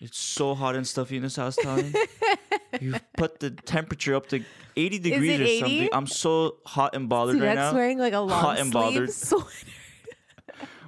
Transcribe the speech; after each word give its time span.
It's 0.00 0.18
so 0.18 0.54
hot 0.54 0.76
and 0.76 0.86
stuffy 0.86 1.16
in 1.16 1.22
this 1.22 1.36
house, 1.36 1.56
Tallene. 1.56 1.94
You've 2.80 3.00
put 3.16 3.40
the 3.40 3.50
temperature 3.50 4.14
up 4.14 4.28
to 4.28 4.44
80 4.76 4.98
degrees 5.00 5.40
or 5.40 5.42
80? 5.42 5.58
something. 5.60 5.88
I'm 5.92 6.06
so 6.06 6.56
hot 6.64 6.94
and 6.94 7.08
bothered 7.08 7.40
right 7.40 7.54
now. 7.56 7.74
Wearing 7.74 7.98
like 7.98 8.12
a 8.12 8.20
long 8.20 8.40
Hot 8.40 8.58
and 8.60 8.72
bothered. 8.72 9.10
sweater. 9.12 9.46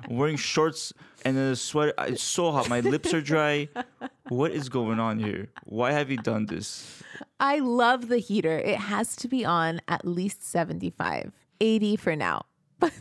I'm 0.08 0.16
wearing 0.16 0.36
shorts 0.36 0.92
and 1.24 1.36
then 1.36 1.52
a 1.52 1.56
sweater. 1.56 1.92
It's 1.98 2.22
so 2.22 2.52
hot. 2.52 2.68
My 2.68 2.80
lips 2.80 3.12
are 3.12 3.20
dry. 3.20 3.68
What 4.28 4.52
is 4.52 4.68
going 4.68 5.00
on 5.00 5.18
here? 5.18 5.48
Why 5.64 5.90
have 5.92 6.08
you 6.10 6.16
done 6.18 6.46
this? 6.46 7.02
I 7.40 7.58
love 7.58 8.06
the 8.08 8.18
heater. 8.18 8.58
It 8.58 8.76
has 8.76 9.16
to 9.16 9.28
be 9.28 9.44
on 9.44 9.80
at 9.88 10.06
least 10.06 10.44
75. 10.44 11.32
80 11.60 11.96
for 11.96 12.14
now. 12.14 12.42
But 12.80 12.92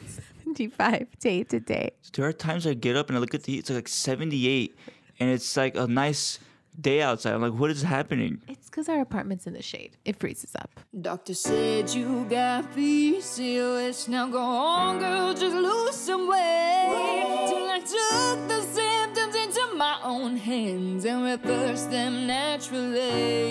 75 0.44 1.07
day 1.20 1.44
to 1.46 1.60
day. 1.62 1.91
There 2.14 2.26
are 2.26 2.34
times 2.34 2.68
I 2.68 2.73
get 2.73 2.98
up 2.98 3.07
and 3.10 3.16
I 3.18 3.21
look 3.21 3.34
at 3.34 3.44
the 3.44 3.54
heat. 3.54 3.60
It's 3.60 3.70
like 3.70 3.88
78, 3.88 4.76
and 5.20 5.29
it's 5.29 5.55
like 5.57 5.75
a 5.75 5.88
nice 5.88 6.39
day 6.79 7.02
outside. 7.02 7.33
I'm 7.33 7.41
like, 7.41 7.54
what 7.54 7.70
is 7.71 7.81
happening? 7.81 8.41
It's 8.48 8.70
because 8.70 8.88
our 8.88 9.02
apartment's 9.02 9.45
in 9.48 9.53
the 9.53 9.61
shade. 9.61 9.98
It 10.05 10.16
freezes 10.17 10.55
up. 10.55 10.70
Doctor 11.02 11.34
said 11.34 11.89
you 11.89 12.25
got 12.30 12.71
PCOS. 12.75 14.08
Now 14.08 14.27
go 14.27 14.39
on, 14.39 14.99
girl, 14.99 15.34
just 15.34 15.55
lose 15.55 15.95
some 15.95 16.27
weight. 16.27 17.47
Till 17.49 17.70
I 17.70 17.80
took 17.80 18.47
the 18.47 18.61
symptoms 18.61 19.35
into 19.35 19.75
my 19.75 19.99
own 20.03 20.38
hands 20.38 21.05
and 21.05 21.23
reversed 21.23 21.91
them 21.91 22.25
naturally. 22.27 23.49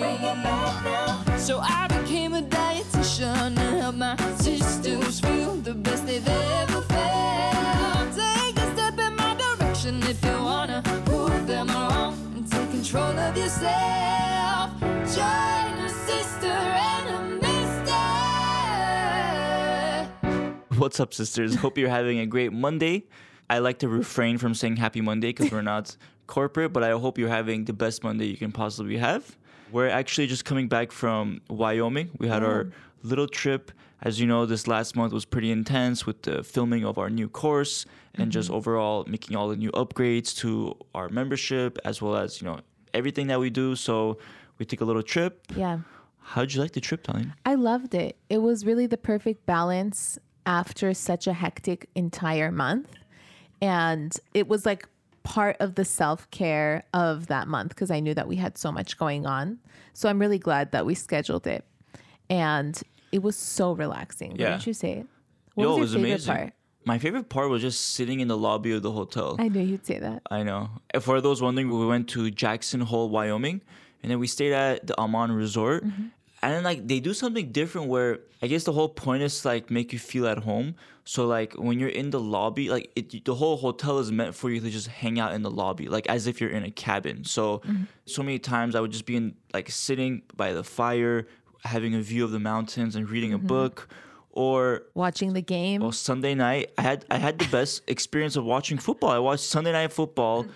So 1.37 1.59
I 1.59 1.87
became 1.87 2.33
a 2.33 2.41
dietitian 2.41 3.55
to 3.55 3.61
help 3.81 3.95
my 3.95 4.15
sisters 4.37 5.19
feel 5.19 5.55
the 5.55 5.73
best 5.73 6.05
they've 6.05 6.27
ever 6.27 6.81
felt. 6.81 8.15
Take 8.15 8.57
a 8.57 8.73
step 8.73 8.97
in 8.99 9.15
my 9.15 9.35
direction 9.35 10.01
if 10.03 10.23
you 10.23 10.31
wanna 10.31 10.81
prove 10.83 10.88
them 11.65 11.75
wrong 11.75 12.13
and 12.35 12.49
take 12.49 12.71
control 12.71 13.19
of 13.19 13.35
yourself. 13.35 14.79
Join 14.79 15.73
a 15.83 15.89
sister 15.89 16.47
and 16.47 17.09
a 17.09 17.21
mister. 17.41 17.95
What's 20.79 20.99
up, 20.99 21.13
sisters? 21.13 21.55
Hope 21.55 21.77
you're 21.77 21.89
having 21.89 22.19
a 22.19 22.25
great 22.25 22.53
Monday. 22.53 23.07
I 23.49 23.59
like 23.59 23.79
to 23.79 23.89
refrain 23.89 24.37
from 24.37 24.53
saying 24.53 24.77
happy 24.77 25.01
Monday 25.01 25.29
because 25.29 25.51
we're 25.51 25.61
not 25.61 25.97
corporate, 26.27 26.71
but 26.71 26.83
I 26.83 26.91
hope 26.91 27.17
you're 27.17 27.27
having 27.27 27.65
the 27.65 27.73
best 27.73 28.03
Monday 28.03 28.27
you 28.27 28.37
can 28.37 28.51
possibly 28.51 28.97
have. 28.97 29.35
We're 29.71 29.89
actually 29.89 30.27
just 30.27 30.45
coming 30.45 30.67
back 30.67 30.91
from 30.91 31.41
Wyoming. 31.49 32.11
We 32.19 32.27
had 32.27 32.43
our 32.43 32.67
oh. 32.67 32.71
little 33.03 33.27
trip. 33.27 33.71
As 34.01 34.17
you 34.17 34.27
know, 34.27 34.45
this 34.45 34.65
last 34.65 34.95
month 34.95 35.11
was 35.11 35.25
pretty 35.25 35.51
intense 35.51 36.05
with 36.05 36.21
the 36.21 36.41
filming 36.41 36.85
of 36.85 36.97
our 36.97 37.09
new 37.09 37.27
course 37.27 37.85
and 38.15 38.31
just 38.31 38.47
mm-hmm. 38.47 38.57
overall 38.57 39.05
making 39.07 39.35
all 39.35 39.49
the 39.49 39.55
new 39.55 39.71
upgrades 39.71 40.35
to 40.37 40.75
our 40.95 41.09
membership 41.09 41.77
as 41.85 42.01
well 42.01 42.15
as, 42.15 42.41
you 42.41 42.47
know, 42.47 42.59
everything 42.93 43.27
that 43.27 43.39
we 43.39 43.49
do. 43.49 43.75
So 43.75 44.17
we 44.57 44.65
took 44.65 44.81
a 44.81 44.85
little 44.85 45.03
trip. 45.03 45.45
Yeah. 45.55 45.79
How'd 46.19 46.53
you 46.53 46.61
like 46.61 46.73
the 46.73 46.81
trip, 46.81 47.03
Tanya? 47.03 47.35
I 47.45 47.55
loved 47.55 47.95
it. 47.95 48.17
It 48.29 48.39
was 48.39 48.65
really 48.65 48.85
the 48.85 48.97
perfect 48.97 49.45
balance 49.45 50.19
after 50.45 50.93
such 50.93 51.27
a 51.27 51.33
hectic 51.33 51.89
entire 51.95 52.51
month. 52.51 52.93
And 53.61 54.15
it 54.33 54.47
was 54.47 54.65
like 54.65 54.87
part 55.23 55.57
of 55.59 55.75
the 55.75 55.85
self 55.85 56.29
care 56.31 56.83
of 56.93 57.27
that 57.27 57.47
month 57.47 57.69
because 57.69 57.91
I 57.91 57.99
knew 57.99 58.13
that 58.13 58.27
we 58.27 58.35
had 58.35 58.57
so 58.57 58.71
much 58.71 58.97
going 58.97 59.25
on. 59.25 59.59
So 59.93 60.09
I'm 60.09 60.19
really 60.19 60.39
glad 60.39 60.71
that 60.71 60.85
we 60.85 60.95
scheduled 60.95 61.47
it. 61.47 61.65
And 62.29 62.79
it 63.11 63.23
was 63.23 63.35
so 63.35 63.73
relaxing. 63.73 64.35
Yeah. 64.35 64.45
Wouldn't 64.45 64.67
you 64.67 64.73
say? 64.73 65.05
What 65.55 65.63
Yo, 65.63 65.77
it 65.77 65.79
was 65.79 65.81
was 65.81 65.93
your 65.93 66.01
favorite 66.03 66.27
amazing. 66.27 66.35
part? 66.35 66.53
My 66.85 66.97
favorite 66.97 67.29
part 67.29 67.49
was 67.49 67.61
just 67.61 67.91
sitting 67.91 68.19
in 68.19 68.27
the 68.27 68.37
lobby 68.37 68.71
of 68.71 68.81
the 68.81 68.91
hotel. 68.91 69.35
I 69.37 69.49
knew 69.49 69.61
you'd 69.61 69.85
say 69.85 69.99
that. 69.99 70.21
I 70.31 70.43
know. 70.43 70.69
And 70.93 71.03
For 71.03 71.21
those 71.21 71.41
wondering, 71.41 71.69
we 71.69 71.85
went 71.85 72.07
to 72.09 72.31
Jackson 72.31 72.81
Hole, 72.81 73.09
Wyoming, 73.09 73.61
and 74.01 74.11
then 74.11 74.17
we 74.19 74.27
stayed 74.27 74.53
at 74.53 74.87
the 74.87 74.97
Aman 74.99 75.31
Resort. 75.31 75.83
Mm-hmm. 75.85 76.03
And 76.41 76.53
then 76.53 76.63
like 76.63 76.87
they 76.87 77.01
do 77.01 77.13
something 77.13 77.51
different 77.51 77.87
where 77.89 78.19
I 78.41 78.47
guess 78.47 78.63
the 78.63 78.71
whole 78.71 78.87
point 78.87 79.23
is 79.23 79.41
to, 79.41 79.49
like 79.49 79.69
make 79.69 79.91
you 79.91 79.99
feel 79.99 80.25
at 80.25 80.37
home. 80.39 80.75
So 81.03 81.27
like 81.27 81.53
when 81.55 81.79
you're 81.79 81.89
in 81.89 82.11
the 82.11 82.19
lobby, 82.19 82.69
like 82.69 82.91
it, 82.95 83.25
the 83.25 83.35
whole 83.35 83.57
hotel 83.57 83.99
is 83.99 84.09
meant 84.09 84.33
for 84.35 84.49
you 84.49 84.61
to 84.61 84.69
just 84.69 84.87
hang 84.87 85.19
out 85.19 85.33
in 85.33 85.41
the 85.41 85.51
lobby, 85.51 85.89
like 85.89 86.07
as 86.07 86.27
if 86.27 86.39
you're 86.39 86.49
in 86.49 86.63
a 86.63 86.71
cabin. 86.71 87.25
So 87.25 87.57
Mm-hmm. 87.59 87.83
so 88.05 88.23
many 88.23 88.39
times 88.39 88.73
I 88.75 88.79
would 88.79 88.91
just 88.91 89.05
be 89.05 89.17
in 89.17 89.35
like 89.53 89.69
sitting 89.69 90.21
by 90.37 90.53
the 90.53 90.63
fire, 90.63 91.27
having 91.65 91.93
a 91.93 91.99
view 92.01 92.23
of 92.23 92.31
the 92.31 92.39
mountains 92.39 92.95
and 92.95 93.09
reading 93.09 93.31
Mm-hmm. 93.31 93.45
a 93.45 93.47
book, 93.49 93.89
or 94.39 94.83
Watching 94.93 95.33
the 95.33 95.41
game. 95.41 95.81
well, 95.81 95.91
Sunday 95.91 96.33
night, 96.35 96.71
I 96.77 96.81
had 96.81 97.05
I 97.11 97.17
had 97.17 97.39
the 97.39 97.47
best 97.57 97.83
experience 97.95 98.35
of 98.37 98.43
watching 98.45 98.77
football. 98.77 99.09
I 99.11 99.19
watched 99.19 99.43
Sunday 99.43 99.71
night 99.73 99.91
football. 99.91 100.43
Mm. 100.45 100.49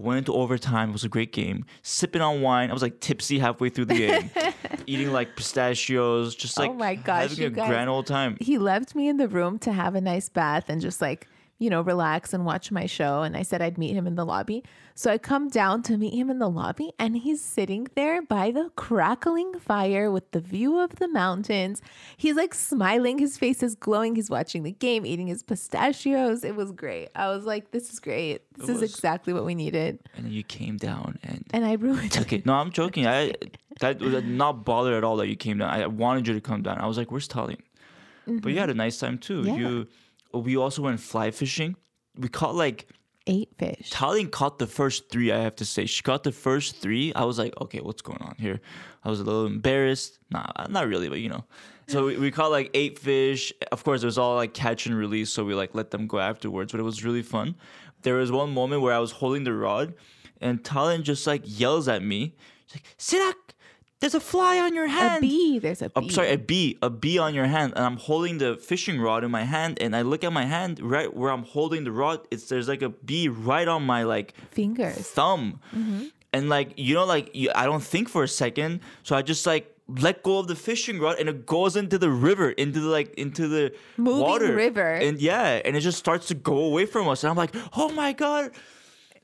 Went 0.00 0.18
into 0.18 0.32
overtime. 0.32 0.90
It 0.90 0.92
was 0.92 1.02
a 1.02 1.08
great 1.08 1.32
game. 1.32 1.64
Sipping 1.82 2.22
on 2.22 2.40
wine. 2.40 2.70
I 2.70 2.72
was 2.72 2.82
like 2.82 3.00
tipsy 3.00 3.40
halfway 3.40 3.68
through 3.68 3.86
the 3.86 3.98
game. 4.06 4.30
Eating 4.86 5.10
like 5.12 5.34
pistachios. 5.34 6.36
Just 6.36 6.56
oh 6.58 6.62
like 6.62 6.70
Oh 6.70 6.74
my 6.74 6.94
gosh, 6.94 7.30
having 7.30 7.44
a 7.44 7.50
guys- 7.50 7.68
grand 7.68 7.90
old 7.90 8.06
time. 8.06 8.36
he 8.40 8.58
left 8.58 8.94
me 8.94 9.08
in 9.08 9.16
the 9.16 9.26
room 9.28 9.58
to 9.60 9.72
have 9.72 9.94
a 9.96 10.00
nice 10.00 10.28
bath 10.28 10.66
and 10.68 10.80
just 10.80 11.00
like 11.00 11.26
you 11.58 11.68
know 11.70 11.80
relax 11.80 12.32
and 12.32 12.44
watch 12.44 12.70
my 12.70 12.86
show 12.86 13.22
and 13.22 13.36
i 13.36 13.42
said 13.42 13.60
i'd 13.60 13.76
meet 13.78 13.94
him 13.96 14.06
in 14.06 14.14
the 14.14 14.24
lobby 14.24 14.62
so 14.94 15.10
i 15.10 15.18
come 15.18 15.48
down 15.48 15.82
to 15.82 15.96
meet 15.96 16.14
him 16.14 16.30
in 16.30 16.38
the 16.38 16.48
lobby 16.48 16.92
and 16.98 17.16
he's 17.18 17.40
sitting 17.42 17.86
there 17.96 18.22
by 18.22 18.50
the 18.50 18.70
crackling 18.76 19.58
fire 19.58 20.10
with 20.10 20.30
the 20.30 20.40
view 20.40 20.78
of 20.78 20.96
the 20.96 21.08
mountains 21.08 21.82
he's 22.16 22.36
like 22.36 22.54
smiling 22.54 23.18
his 23.18 23.36
face 23.36 23.62
is 23.62 23.74
glowing 23.74 24.14
he's 24.14 24.30
watching 24.30 24.62
the 24.62 24.70
game 24.72 25.04
eating 25.04 25.26
his 25.26 25.42
pistachios 25.42 26.44
it 26.44 26.54
was 26.54 26.70
great 26.72 27.08
i 27.14 27.28
was 27.28 27.44
like 27.44 27.70
this 27.72 27.92
is 27.92 27.98
great 28.00 28.42
this 28.56 28.68
It 28.68 28.72
is 28.76 28.80
was. 28.80 28.90
exactly 28.94 29.32
what 29.32 29.44
we 29.44 29.54
needed 29.54 29.98
And 30.16 30.30
you 30.32 30.42
came 30.44 30.76
down 30.76 31.18
and 31.22 31.44
and 31.52 31.64
i 31.64 31.72
ruined 31.74 32.14
it 32.16 32.20
okay. 32.20 32.42
No, 32.44 32.54
I'm 32.54 32.70
joking. 32.70 33.06
I 33.06 33.32
that 33.80 34.00
was 34.00 34.22
not 34.24 34.64
bothered 34.64 34.94
at 34.94 35.04
all 35.04 35.16
that 35.16 35.28
you 35.28 35.36
came 35.36 35.58
down. 35.58 35.70
I 35.70 35.86
wanted 35.86 36.26
you 36.26 36.34
to 36.34 36.40
come 36.40 36.62
down. 36.62 36.78
I 36.78 36.86
was 36.86 36.96
like, 36.98 37.10
"Where's 37.12 37.28
Tallene?" 37.28 37.60
But 38.26 38.52
you 38.52 38.58
had 38.58 38.70
a 38.70 38.74
nice 38.74 38.98
time 38.98 39.18
too. 39.18 39.42
Yeah. 39.42 39.54
You, 39.56 39.86
we 40.32 40.56
also 40.56 40.82
went 40.82 41.00
fly 41.00 41.30
fishing. 41.30 41.76
We 42.16 42.28
caught 42.28 42.54
like 42.54 42.86
eight 43.26 43.50
fish 43.58 43.90
Tallene 43.90 44.30
caught 44.30 44.58
the 44.58 44.66
first 44.66 45.10
three, 45.10 45.30
I 45.30 45.38
have 45.38 45.56
to 45.56 45.64
say. 45.64 45.86
She 45.86 46.02
caught 46.02 46.24
the 46.24 46.32
first 46.32 46.76
three. 46.76 47.12
I 47.14 47.24
was 47.24 47.38
like, 47.38 47.54
okay, 47.60 47.80
what's 47.80 48.02
going 48.02 48.22
on 48.22 48.34
here? 48.38 48.60
I 49.04 49.10
was 49.10 49.20
a 49.20 49.24
little 49.24 49.46
embarrassed. 49.46 50.18
Nah, 50.30 50.46
not 50.68 50.88
really, 50.88 51.08
but 51.08 51.20
you 51.20 51.28
know. 51.28 51.44
So 51.86 52.06
we, 52.06 52.16
we 52.16 52.30
caught 52.30 52.50
like 52.50 52.70
eight 52.74 52.98
fish. 52.98 53.52
Of 53.72 53.84
course, 53.84 54.02
it 54.02 54.06
was 54.06 54.18
all 54.18 54.36
like 54.36 54.54
catch 54.54 54.86
and 54.86 54.96
release. 54.96 55.30
So 55.30 55.44
we 55.44 55.54
like 55.54 55.74
let 55.74 55.90
them 55.90 56.06
go 56.06 56.18
afterwards, 56.18 56.72
but 56.72 56.80
it 56.80 56.84
was 56.84 57.04
really 57.04 57.22
fun. 57.22 57.54
There 58.02 58.14
was 58.14 58.32
one 58.32 58.52
moment 58.52 58.82
where 58.82 58.94
I 58.94 58.98
was 58.98 59.12
holding 59.12 59.44
the 59.44 59.52
rod 59.52 59.94
and 60.40 60.62
Tallene 60.62 61.02
just 61.02 61.26
like 61.26 61.42
yells 61.44 61.88
at 61.88 62.02
me. 62.02 62.34
She's 62.66 62.80
like, 62.80 62.96
Sirak, 62.98 63.47
there's 64.00 64.14
a 64.14 64.20
fly 64.20 64.60
on 64.60 64.74
your 64.74 64.86
hand. 64.86 65.24
a 65.24 65.26
bee 65.26 65.58
there's 65.58 65.82
a 65.82 65.88
bee 65.88 65.92
I'm 65.96 66.10
sorry, 66.10 66.32
a 66.32 66.38
bee, 66.38 66.78
a 66.82 66.90
bee 66.90 67.18
on 67.18 67.34
your 67.34 67.46
hand, 67.46 67.72
and 67.76 67.84
I'm 67.84 67.96
holding 67.96 68.38
the 68.38 68.56
fishing 68.56 69.00
rod 69.00 69.24
in 69.24 69.30
my 69.30 69.44
hand, 69.44 69.78
and 69.80 69.94
I 69.96 70.02
look 70.02 70.24
at 70.24 70.32
my 70.32 70.44
hand 70.44 70.80
right 70.80 71.14
where 71.14 71.30
I'm 71.30 71.42
holding 71.42 71.84
the 71.84 71.92
rod. 71.92 72.20
It's 72.30 72.48
there's 72.48 72.68
like 72.68 72.82
a 72.82 72.90
bee 72.90 73.28
right 73.28 73.66
on 73.66 73.82
my 73.84 74.04
like 74.04 74.34
fingers 74.50 74.96
thumb, 74.96 75.60
mm-hmm. 75.74 76.04
and 76.32 76.48
like 76.48 76.74
you 76.76 76.94
know, 76.94 77.04
like 77.04 77.34
you, 77.34 77.50
I 77.54 77.66
don't 77.66 77.82
think 77.82 78.08
for 78.08 78.22
a 78.22 78.28
second, 78.28 78.80
so 79.02 79.16
I 79.16 79.22
just 79.22 79.46
like 79.46 79.74
let 79.88 80.22
go 80.22 80.38
of 80.38 80.48
the 80.48 80.54
fishing 80.54 81.00
rod, 81.00 81.18
and 81.18 81.28
it 81.28 81.46
goes 81.46 81.74
into 81.74 81.98
the 81.98 82.10
river, 82.10 82.50
into 82.50 82.80
the 82.80 82.88
like 82.88 83.14
into 83.14 83.48
the 83.48 83.74
Moving 83.96 84.20
water, 84.22 84.54
river. 84.54 84.94
and 84.94 85.20
yeah, 85.20 85.60
and 85.64 85.76
it 85.76 85.80
just 85.80 85.98
starts 85.98 86.28
to 86.28 86.34
go 86.34 86.58
away 86.58 86.86
from 86.86 87.08
us, 87.08 87.24
and 87.24 87.30
I'm 87.30 87.36
like, 87.36 87.54
oh 87.76 87.90
my 87.90 88.12
god. 88.12 88.52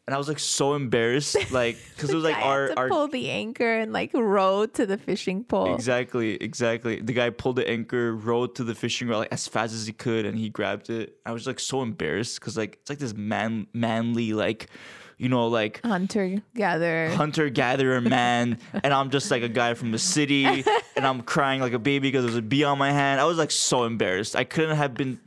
And 0.06 0.14
I 0.14 0.18
was 0.18 0.28
like 0.28 0.38
so 0.38 0.74
embarrassed, 0.74 1.50
like 1.50 1.78
because 1.94 2.10
it 2.10 2.14
was 2.14 2.24
like 2.30 2.36
our 2.36 2.68
to 2.68 2.76
our 2.76 2.88
pull 2.88 3.08
the 3.08 3.30
anchor 3.30 3.78
and 3.78 3.90
like 3.92 4.10
row 4.12 4.66
to 4.66 4.84
the 4.84 4.98
fishing 4.98 5.44
pole 5.44 5.74
Exactly, 5.74 6.34
exactly. 6.34 7.00
The 7.00 7.14
guy 7.14 7.30
pulled 7.30 7.56
the 7.56 7.66
anchor, 7.68 8.14
rowed 8.14 8.54
to 8.56 8.64
the 8.64 8.74
fishing 8.74 9.08
rod 9.08 9.18
like 9.18 9.32
as 9.32 9.48
fast 9.48 9.72
as 9.72 9.86
he 9.86 9.94
could, 9.94 10.26
and 10.26 10.36
he 10.38 10.50
grabbed 10.50 10.90
it. 10.90 11.16
I 11.24 11.32
was 11.32 11.46
like 11.46 11.58
so 11.58 11.80
embarrassed 11.80 12.38
because 12.38 12.56
like 12.56 12.78
it's 12.82 12.90
like 12.90 12.98
this 12.98 13.14
man, 13.14 13.66
manly 13.72 14.34
like, 14.34 14.68
you 15.16 15.30
know, 15.30 15.46
like 15.48 15.80
hunter 15.82 16.42
gatherer 16.54 17.08
hunter 17.08 17.48
gatherer 17.48 18.02
man, 18.02 18.58
and 18.74 18.92
I'm 18.92 19.08
just 19.08 19.30
like 19.30 19.42
a 19.42 19.48
guy 19.48 19.72
from 19.72 19.90
the 19.90 19.98
city, 19.98 20.44
and 20.44 21.06
I'm 21.06 21.22
crying 21.22 21.62
like 21.62 21.72
a 21.72 21.78
baby 21.78 22.08
because 22.08 22.24
there's 22.24 22.36
a 22.36 22.42
bee 22.42 22.64
on 22.64 22.76
my 22.76 22.92
hand. 22.92 23.22
I 23.22 23.24
was 23.24 23.38
like 23.38 23.50
so 23.50 23.84
embarrassed. 23.84 24.36
I 24.36 24.44
couldn't 24.44 24.76
have 24.76 24.92
been 24.92 25.18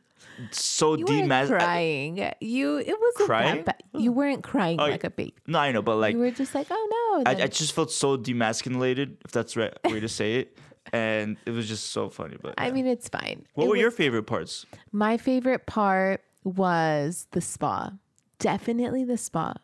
so 0.51 0.95
You 0.95 1.05
weren't 1.05 1.21
demas. 1.23 1.49
crying. 1.49 2.31
You 2.41 2.77
it 2.77 2.87
was 2.99 3.13
Crying? 3.27 3.63
That 3.65 3.81
ba- 3.93 3.99
you 3.99 4.11
weren't 4.11 4.43
crying 4.43 4.79
Oh, 4.79 4.85
like 4.87 5.03
a 5.03 5.09
baby. 5.09 5.35
No, 5.47 5.59
I 5.59 5.71
know, 5.71 5.81
but 5.81 5.95
like 5.97 6.13
You 6.13 6.19
were 6.19 6.31
just 6.31 6.53
like, 6.55 6.67
oh 6.69 7.23
no. 7.25 7.31
I, 7.31 7.43
I 7.43 7.47
just 7.47 7.73
felt 7.73 7.91
so 7.91 8.17
demasculated, 8.17 9.17
if 9.25 9.31
that's 9.31 9.53
the 9.55 9.61
right 9.61 9.77
way 9.85 9.99
to 9.99 10.07
say 10.09 10.35
it, 10.35 10.57
and 10.93 11.37
it 11.45 11.51
was 11.51 11.67
just 11.67 11.91
so 11.91 12.09
funny. 12.09 12.37
But 12.41 12.53
I 12.57 12.71
mean, 12.71 12.87
it's 12.87 13.09
fine. 13.09 13.45
what 13.55 13.65
It 13.65 13.69
were 13.69 13.75
your 13.75 13.91
favorite 13.91 14.23
parts? 14.23 14.65
My 14.91 15.17
favorite 15.17 15.65
part 15.65 16.21
was 16.43 17.27
the 17.31 17.41
spa. 17.41 17.91
Definitely 18.39 19.03
the 19.03 19.17
spa. 19.17 19.55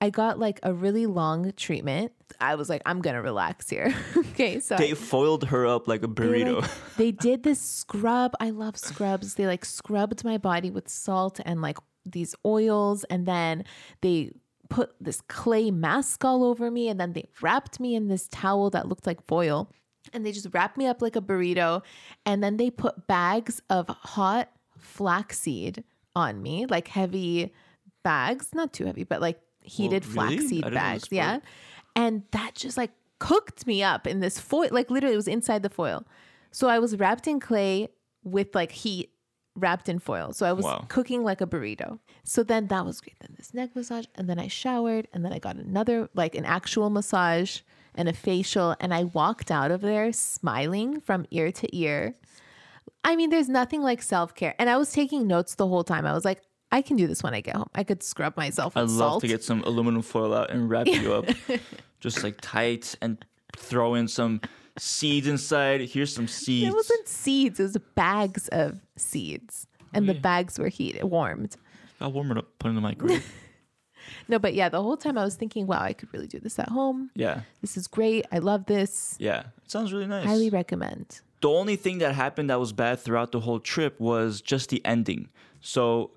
I 0.00 0.10
got 0.10 0.38
like 0.38 0.60
a 0.62 0.72
really 0.72 1.06
long 1.06 1.52
treatment. 1.56 2.12
I 2.40 2.54
was 2.54 2.68
like, 2.68 2.82
I'm 2.86 3.00
gonna 3.00 3.22
relax 3.22 3.68
here. 3.68 3.92
okay, 4.16 4.60
so 4.60 4.76
I- 4.76 4.78
They 4.78 4.94
foiled 4.94 5.44
her 5.46 5.66
up 5.66 5.88
like 5.88 6.02
a 6.02 6.06
they, 6.06 6.12
burrito. 6.22 6.62
like, 6.62 6.70
they 6.96 7.10
did 7.10 7.42
this 7.42 7.60
scrub. 7.60 8.32
I 8.40 8.50
love 8.50 8.76
scrubs. 8.76 9.34
They 9.34 9.46
like 9.46 9.64
scrubbed 9.64 10.24
my 10.24 10.38
body 10.38 10.70
with 10.70 10.88
salt 10.88 11.40
and 11.44 11.60
like 11.62 11.78
these 12.04 12.34
oils, 12.46 13.04
and 13.04 13.26
then 13.26 13.64
they 14.00 14.32
put 14.70 14.94
this 15.00 15.20
clay 15.22 15.70
mask 15.70 16.24
all 16.24 16.44
over 16.44 16.70
me 16.70 16.88
and 16.88 17.00
then 17.00 17.14
they 17.14 17.26
wrapped 17.40 17.80
me 17.80 17.94
in 17.94 18.08
this 18.08 18.28
towel 18.28 18.68
that 18.68 18.86
looked 18.86 19.06
like 19.06 19.24
foil 19.26 19.72
and 20.12 20.26
they 20.26 20.30
just 20.30 20.46
wrapped 20.52 20.76
me 20.76 20.86
up 20.86 21.00
like 21.00 21.16
a 21.16 21.22
burrito 21.22 21.82
and 22.26 22.44
then 22.44 22.58
they 22.58 22.70
put 22.70 23.06
bags 23.06 23.62
of 23.70 23.88
hot 23.88 24.50
flaxseed 24.76 25.82
on 26.14 26.42
me 26.42 26.66
like 26.66 26.88
heavy 26.88 27.50
bags 28.04 28.48
not 28.52 28.72
too 28.74 28.84
heavy 28.84 29.04
but 29.04 29.22
like 29.22 29.40
heated 29.68 30.04
really? 30.06 30.36
Flaxseed 30.38 30.70
bags 30.74 31.08
yeah 31.10 31.38
and 31.96 32.22
that 32.32 32.54
just 32.54 32.76
like 32.76 32.90
cooked 33.18 33.66
me 33.66 33.82
up 33.82 34.06
in 34.06 34.20
this 34.20 34.38
foil 34.40 34.68
like 34.70 34.90
literally 34.90 35.14
it 35.14 35.16
was 35.16 35.28
inside 35.28 35.62
the 35.62 35.70
foil 35.70 36.04
so 36.50 36.68
i 36.68 36.78
was 36.78 36.96
wrapped 36.96 37.26
in 37.26 37.40
clay 37.40 37.88
with 38.22 38.54
like 38.54 38.72
heat 38.72 39.10
wrapped 39.56 39.88
in 39.88 39.98
foil 39.98 40.32
so 40.32 40.46
i 40.46 40.52
was 40.52 40.64
Wow. 40.64 40.84
cooking 40.88 41.24
like 41.24 41.40
a 41.40 41.46
burrito 41.46 41.98
so 42.24 42.42
then 42.44 42.68
that 42.68 42.84
was 42.86 43.00
great 43.00 43.16
then 43.20 43.34
this 43.36 43.52
neck 43.52 43.70
massage 43.74 44.04
and 44.14 44.28
then 44.30 44.38
i 44.38 44.46
showered 44.46 45.08
and 45.12 45.24
then 45.24 45.32
i 45.32 45.38
got 45.40 45.56
another 45.56 46.08
like 46.14 46.34
an 46.36 46.44
actual 46.44 46.90
massage 46.90 47.60
and 47.96 48.08
a 48.08 48.12
facial 48.12 48.76
and 48.78 48.94
i 48.94 49.02
walked 49.04 49.50
out 49.50 49.72
of 49.72 49.80
there 49.80 50.12
smiling 50.12 51.00
from 51.00 51.26
ear 51.32 51.50
to 51.52 51.76
ear 51.76 52.14
I 53.04 53.16
mean, 53.16 53.30
there's 53.30 53.48
nothing 53.48 53.80
like 53.80 54.02
self 54.02 54.34
care. 54.34 54.54
And 54.58 54.68
I 54.68 54.76
was 54.76 54.92
taking 54.92 55.26
notes 55.26 55.54
the 55.54 55.66
whole 55.68 55.84
time. 55.84 56.04
I 56.04 56.12
was 56.12 56.24
like, 56.24 56.42
I 56.70 56.82
can 56.82 56.96
do 56.96 57.06
this 57.06 57.22
when 57.22 57.34
I 57.34 57.40
get 57.40 57.56
home. 57.56 57.70
I 57.74 57.82
could 57.84 58.02
scrub 58.02 58.36
myself 58.36 58.74
with 58.74 58.84
I'd 58.84 58.90
love 58.90 59.12
salt. 59.12 59.20
to 59.22 59.28
get 59.28 59.42
some 59.42 59.62
aluminum 59.62 60.02
foil 60.02 60.34
out 60.34 60.50
and 60.50 60.68
wrap 60.68 60.86
you 60.86 61.14
up, 61.14 61.26
just 62.00 62.22
like 62.22 62.38
tight, 62.40 62.94
and 63.00 63.24
throw 63.56 63.94
in 63.94 64.06
some 64.08 64.40
seeds 64.78 65.26
inside. 65.26 65.80
Here's 65.80 66.14
some 66.14 66.28
seeds. 66.28 66.68
it 66.68 66.74
wasn't 66.74 67.08
seeds, 67.08 67.58
it 67.58 67.62
was 67.62 67.76
bags 67.94 68.48
of 68.48 68.80
seeds. 68.96 69.66
And 69.94 70.06
the 70.06 70.14
bags 70.14 70.58
were 70.58 70.68
heated, 70.68 71.02
warmed. 71.04 71.56
I'll 72.00 72.12
warm 72.12 72.30
it 72.30 72.36
up, 72.38 72.58
put 72.58 72.68
it 72.68 72.70
in 72.70 72.74
the 72.76 72.80
microwave. 72.82 73.32
No, 74.26 74.38
but 74.38 74.54
yeah, 74.54 74.68
the 74.70 74.82
whole 74.82 74.96
time 74.96 75.18
I 75.18 75.24
was 75.24 75.34
thinking, 75.34 75.66
wow, 75.66 75.80
I 75.82 75.92
could 75.92 76.12
really 76.14 76.26
do 76.26 76.38
this 76.38 76.58
at 76.58 76.68
home. 76.70 77.10
yeah, 77.14 77.42
This 77.60 77.76
is 77.76 77.86
great. 77.86 78.24
I 78.32 78.38
love 78.38 78.64
this. 78.64 79.16
yeah. 79.18 79.40
It 79.64 79.70
sounds 79.70 79.92
really 79.92 80.06
nice. 80.06 80.24
Highly 80.24 80.48
recommend. 80.48 81.20
the 81.42 81.50
only 81.50 81.76
thing 81.76 81.98
that 81.98 82.14
happened 82.14 82.48
that 82.48 82.58
was 82.58 82.72
bad 82.72 83.00
throughout 83.00 83.32
the 83.32 83.40
whole 83.40 83.60
trip 83.60 83.98
was 84.00 84.40
just 84.40 84.70
the 84.70 84.82
ending. 84.86 85.28
So 85.60 86.12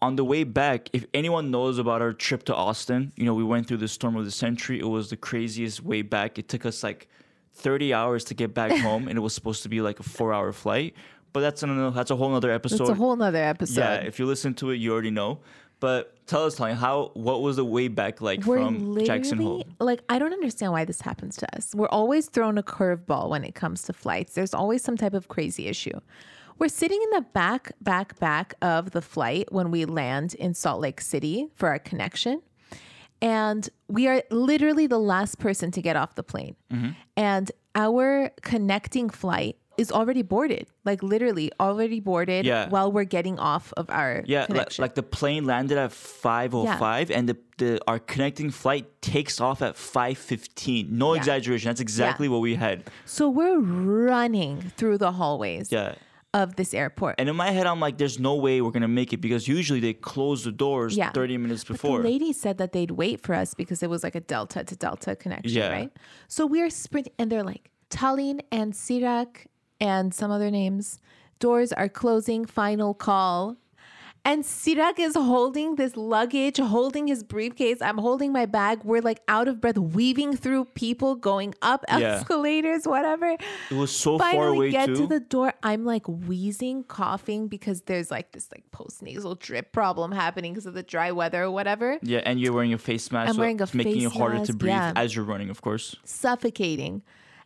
on 0.00 0.16
the 0.16 0.24
way 0.24 0.44
back, 0.44 0.88
if 0.92 1.06
anyone 1.12 1.50
knows 1.50 1.78
about 1.78 2.02
our 2.02 2.12
trip 2.12 2.44
to 2.44 2.54
Austin, 2.54 3.12
you 3.16 3.24
know, 3.24 3.34
we 3.34 3.44
went 3.44 3.66
through 3.66 3.78
the 3.78 3.88
storm 3.88 4.16
of 4.16 4.24
the 4.24 4.30
century. 4.30 4.78
It 4.78 4.86
was 4.88 5.10
the 5.10 5.16
craziest 5.16 5.82
way 5.82 6.02
back. 6.02 6.38
It 6.38 6.48
took 6.48 6.64
us 6.66 6.82
like 6.82 7.08
30 7.54 7.92
hours 7.92 8.24
to 8.24 8.34
get 8.34 8.54
back 8.54 8.72
home 8.80 9.08
and 9.08 9.16
it 9.16 9.20
was 9.20 9.34
supposed 9.34 9.62
to 9.64 9.68
be 9.68 9.80
like 9.80 10.00
a 10.00 10.04
4-hour 10.04 10.52
flight. 10.52 10.94
But 11.32 11.40
that's 11.40 11.62
another 11.62 11.90
that's 11.90 12.10
a 12.10 12.16
whole 12.16 12.34
other 12.34 12.50
episode. 12.50 12.80
It's 12.82 12.90
a 12.90 12.94
whole 12.94 13.14
nother 13.14 13.42
episode. 13.42 13.80
yeah, 13.80 13.94
if 13.96 14.18
you 14.18 14.26
listen 14.26 14.54
to 14.54 14.70
it, 14.70 14.76
you 14.76 14.92
already 14.92 15.10
know. 15.10 15.40
But 15.80 16.26
tell 16.26 16.44
us, 16.44 16.56
Tanya, 16.56 16.74
how 16.74 17.12
what 17.14 17.42
was 17.42 17.56
the 17.56 17.64
way 17.64 17.88
back 17.88 18.20
like 18.20 18.44
We're 18.44 18.58
from 18.58 19.04
Jackson 19.04 19.38
Hole? 19.38 19.64
like 19.78 20.02
I 20.08 20.18
don't 20.18 20.32
understand 20.32 20.72
why 20.72 20.84
this 20.84 21.00
happens 21.02 21.36
to 21.36 21.56
us. 21.56 21.74
We're 21.74 21.88
always 21.88 22.26
thrown 22.26 22.58
a 22.58 22.62
curveball 22.62 23.28
when 23.28 23.44
it 23.44 23.54
comes 23.54 23.82
to 23.82 23.92
flights. 23.92 24.34
There's 24.34 24.54
always 24.54 24.82
some 24.82 24.96
type 24.96 25.14
of 25.14 25.28
crazy 25.28 25.66
issue. 25.68 26.00
We're 26.58 26.68
sitting 26.68 27.00
in 27.02 27.10
the 27.10 27.20
back, 27.32 27.72
back, 27.80 28.18
back 28.18 28.54
of 28.60 28.90
the 28.90 29.00
flight 29.02 29.52
when 29.52 29.70
we 29.70 29.84
land 29.84 30.34
in 30.34 30.54
Salt 30.54 30.80
Lake 30.80 31.00
City 31.00 31.48
for 31.54 31.68
our 31.68 31.78
connection. 31.78 32.42
And 33.22 33.68
we 33.88 34.08
are 34.08 34.22
literally 34.30 34.86
the 34.86 34.98
last 34.98 35.38
person 35.38 35.70
to 35.72 35.82
get 35.82 35.96
off 35.96 36.14
the 36.16 36.22
plane. 36.22 36.56
Mm-hmm. 36.72 36.90
And 37.16 37.52
our 37.74 38.30
connecting 38.42 39.08
flight 39.08 39.56
is 39.76 39.92
already 39.92 40.22
boarded, 40.22 40.66
like 40.84 41.00
literally 41.04 41.52
already 41.60 42.00
boarded 42.00 42.44
Yeah. 42.44 42.68
while 42.68 42.90
we're 42.90 43.04
getting 43.04 43.38
off 43.38 43.72
of 43.76 43.88
our 43.90 44.24
Yeah, 44.26 44.46
like, 44.48 44.76
like 44.80 44.94
the 44.96 45.04
plane 45.04 45.44
landed 45.44 45.78
at 45.78 45.90
5:05 45.92 47.10
and 47.10 47.28
the, 47.28 47.36
the 47.58 47.80
our 47.86 48.00
connecting 48.00 48.50
flight 48.50 49.00
takes 49.00 49.40
off 49.40 49.62
at 49.62 49.76
5:15. 49.76 50.90
No 50.90 51.14
Yeah. 51.14 51.18
exaggeration. 51.20 51.68
That's 51.68 51.80
exactly 51.80 52.28
what 52.28 52.40
we 52.40 52.56
had. 52.56 52.82
so 53.04 53.28
we're 53.28 53.60
running 53.60 54.72
through 54.76 54.98
the 54.98 55.12
hallways. 55.12 55.70
Yeah. 55.70 55.94
Of 56.34 56.56
this 56.56 56.74
airport. 56.74 57.14
And 57.18 57.26
in 57.30 57.36
my 57.36 57.50
head 57.50 57.66
I'm 57.66 57.80
like 57.80 57.96
there's 57.96 58.18
no 58.18 58.34
way 58.34 58.60
we're 58.60 58.70
to 58.82 58.86
make 58.88 59.14
it 59.14 59.16
because 59.22 59.48
usually 59.48 59.80
they 59.80 59.94
close 59.94 60.44
the 60.44 60.52
doors 60.52 60.94
Yeah. 60.94 61.10
30 61.12 61.38
minutes 61.38 61.64
But 61.64 61.72
before. 61.80 62.02
the 62.02 62.04
lady 62.08 62.34
said 62.34 62.58
that 62.58 62.72
they'd 62.72 62.90
wait 62.90 63.22
for 63.22 63.34
us 63.34 63.54
because 63.54 63.82
it 63.82 63.88
was 63.88 64.02
like 64.02 64.14
a 64.14 64.20
delta 64.20 64.62
to 64.62 64.76
delta 64.76 65.16
connection, 65.16 65.56
Yeah. 65.56 65.70
right? 65.70 65.92
So 66.28 66.44
we're 66.44 66.68
sprinting, 66.68 67.14
and 67.18 67.32
they're 67.32 67.42
like 67.42 67.70
Tallene 67.88 68.40
and 68.52 68.74
Sirak 68.74 69.46
and 69.80 70.12
some 70.12 70.30
other 70.30 70.50
names. 70.50 70.98
Doors 71.38 71.72
are 71.72 71.88
closing. 71.88 72.44
Final 72.44 72.92
call. 72.92 73.56
And 74.28 74.44
Sirak 74.44 74.98
is 74.98 75.14
holding 75.14 75.76
this 75.76 75.96
luggage, 75.96 76.58
holding 76.58 77.06
his 77.06 77.24
briefcase. 77.24 77.80
I'm 77.80 77.96
holding 77.96 78.30
my 78.30 78.44
bag. 78.44 78.84
We're 78.84 79.00
like 79.00 79.22
out 79.26 79.48
of 79.48 79.58
breath, 79.58 79.78
weaving 79.78 80.36
through 80.36 80.66
people, 80.66 81.16
going 81.16 81.54
up 81.62 81.82
Yeah. 81.88 81.96
escalators, 82.16 82.86
whatever. 82.86 83.38
it 83.70 83.74
was 83.74 83.90
so 83.90 84.18
far 84.18 84.32
Finally 84.32 84.56
away 84.58 84.70
get 84.70 84.86
too. 84.88 84.96
to 84.96 85.06
the 85.06 85.20
door. 85.20 85.54
I'm 85.62 85.86
like 85.86 86.06
wheezing, 86.06 86.84
coughing 86.84 87.48
because 87.48 87.80
there's 87.88 88.10
like 88.10 88.32
this 88.32 88.50
like 88.52 88.70
post 88.70 89.02
nasal 89.02 89.34
drip 89.34 89.72
problem 89.72 90.12
happening 90.12 90.52
because 90.52 90.66
of 90.66 90.74
the 90.74 90.82
dry 90.82 91.10
weather 91.10 91.44
or 91.44 91.50
whatever. 91.50 91.98
yeah, 92.02 92.20
and 92.26 92.38
you're 92.38 92.52
wearing 92.52 92.74
a 92.74 92.78
face 92.78 93.10
mask 93.10 93.30
I'm 93.30 93.36
so 93.36 93.40
wearing 93.40 93.62
a 93.62 93.68
making 93.72 94.02
it 94.02 94.12
harder 94.12 94.44
to 94.44 94.52
breathe 94.52 94.72
yeah. 94.72 94.92
as 94.94 95.16
you're 95.16 95.24
running, 95.24 95.48
of 95.48 95.62
course. 95.62 95.96
Suffocating. 96.04 97.00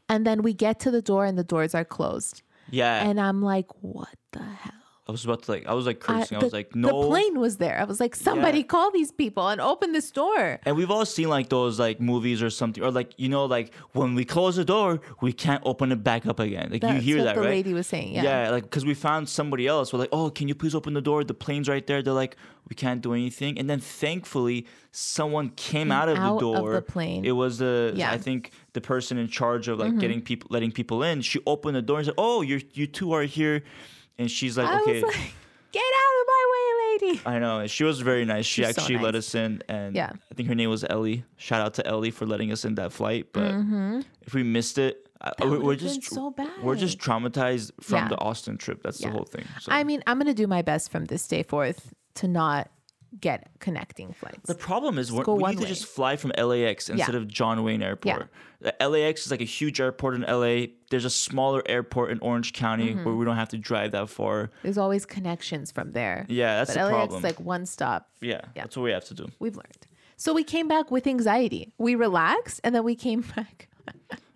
And 0.09 0.27
then 0.27 0.43
we 0.43 0.53
get 0.53 0.81
to 0.81 0.91
the 0.91 1.01
door 1.01 1.27
and 1.27 1.39
the 1.39 1.45
doors 1.45 1.77
are 1.77 1.85
closed. 1.85 2.43
Yeah. 2.71 3.09
And 3.09 3.21
I'm 3.21 3.41
like, 3.41 3.67
what 3.83 4.17
the 4.33 4.43
hell? 4.43 4.82
I 5.09 5.11
was 5.11 5.25
about 5.25 5.43
to 5.43 5.51
like 5.51 5.67
I 5.67 5.75
was 5.75 5.85
like 5.85 5.99
cursing. 5.99 6.37
I, 6.37 6.41
the, 6.41 6.47
was 6.47 6.53
like 6.53 6.77
no 6.77 7.03
The 7.03 7.09
plane 7.09 7.41
was 7.41 7.57
there. 7.57 7.77
I 7.81 7.85
was 7.85 7.99
like, 7.99 8.15
somebody 8.15 8.59
Yeah. 8.59 8.65
call 8.65 8.93
these 8.93 9.11
people 9.11 9.49
and 9.49 9.61
open 9.61 9.91
this 9.93 10.13
door. 10.13 10.61
And 10.65 10.77
we've 10.77 10.93
all 10.93 11.05
seen 11.05 11.29
like 11.29 11.49
those 11.49 11.81
like 11.81 12.01
movies 12.01 12.41
or 12.41 12.51
something, 12.51 12.83
or 12.85 12.91
like 12.93 13.13
you 13.17 13.29
know, 13.29 13.45
like 13.47 13.75
when 13.95 14.15
we 14.15 14.25
close 14.25 14.55
the 14.57 14.65
door, 14.65 15.01
we 15.21 15.33
can't 15.33 15.61
open 15.67 15.91
it 15.91 16.05
back 16.05 16.25
up 16.27 16.39
again. 16.39 16.69
Like 16.71 16.85
you 16.85 17.01
hear 17.01 17.19
what 17.19 17.25
that, 17.25 17.35
the 17.35 17.41
right? 17.41 17.51
lady 17.51 17.75
was 17.75 17.89
saying. 17.89 18.15
Yeah. 18.15 18.23
yeah, 18.23 18.51
like 18.51 18.63
because 18.63 18.85
we 18.85 18.95
found 18.95 19.29
somebody 19.29 19.67
else. 19.67 19.93
We're 19.93 19.99
like, 19.99 20.11
oh, 20.13 20.31
can 20.31 20.47
you 20.47 20.55
please 20.55 20.75
open 20.75 20.95
the 20.95 21.03
door? 21.03 21.25
The 21.25 21.35
plane's 21.35 21.69
right 21.69 21.85
there. 21.85 22.01
They're 22.01 22.13
like, 22.15 22.37
we 22.69 22.77
can't 22.77 23.01
do 23.03 23.13
anything. 23.13 23.59
And 23.59 23.69
then 23.69 23.81
thankfully, 23.81 24.67
someone 24.93 25.49
came 25.57 25.91
out 25.91 26.09
of 26.09 26.17
out 26.17 26.39
the 26.39 26.47
of 26.49 26.57
door. 26.57 26.73
the 26.75 26.83
plane. 26.83 27.25
It 27.25 27.33
was 27.33 27.59
the 27.59 27.93
Yeah. 27.97 28.07
Mm-hmm. 28.07 28.15
I 28.15 28.19
think 28.19 28.51
the 28.73 28.81
person 28.81 29.19
in 29.19 29.27
charge 29.27 29.67
of 29.67 29.81
like 29.81 29.99
getting 29.99 30.21
people, 30.23 30.47
letting 30.53 30.71
people 30.71 31.03
in. 31.03 31.23
She 31.23 31.41
opened 31.45 31.75
the 31.75 31.83
door 31.83 31.99
and 31.99 32.07
said, 32.07 32.15
oh, 32.19 32.43
you 32.43 32.61
you 32.73 32.87
two 32.87 33.13
are 33.13 33.25
here. 33.25 33.65
And 34.19 34.31
she's 34.31 34.57
like, 34.59 34.69
I 34.69 34.81
okay. 34.83 35.03
like, 35.03 35.35
get 35.73 35.83
out 35.83 36.21
of 36.21 36.27
my 36.27 36.45
way, 36.53 37.09
lady. 37.09 37.21
I 37.27 37.39
know. 37.39 37.61
and 37.61 37.71
She 37.71 37.85
was 37.85 38.01
very 38.01 38.25
nice. 38.25 38.45
She 38.47 38.63
She's 38.65 38.75
so 38.75 38.83
actually 38.83 38.99
let 38.99 39.15
us 39.15 39.35
in, 39.35 39.63
and 39.69 39.95
Yeah. 39.97 40.11
I 40.31 40.35
think 40.35 40.49
her 40.49 40.55
name 40.55 40.71
was 40.71 40.85
Ellie. 40.89 41.25
Shout 41.37 41.61
out 41.61 41.75
to 41.75 41.87
Ellie 41.87 42.11
for 42.11 42.27
letting 42.27 42.53
us 42.53 42.65
in 42.65 42.75
that 42.77 42.93
flight. 42.93 43.29
But 43.33 43.55
if 44.27 44.35
we 44.35 44.43
missed 44.43 44.79
it, 44.79 45.09
I- 45.21 45.31
Mm-hmm. 45.41 45.51
We're, 45.51 45.61
would've 45.61 45.81
just 45.81 46.01
been 46.01 46.17
so 46.17 46.35
we're 46.65 46.75
just 46.75 46.99
traumatized 46.99 47.71
from 47.81 47.99
Yeah. 47.99 48.09
the 48.09 48.19
Austin 48.19 48.59
trip. 48.59 48.83
That's 48.83 49.01
Yeah. 49.01 49.09
the 49.09 49.13
whole 49.15 49.25
thing. 49.25 49.45
So. 49.61 49.71
I 49.71 49.85
mean, 49.85 50.03
I'm 50.07 50.19
going 50.19 50.27
to 50.27 50.35
do 50.35 50.49
my 50.49 50.63
best 50.63 50.91
from 50.91 51.05
this 51.05 51.27
day 51.29 51.45
forth 51.45 51.95
to 52.17 52.27
not 52.27 52.71
get 53.23 53.49
connecting 53.61 54.13
flights. 54.13 54.47
the 54.47 54.55
problem 54.55 54.99
is 54.99 55.11
we're, 55.11 55.25
we 55.25 55.43
need 55.51 55.57
to 55.57 55.63
way. 55.63 55.69
just 55.69 55.87
fly 55.87 56.17
from 56.17 56.33
LAX 56.37 56.91
instead 56.91 57.15
of 57.15 57.27
John 57.29 57.63
Wayne 57.65 57.83
Airport. 57.83 58.29
The 58.61 58.75
LAX 58.87 59.25
is 59.25 59.31
like 59.31 59.41
a 59.41 59.45
huge 59.45 59.81
airport 59.81 60.15
in 60.17 60.23
LA. 60.23 60.67
There's 60.91 61.05
a 61.07 61.11
smaller 61.11 61.63
airport 61.67 62.11
in 62.11 62.19
Orange 62.21 62.53
County 62.53 62.91
Mm-hmm. 62.91 63.05
where 63.05 63.15
we 63.15 63.25
don't 63.25 63.37
have 63.37 63.49
to 63.51 63.59
drive 63.59 63.93
that 63.93 64.09
far. 64.11 64.51
There's 64.63 64.77
always 64.79 65.07
connections 65.07 65.73
from 65.73 65.93
there. 65.93 66.27
Yeah, 66.29 66.59
that's 66.59 66.75
but 66.75 66.81
the 66.81 66.85
LAX 66.87 66.93
problem. 66.97 67.19
is 67.19 67.25
like 67.25 67.41
one 67.41 67.65
stop. 67.67 68.11
yeah, 68.21 68.43
Yeah. 68.55 68.63
that's 68.65 68.77
what 68.77 68.83
we 68.85 68.91
have 68.93 69.05
to 69.07 69.15
do. 69.15 69.27
We've 69.41 69.57
learned. 69.57 69.87
So 70.17 70.33
we 70.35 70.45
came 70.45 70.69
back 70.69 70.91
with 70.91 71.07
anxiety. 71.07 71.73
We 71.79 71.95
relaxed 71.97 72.61
and 72.63 72.75
then 72.75 72.85
we 72.85 72.95
came 72.95 73.23
back. 73.37 73.69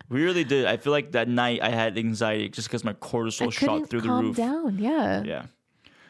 We 0.09 0.23
really 0.23 0.43
did. 0.45 0.65
I 0.65 0.77
feel 0.77 0.91
like 0.91 1.11
that 1.11 1.27
night 1.27 1.59
I 1.61 1.69
had 1.69 1.97
anxiety 1.97 2.47
just 2.49 2.67
because 2.69 2.83
my 2.85 2.93
cortisol 2.93 3.51
shot 3.51 3.89
through 3.89 4.01
the 4.01 4.07
calm 4.07 4.27
roof. 4.27 4.37
down. 4.37 4.79
Yeah. 4.79 5.23
Yeah. 5.23 5.45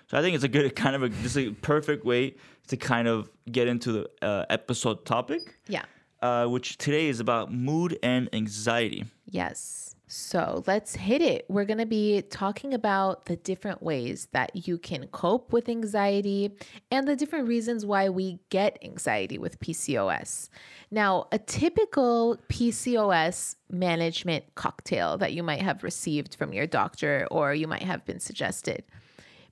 So 0.08 0.18
I 0.18 0.22
think 0.22 0.36
it's 0.36 0.44
a 0.44 0.48
good 0.50 0.76
kind 0.84 0.96
of 0.96 1.04
a 1.04 1.08
is 1.24 1.38
a 1.38 1.52
perfect 1.52 2.06
way 2.06 2.36
to 2.68 2.78
kind 2.78 3.08
of 3.08 3.30
get 3.52 3.68
into 3.68 3.92
the 3.92 4.10
uh, 4.22 4.46
episode 4.50 5.06
topic, 5.06 5.42
Yeah. 5.68 5.84
uh, 6.22 6.48
which 6.48 6.78
today 6.78 7.08
is 7.08 7.20
about 7.20 7.54
mood 7.54 7.98
and 8.04 8.30
anxiety. 8.34 9.06
Yes. 9.26 9.96
So 10.10 10.64
let's 10.68 10.96
hit 10.96 11.22
it. 11.22 11.46
We're 11.50 11.66
going 11.66 11.80
to 11.80 11.86
be 11.86 12.22
talking 12.22 12.74
about 12.74 13.26
the 13.26 13.36
different 13.36 13.84
ways 13.84 14.30
that 14.32 14.52
you 14.68 14.78
can 14.78 15.08
cope 15.08 15.52
with 15.52 15.68
anxiety 15.68 16.56
and 16.90 17.06
the 17.06 17.16
different 17.18 17.50
reasons 17.50 17.86
why 17.86 18.08
we 18.08 18.40
get 18.50 18.78
anxiety 18.82 19.38
with 19.38 19.60
PCOS. 19.60 20.48
Now, 20.92 21.28
a 21.34 21.40
typical 21.40 22.38
PCOS 22.48 23.56
management 23.70 24.46
cocktail 24.56 25.18
that 25.18 25.34
you 25.34 25.44
might 25.44 25.62
have 25.62 25.84
received 25.84 26.36
from 26.36 26.54
your 26.54 26.68
doctor 26.68 27.28
or 27.30 27.54
you 27.54 27.68
might 27.68 27.84
have 27.84 28.06
been 28.06 28.22
suggested. 28.22 28.86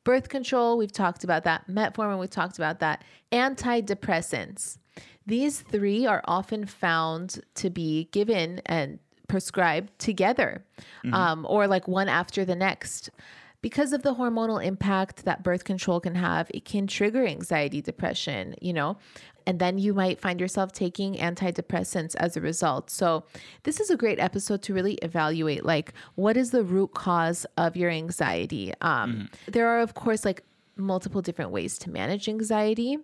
Birth 0.05 0.29
control, 0.29 0.77
we've 0.77 0.91
talked 0.91 1.25
about 1.25 1.43
that. 1.43 1.67
Metformin, 1.67 2.19
we've 2.19 2.29
talked 2.29 2.57
about 2.57 2.79
that. 2.79 3.03
Antidepressants. 3.33 4.77
These 5.27 5.62
three 5.62 6.05
are 6.05 6.21
often 6.25 6.65
found 6.65 7.41
to 7.55 7.69
be 7.69 8.07
given 8.12 8.62
and 8.67 9.00
prescribed 9.27 9.97
together 9.97 10.63
um, 11.12 11.45
or 11.50 11.67
like 11.67 11.88
one 11.88 12.07
after 12.07 12.45
the 12.45 12.55
next. 12.55 13.09
Because 13.62 13.93
of 13.93 14.03
the 14.03 14.13
hormonal 14.13 14.63
impact 14.63 15.25
that 15.25 15.43
birth 15.43 15.63
control 15.63 16.00
can 16.00 16.13
have, 16.13 16.51
it 16.53 16.65
can 16.65 16.85
trigger 16.85 17.25
anxiety, 17.25 17.81
depression, 17.81 18.53
you 18.62 18.74
know. 18.74 18.97
And 19.47 19.59
then 19.59 19.77
you 19.77 19.93
might 19.93 20.19
find 20.19 20.39
yourself 20.39 20.71
taking 20.71 21.15
antidepressants 21.15 22.15
as 22.15 22.35
a 22.35 22.41
result. 22.41 22.89
So, 22.89 23.23
this 23.63 23.79
is 23.79 23.89
a 23.89 23.97
great 23.97 24.19
episode 24.19 24.61
to 24.63 24.73
really 24.73 24.95
evaluate 24.95 25.65
like 25.65 25.93
what 26.15 26.37
is 26.37 26.51
the 26.51 26.63
root 26.63 26.93
cause 26.93 27.45
of 27.57 27.75
your 27.75 27.89
anxiety. 27.89 28.73
Um, 28.81 29.29
There 29.47 29.67
are, 29.67 29.79
of 29.79 29.93
course, 29.93 30.25
like 30.25 30.43
multiple 30.75 31.21
different 31.21 31.51
ways 31.51 31.77
to 31.79 31.89
manage 31.89 32.27
anxiety, 32.27 32.97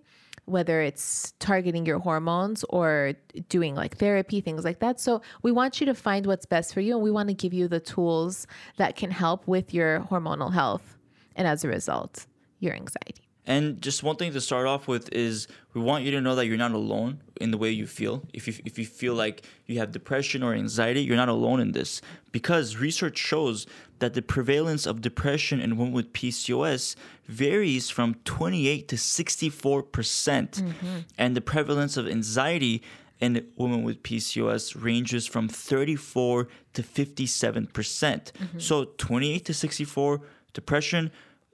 whether 0.46 0.82
it's 0.82 1.34
targeting 1.40 1.86
your 1.86 2.00
hormones 2.00 2.66
or 2.70 3.14
doing 3.48 3.76
like 3.76 3.98
therapy, 3.98 4.42
things 4.42 4.64
like 4.66 4.80
that. 4.80 5.00
So, 5.00 5.22
we 5.42 5.52
want 5.52 5.80
you 5.80 5.86
to 5.86 5.94
find 5.94 6.26
what's 6.26 6.46
best 6.46 6.74
for 6.74 6.82
you, 6.82 6.96
and 6.96 7.04
we 7.04 7.12
want 7.12 7.30
to 7.30 7.36
give 7.36 7.54
you 7.54 7.68
the 7.68 7.80
tools 7.80 8.48
that 8.78 8.96
can 8.96 9.12
help 9.12 9.48
with 9.48 9.74
your 9.74 10.02
hormonal 10.12 10.54
health 10.54 10.98
and 11.36 11.48
as 11.48 11.64
a 11.64 11.68
result, 11.68 12.26
your 12.60 12.74
anxiety. 12.74 13.31
And 13.48 13.82
just 13.82 14.04
one 14.04 14.18
thing 14.18 14.34
to 14.34 14.42
start 14.42 14.68
off 14.68 14.88
with 14.88 15.12
is 15.12 15.48
we 15.74 15.82
want 15.82 16.04
you 16.04 16.12
to 16.12 16.22
know 16.22 16.36
that 16.36 16.46
you're 16.46 16.58
not 16.58 16.74
alone 16.74 17.22
in 17.40 17.50
the 17.50 17.58
way 17.58 17.72
you 17.72 17.88
feel. 17.88 18.24
If 18.34 18.48
you 18.48 18.54
if 18.66 18.78
you 18.78 18.86
feel 18.86 19.16
like 19.16 19.44
you 19.66 19.80
have 19.80 19.92
depression 19.92 20.44
or 20.44 20.54
anxiety, 20.54 21.02
you're 21.02 21.18
not 21.18 21.30
alone 21.30 21.60
in 21.60 21.72
this 21.72 22.02
because 22.32 22.78
research 22.78 23.18
shows 23.18 23.66
that 24.00 24.14
the 24.14 24.22
prevalence 24.22 24.86
of 24.86 25.02
depression 25.02 25.60
in 25.60 25.78
women 25.78 25.94
with 25.94 26.14
PCOS 26.14 26.96
varies 27.28 27.90
from 27.90 28.16
28 28.26 28.88
to 28.88 28.96
64%. 28.96 29.92
percent 29.92 30.52
mm-hmm. 30.52 31.00
And 31.18 31.36
the 31.36 31.42
prevalence 31.42 31.98
of 31.98 32.08
anxiety 32.08 32.84
in 33.20 33.48
women 33.56 33.84
with 33.84 34.04
PCOS 34.04 34.76
ranges 34.82 35.26
from 35.26 35.48
34 35.48 36.48
to 36.74 36.84
57%. 36.84 37.74
percent 37.74 38.32
mm-hmm. 38.38 38.60
So 38.60 38.86
28 38.98 39.46
to 39.46 39.54
64 39.54 40.22
depression, 40.54 41.12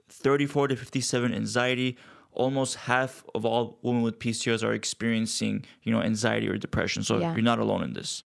34 0.08 0.68
to 0.68 0.76
57 0.76 1.34
anxiety. 1.34 1.96
Almost 2.32 2.76
half 2.76 3.24
of 3.34 3.44
all 3.44 3.78
women 3.82 4.02
with 4.02 4.18
PCOS 4.18 4.62
are 4.62 4.72
experiencing, 4.72 5.64
you 5.82 5.92
know, 5.92 6.02
anxiety 6.02 6.48
or 6.48 6.56
depression. 6.56 7.02
So 7.02 7.18
Yeah. 7.18 7.32
you're 7.34 7.42
not 7.42 7.58
alone 7.58 7.82
in 7.82 7.92
this. 7.94 8.22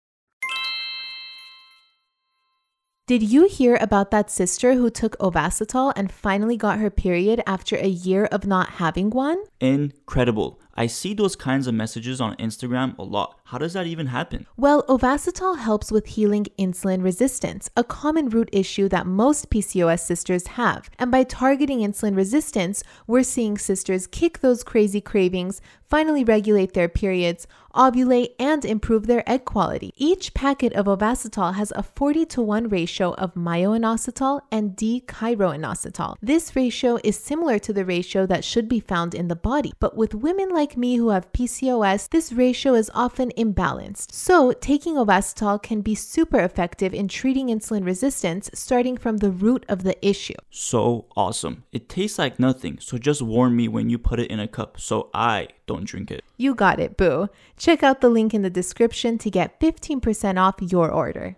Did 3.09 3.23
you 3.23 3.49
hear 3.49 3.77
about 3.81 4.11
that 4.13 4.31
sister 4.31 4.75
who 4.75 4.89
took 4.89 5.19
Ovasitol 5.19 5.93
and 5.97 6.11
finally 6.11 6.57
got 6.57 6.79
her 6.79 6.89
period 6.89 7.43
after 7.47 7.77
a 7.77 7.89
year 7.89 8.27
of 8.27 8.47
not 8.47 8.71
having 8.75 9.11
one? 9.11 9.43
Incredible. 9.61 10.61
I 10.75 10.87
see 10.87 11.13
those 11.13 11.37
kinds 11.37 11.67
of 11.67 11.75
messages 11.75 12.21
on 12.21 12.37
Instagram 12.37 12.97
a 12.99 13.03
lot. 13.03 13.39
How 13.45 13.59
does 13.59 13.75
that 13.75 13.87
even 13.87 14.07
happen? 14.07 14.47
Well, 14.57 14.85
Ovasitol 14.85 15.59
helps 15.59 15.93
with 15.93 16.07
healing 16.07 16.47
insulin 16.59 17.03
resistance, 17.05 17.69
a 17.77 17.85
common 17.85 18.31
root 18.31 18.49
issue 18.53 18.89
that 18.89 19.07
most 19.07 19.51
PCOS 19.51 20.01
sisters 20.01 20.47
have. 20.49 20.91
And 20.99 21.11
by 21.11 21.25
targeting 21.25 21.81
insulin 21.81 22.17
resistance, 22.17 22.83
we're 23.07 23.23
seeing 23.23 23.59
sisters 23.59 24.07
kick 24.07 24.41
those 24.41 24.65
crazy 24.65 25.01
cravings, 25.01 25.61
finally 25.93 26.25
regulate 26.25 26.73
their 26.73 26.89
periods, 26.89 27.47
ovulate, 27.75 28.31
and 28.39 28.65
improve 28.65 29.07
their 29.07 29.29
egg 29.29 29.45
quality. 29.45 29.93
Each 29.99 30.33
packet 30.33 30.73
of 30.73 30.87
Ovasitol 30.87 31.53
has 31.55 31.71
a 31.77 31.83
40 31.83 32.25
to 32.33 32.41
1 32.41 32.71
ratio 32.71 33.13
of 33.15 33.35
myoinositol 33.35 34.41
and 34.51 34.75
D-chiroinositol. 34.75 36.17
This 36.23 36.57
ratio 36.57 36.99
is 37.05 37.19
similar 37.19 37.59
to 37.59 37.75
the 37.75 37.85
ratio 37.85 38.25
that 38.25 38.43
should 38.43 38.71
be 38.71 38.81
found 38.81 39.15
in 39.15 39.29
the 39.29 39.37
body, 39.37 39.75
but 39.81 39.95
with 39.95 40.15
women 40.15 40.49
like 40.49 40.79
me 40.79 40.97
who 40.97 41.11
have 41.11 41.31
PCOS, 41.33 42.09
this 42.09 42.33
ratio 42.33 42.73
is 42.73 42.91
often 42.95 43.31
imbalanced. 43.37 44.13
So, 44.13 44.53
taking 44.53 44.95
Ovasitol 44.95 45.63
can 45.63 45.83
be 45.83 45.95
super 45.95 46.41
effective 46.41 46.95
in 46.95 47.07
treating 47.07 47.49
insulin 47.49 47.85
resistance 47.85 48.49
starting 48.55 48.97
from 48.97 49.19
the 49.19 49.31
root 49.31 49.67
of 49.69 49.83
the 49.83 49.97
issue. 50.07 50.41
So 50.51 51.05
awesome. 51.17 51.65
It 51.71 51.91
tastes 51.91 52.19
like 52.19 52.39
nothing, 52.39 52.79
so 52.81 52.97
just 52.97 53.21
warn 53.21 53.55
me 53.55 53.69
when 53.69 53.91
you 53.91 53.99
put 53.99 54.21
it 54.21 54.31
in 54.31 54.41
a 54.41 54.49
cup 54.49 54.81
so 54.81 55.11
I 55.13 55.49
don't 55.67 55.82
drink 55.85 56.11
it. 56.11 56.25
You 56.37 56.55
got 56.55 56.81
it, 56.81 56.97
boo. 56.97 57.29
Check 57.57 57.83
out 57.83 58.01
the 58.01 58.09
link 58.09 58.35
in 58.35 58.43
the 58.43 58.51
description 58.51 59.19
to 59.19 59.31
get 59.31 59.61
15% 59.61 60.39
off 60.41 60.57
your 60.61 60.91
order. 60.91 61.37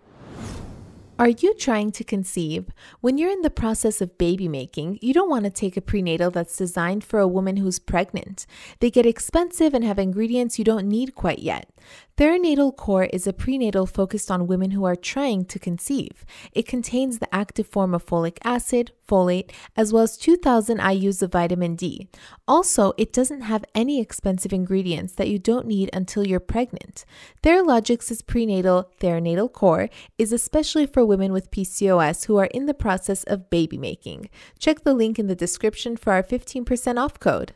Are 1.17 1.29
you 1.29 1.55
trying 1.55 1.93
to 1.93 2.03
conceive? 2.03 2.71
When 3.01 3.19
you're 3.19 3.31
in 3.31 3.43
the 3.43 3.51
process 3.51 4.01
of 4.01 4.19
baby 4.19 4.49
making, 4.49 4.99
you 5.01 5.15
don't 5.15 5.31
want 5.31 5.45
to 5.45 5.51
take 5.51 5.77
a 5.77 5.81
prenatal 5.81 6.33
that's 6.33 6.57
designed 6.57 7.05
for 7.05 7.21
a 7.21 7.29
woman 7.29 7.59
who's 7.59 7.79
pregnant. 7.79 8.47
They 8.81 8.91
get 8.91 9.07
expensive 9.07 9.75
and 9.75 9.85
have 9.85 10.01
ingredients 10.01 10.59
you 10.59 10.65
don't 10.65 10.89
need 10.89 11.15
quite 11.15 11.39
yet. 11.39 11.69
Theranatal 12.16 12.76
Core 12.76 13.06
is 13.12 13.26
a 13.26 13.33
prenatal 13.33 13.87
focused 13.87 14.30
on 14.30 14.47
women 14.47 14.71
who 14.71 14.85
are 14.85 14.94
trying 14.94 15.44
to 15.47 15.59
conceive. 15.59 16.25
It 16.52 16.64
contains 16.64 17.18
the 17.18 17.35
active 17.35 17.66
form 17.66 17.92
of 17.92 18.06
folic 18.06 18.38
acid, 18.44 18.92
folate, 19.09 19.50
as 19.76 19.92
well 19.92 20.04
as 20.04 20.16
2000 20.16 20.78
IUs 20.78 21.23
of 21.23 21.33
vitamin 21.33 21.75
D. 21.75 22.09
Also, 22.47 22.92
it 22.97 23.12
doesn't 23.12 23.40
have 23.40 23.64
any 23.75 24.00
expensive 24.00 24.52
ingredients 24.52 25.14
that 25.14 25.28
you 25.28 25.40
don't 25.40 25.66
need 25.66 25.90
until 25.92 26.25
you're 26.25 26.38
pregnant. 26.38 27.04
Theralogix' 27.42 28.25
prenatal 28.25 28.92
Theranatal 29.00 29.52
Core 29.52 29.90
is 30.16 30.33
especially 30.33 30.87
for 30.87 31.04
women 31.04 31.33
with 31.33 31.50
PCOS 31.50 32.26
who 32.26 32.37
are 32.37 32.47
in 32.47 32.66
the 32.66 32.75
process 32.75 33.25
of 33.25 33.50
baby 33.50 33.76
making. 33.76 34.30
Check 34.61 34.85
the 34.85 34.94
link 34.94 35.18
in 35.18 35.26
the 35.26 35.35
description 35.35 35.97
for 35.97 36.12
our 36.12 36.23
15% 36.23 36.97
off 36.97 37.18
code. 37.18 37.54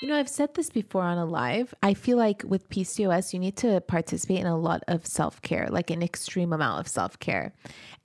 You 0.00 0.06
know, 0.06 0.16
I've 0.16 0.28
said 0.28 0.54
this 0.54 0.70
before 0.70 1.02
on 1.02 1.18
a 1.18 1.24
live. 1.24 1.74
I 1.82 1.94
feel 1.94 2.18
like 2.18 2.44
with 2.46 2.68
PCOS, 2.68 3.32
you 3.32 3.40
need 3.40 3.56
to 3.56 3.80
participate 3.80 4.38
in 4.38 4.46
a 4.46 4.56
lot 4.56 4.84
of 4.86 5.04
self 5.04 5.42
care, 5.42 5.66
like 5.70 5.90
an 5.90 6.02
extreme 6.02 6.52
amount 6.52 6.80
of 6.80 6.88
self 6.88 7.18
care. 7.18 7.52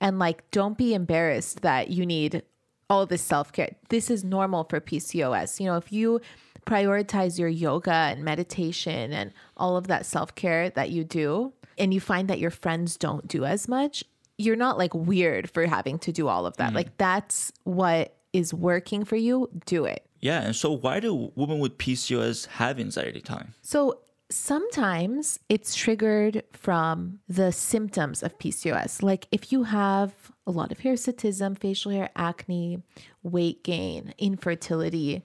And 0.00 0.18
like, 0.18 0.50
don't 0.50 0.76
be 0.76 0.92
embarrassed 0.92 1.62
that 1.62 1.90
you 1.90 2.04
need 2.04 2.42
all 2.90 3.06
this 3.06 3.22
self 3.22 3.52
care. 3.52 3.76
This 3.90 4.10
is 4.10 4.24
normal 4.24 4.64
for 4.64 4.80
PCOS. 4.80 5.60
You 5.60 5.66
know, 5.66 5.76
if 5.76 5.92
you 5.92 6.20
prioritize 6.66 7.38
your 7.38 7.48
yoga 7.48 7.92
and 7.92 8.24
meditation 8.24 9.12
and 9.12 9.32
all 9.56 9.76
of 9.76 9.86
that 9.86 10.04
self 10.04 10.34
care 10.34 10.70
that 10.70 10.90
you 10.90 11.04
do, 11.04 11.52
and 11.78 11.94
you 11.94 12.00
find 12.00 12.28
that 12.28 12.40
your 12.40 12.50
friends 12.50 12.96
don't 12.96 13.28
do 13.28 13.44
as 13.44 13.68
much, 13.68 14.02
you're 14.36 14.56
not 14.56 14.78
like 14.78 14.94
weird 14.94 15.48
for 15.48 15.64
having 15.66 16.00
to 16.00 16.10
do 16.10 16.26
all 16.26 16.44
of 16.44 16.56
that. 16.56 16.68
Mm-hmm. 16.68 16.76
Like, 16.76 16.96
that's 16.98 17.52
what 17.62 18.16
is 18.32 18.52
working 18.52 19.04
for 19.04 19.16
you. 19.16 19.48
Do 19.64 19.84
it. 19.84 20.04
Yeah, 20.28 20.40
and 20.40 20.56
so 20.56 20.72
why 20.72 21.00
do 21.00 21.30
women 21.34 21.58
with 21.58 21.76
PCOS 21.76 22.46
have 22.60 22.80
anxiety 22.80 23.20
time? 23.20 23.52
So 23.60 24.00
sometimes 24.30 25.38
it's 25.50 25.74
triggered 25.74 26.42
from 26.52 27.18
the 27.28 27.52
symptoms 27.52 28.22
of 28.22 28.38
PCOS. 28.38 29.02
Like 29.02 29.26
if 29.30 29.52
you 29.52 29.64
have 29.64 30.12
a 30.46 30.50
lot 30.50 30.72
of 30.72 30.78
hirsutism, 30.78 31.58
facial 31.58 31.92
hair 31.92 32.08
acne, 32.16 32.82
weight 33.22 33.62
gain, 33.64 34.14
infertility, 34.16 35.22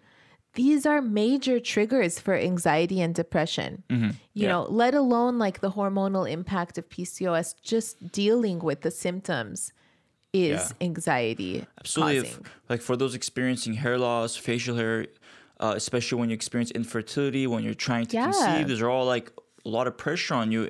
these 0.56 0.86
are 0.86 1.01
major 1.01 1.62
triggers 1.62 2.20
for 2.20 2.36
anxiety 2.36 3.00
and 3.00 3.15
depression. 3.15 3.84
Mm-hmm. 3.89 4.10
You 4.34 4.44
Yeah. 4.44 4.48
know, 4.50 4.63
let 4.63 4.94
alone 4.96 5.39
like 5.39 5.62
the 5.62 5.72
hormonal 5.72 6.29
impact 6.29 6.77
of 6.77 6.89
PCOS, 6.89 7.56
just 7.62 8.12
dealing 8.12 8.60
with 8.60 8.82
the 8.82 8.91
symptoms 8.91 9.72
is 10.34 10.50
Yeah. 10.80 10.86
anxiety 10.88 11.66
Absolutely. 11.80 12.22
causing. 12.22 12.42
If, 12.42 12.70
like 12.70 12.82
for 12.82 12.96
those 12.96 13.16
experiencing 13.16 13.74
hair 13.76 13.98
loss, 13.98 14.36
facial 14.36 14.76
hair, 14.76 15.08
uh, 15.60 15.74
especially 15.76 16.20
when 16.20 16.30
you 16.30 16.36
experience 16.36 16.72
infertility, 16.72 17.48
when 17.48 17.64
you're 17.64 17.74
trying 17.74 18.06
to 18.08 18.16
Yeah. 18.18 18.26
conceive, 18.26 18.68
these 18.68 18.82
are 18.82 18.90
all 18.90 19.06
like 19.06 19.32
a 19.66 19.70
lot 19.70 19.88
of 19.88 19.98
pressure 19.98 20.34
on 20.36 20.52
you 20.52 20.70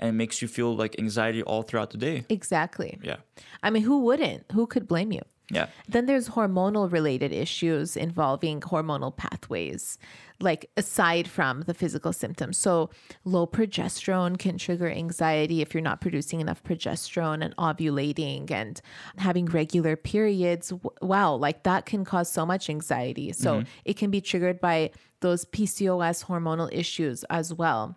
and 0.00 0.08
it 0.10 0.12
makes 0.12 0.42
you 0.42 0.48
feel 0.48 0.74
like 0.74 0.98
anxiety 0.98 1.42
all 1.42 1.62
throughout 1.62 1.90
the 1.90 1.98
day. 1.98 2.24
Exactly. 2.28 2.98
Yeah. 3.02 3.16
I 3.62 3.70
mean, 3.70 3.84
who 3.84 4.00
wouldn't? 4.00 4.44
Who 4.52 4.66
could 4.66 4.88
blame 4.88 5.12
you? 5.12 5.22
Yeah. 5.50 5.66
Then 5.88 6.06
there's 6.06 6.30
hormonal 6.30 6.90
related 6.90 7.30
issues 7.32 7.96
involving 7.96 8.60
hormonal 8.60 9.14
pathways, 9.14 9.98
like 10.40 10.70
aside 10.76 11.28
from 11.28 11.62
the 11.62 11.74
physical 11.74 12.12
symptoms. 12.12 12.58
So, 12.58 12.90
low 13.24 13.46
progesterone 13.46 14.38
can 14.38 14.58
trigger 14.58 14.90
anxiety 14.90 15.62
if 15.62 15.74
you're 15.74 15.82
not 15.82 16.00
producing 16.00 16.40
enough 16.40 16.62
progesterone 16.62 17.44
and 17.44 17.56
ovulating 17.56 18.50
and 18.50 18.80
having 19.16 19.46
regular 19.46 19.96
periods. 19.96 20.72
Wow, 21.00 21.34
like 21.34 21.62
that 21.62 21.86
can 21.86 22.04
cause 22.04 22.30
so 22.30 22.44
much 22.44 22.68
anxiety. 22.68 23.32
So, 23.32 23.58
mm-hmm. 23.60 23.68
it 23.84 23.96
can 23.96 24.10
be 24.10 24.20
triggered 24.20 24.60
by 24.60 24.90
those 25.20 25.44
PCOS 25.46 26.26
hormonal 26.26 26.68
issues 26.72 27.24
as 27.30 27.54
well. 27.54 27.96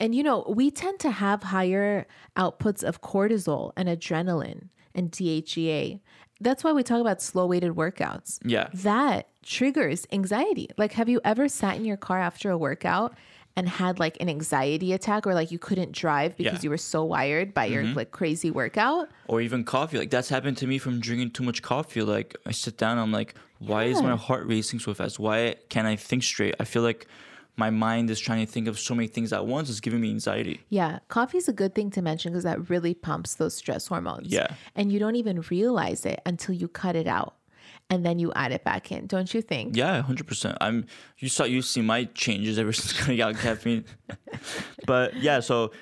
And 0.00 0.14
you 0.14 0.22
know, 0.22 0.44
we 0.48 0.70
tend 0.70 1.00
to 1.00 1.10
have 1.10 1.42
higher 1.42 2.06
outputs 2.36 2.84
of 2.84 3.00
cortisol 3.00 3.72
and 3.76 3.88
adrenaline 3.88 4.68
and 4.94 5.10
DHEA. 5.10 6.00
That's 6.40 6.62
why 6.62 6.72
we 6.72 6.82
talk 6.82 7.00
about 7.00 7.20
slow 7.20 7.46
weighted 7.46 7.72
workouts. 7.72 8.38
Yeah. 8.44 8.68
That 8.74 9.28
triggers 9.42 10.06
anxiety. 10.12 10.68
Like, 10.76 10.92
have 10.92 11.08
you 11.08 11.20
ever 11.24 11.48
sat 11.48 11.76
in 11.76 11.84
your 11.84 11.96
car 11.96 12.20
after 12.20 12.50
a 12.50 12.58
workout 12.58 13.14
and 13.56 13.68
had 13.68 13.98
like 13.98 14.16
an 14.20 14.28
anxiety 14.28 14.92
attack 14.92 15.26
or 15.26 15.34
like 15.34 15.50
you 15.50 15.58
couldn't 15.58 15.90
drive 15.90 16.36
because 16.36 16.54
Yeah. 16.54 16.60
you 16.62 16.70
were 16.70 16.78
so 16.78 17.02
wired 17.04 17.52
by 17.52 17.64
your 17.64 17.82
mm-hmm. 17.82 17.96
like 17.96 18.12
crazy 18.12 18.52
workout? 18.52 19.08
Or 19.26 19.40
even 19.40 19.64
coffee. 19.64 19.98
Like 19.98 20.10
that's 20.10 20.28
happened 20.28 20.58
to 20.58 20.66
me 20.68 20.78
from 20.78 21.00
drinking 21.00 21.32
too 21.32 21.42
much 21.42 21.60
coffee. 21.60 22.02
Like 22.02 22.36
I 22.46 22.52
sit 22.52 22.76
down, 22.76 22.98
I'm 22.98 23.10
like, 23.10 23.34
why 23.58 23.84
is 23.84 24.00
my 24.00 24.14
heart 24.14 24.46
racing 24.46 24.78
so 24.78 24.94
fast? 24.94 25.18
Why 25.18 25.56
can't 25.70 25.88
I 25.88 25.96
think 25.96 26.22
straight? 26.22 26.54
I 26.60 26.64
feel 26.64 26.82
like 26.82 27.08
my 27.58 27.70
mind 27.70 28.08
is 28.08 28.18
trying 28.18 28.46
to 28.46 28.50
think 28.50 28.68
of 28.68 28.78
so 28.78 28.94
many 28.94 29.08
things 29.08 29.32
at 29.32 29.44
once. 29.46 29.68
It's 29.68 29.80
giving 29.80 30.00
me 30.00 30.08
anxiety. 30.10 30.60
Yeah, 30.70 31.00
coffee 31.08 31.38
is 31.38 31.48
a 31.48 31.52
good 31.52 31.74
thing 31.74 31.90
to 31.90 32.00
mention 32.00 32.32
because 32.32 32.44
that 32.44 32.70
really 32.70 32.94
pumps 32.94 33.34
those 33.34 33.54
stress 33.54 33.88
hormones. 33.88 34.28
Yeah. 34.28 34.46
And 34.76 34.90
you 34.92 34.98
don't 34.98 35.16
even 35.16 35.42
realize 35.50 36.06
it 36.06 36.20
until 36.24 36.54
you 36.54 36.68
cut 36.68 36.96
it 36.96 37.06
out. 37.06 37.34
and 37.90 38.04
then 38.04 38.18
you 38.18 38.30
add 38.36 38.52
it 38.52 38.62
back 38.64 38.92
in. 38.92 39.06
Don't 39.06 39.32
you 39.34 39.40
think? 39.42 39.74
Yeah, 39.76 40.02
hundred 40.02 40.26
percent. 40.26 40.58
I'm 40.60 40.84
you 41.18 41.28
saw 41.30 41.44
you 41.44 41.62
see 41.62 41.80
my 41.82 42.04
changes 42.24 42.58
ever 42.58 42.72
since 42.78 42.92
cutting 42.92 43.20
out 43.22 43.34
caffeine. 43.36 43.84
but 44.86 45.16
yeah, 45.16 45.40
so 45.40 45.72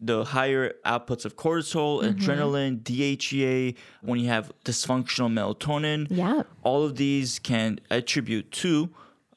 the 0.00 0.24
higher 0.24 0.74
outputs 0.86 1.24
of 1.24 1.34
cortisol, 1.36 2.02
Mm-hmm. 2.02 2.18
adrenaline, 2.20 2.82
DHEA, 2.82 3.74
when 4.02 4.20
you 4.20 4.28
have 4.28 4.52
dysfunctional 4.64 5.30
melatonin, 5.32 6.06
Yeah. 6.10 6.42
all 6.62 6.84
of 6.84 6.94
these 6.96 7.38
can 7.40 7.80
attribute 7.90 8.52
to 8.62 8.90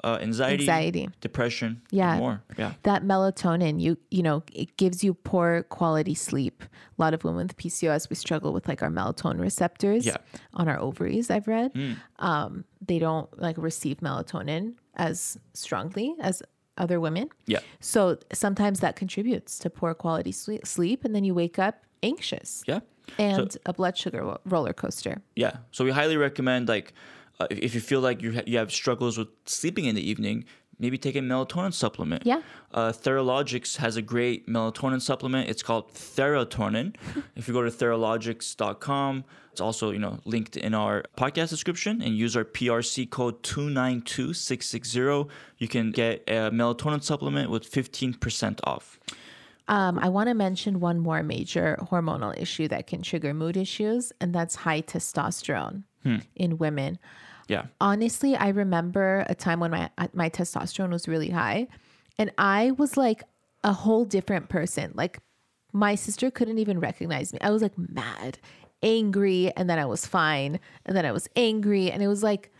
uh, 0.03 0.17
anxiety, 0.21 0.63
Anxiety. 0.63 1.09
depression, 1.21 1.81
Yeah. 1.91 2.17
more. 2.17 2.41
Yeah. 2.57 2.73
That 2.83 3.03
melatonin, 3.03 3.79
you 3.79 3.97
you 4.09 4.23
know, 4.23 4.43
it 4.53 4.75
gives 4.77 5.03
you 5.03 5.13
poor 5.13 5.63
quality 5.63 6.13
sleep. 6.15 6.63
A 6.97 7.01
lot 7.01 7.13
of 7.13 7.23
women 7.23 7.47
with 7.47 7.57
PCOS, 7.57 8.09
we 8.09 8.15
struggle 8.15 8.51
with 8.53 8.67
like 8.67 8.81
our 8.81 8.89
melatonin 8.89 9.39
receptors 9.39 10.05
Yeah. 10.05 10.17
on 10.53 10.67
our 10.67 10.79
ovaries. 10.79 11.29
I've 11.29 11.47
read, 11.47 11.71
um, 12.19 12.65
they 12.85 12.99
don't 12.99 13.29
like 13.39 13.57
receive 13.57 13.97
melatonin 13.97 14.73
as 14.95 15.37
strongly 15.53 16.15
as 16.19 16.41
other 16.77 16.99
women. 16.99 17.29
Yeah. 17.45 17.59
So 17.79 18.17
sometimes 18.33 18.79
that 18.79 18.95
contributes 18.95 19.59
to 19.59 19.69
poor 19.69 19.93
quality 19.93 20.31
sle- 20.31 20.65
sleep, 20.65 21.05
and 21.05 21.13
then 21.15 21.23
you 21.23 21.33
wake 21.33 21.59
up 21.59 21.83
anxious 22.01 22.63
Yeah. 22.67 22.79
and 23.19 23.55
a 23.65 23.73
blood 23.73 23.97
sugar 23.97 24.37
roller 24.45 24.73
coaster. 24.73 25.21
Yeah. 25.35 25.57
So 25.71 25.85
we 25.85 25.91
highly 25.91 26.17
recommend 26.17 26.67
like 26.67 26.93
uh, 27.41 27.47
if, 27.49 27.73
you 27.73 27.81
feel 27.81 28.01
like 28.01 28.21
you 28.21 28.33
ha- 28.33 28.43
you 28.45 28.57
have 28.57 28.71
struggles 28.71 29.17
with 29.17 29.29
sleeping 29.45 29.85
in 29.85 29.95
the 29.95 30.09
evening, 30.09 30.45
maybe 30.79 30.97
take 30.97 31.15
a 31.15 31.19
melatonin 31.19 31.73
supplement. 31.73 32.25
Yeah. 32.25 32.41
Uh, 32.73 32.91
Theralogix 32.91 33.77
has 33.77 33.97
a 33.97 34.01
great 34.01 34.47
melatonin 34.47 35.01
supplement. 35.01 35.49
It's 35.49 35.63
called 35.63 35.93
Theratonin. 35.93 36.95
if 37.35 37.47
you 37.47 37.53
go 37.53 37.61
to 37.61 37.71
theralogix.com, 37.71 39.23
it's 39.51 39.61
also 39.61 39.91
you 39.91 39.99
know 39.99 40.19
linked 40.25 40.55
in 40.57 40.73
our 40.73 41.03
podcast 41.17 41.49
description 41.49 42.01
and 42.01 42.15
use 42.15 42.35
our 42.35 42.45
PRC 42.45 43.09
code 43.09 43.41
two 43.43 43.69
nine 43.69 44.01
two 44.01 44.33
six 44.33 44.67
six 44.67 44.89
zero. 44.89 45.27
You 45.57 45.67
can 45.67 45.91
get 45.91 46.23
a 46.27 46.51
melatonin 46.51 47.03
supplement 47.03 47.49
with 47.49 47.65
fifteen 47.65 48.13
percent 48.13 48.61
off. 48.63 48.99
Um, 49.67 49.99
I 49.99 50.09
want 50.09 50.27
to 50.27 50.33
mention 50.33 50.79
one 50.79 50.99
more 50.99 51.23
major 51.23 51.77
hormonal 51.91 52.37
issue 52.37 52.67
that 52.67 52.87
can 52.87 53.01
trigger 53.01 53.33
mood 53.33 53.55
issues, 53.55 54.11
and 54.19 54.33
that's 54.35 54.55
high 54.55 54.81
testosterone 54.81 55.83
in 56.35 56.57
women. 56.57 56.99
Yeah. 57.51 57.65
Honestly, 57.81 58.35
I 58.37 58.47
remember 58.49 59.25
a 59.27 59.35
time 59.35 59.59
when 59.59 59.71
my 59.71 59.89
uh, 59.97 60.07
my 60.13 60.29
testosterone 60.29 60.91
was 60.91 61.05
really 61.07 61.29
high, 61.29 61.67
and 62.17 62.31
I 62.37 62.71
was 62.71 62.95
like 62.95 63.23
a 63.65 63.73
whole 63.73 64.05
different 64.05 64.47
person. 64.47 64.93
Like 64.95 65.19
my 65.73 65.95
sister 65.95 66.31
couldn't 66.31 66.59
even 66.59 66.79
recognize 66.79 67.33
me. 67.33 67.39
I 67.41 67.49
was 67.49 67.61
like 67.61 67.77
mad, 67.77 68.39
angry, 68.81 69.51
and 69.57 69.69
then 69.69 69.79
I 69.79 69.85
was 69.85 70.05
fine, 70.05 70.61
and 70.85 70.95
then 70.95 71.05
I 71.05 71.11
was 71.11 71.27
angry, 71.35 71.91
and 71.91 72.01
it 72.01 72.07
was 72.07 72.23
like 72.23 72.51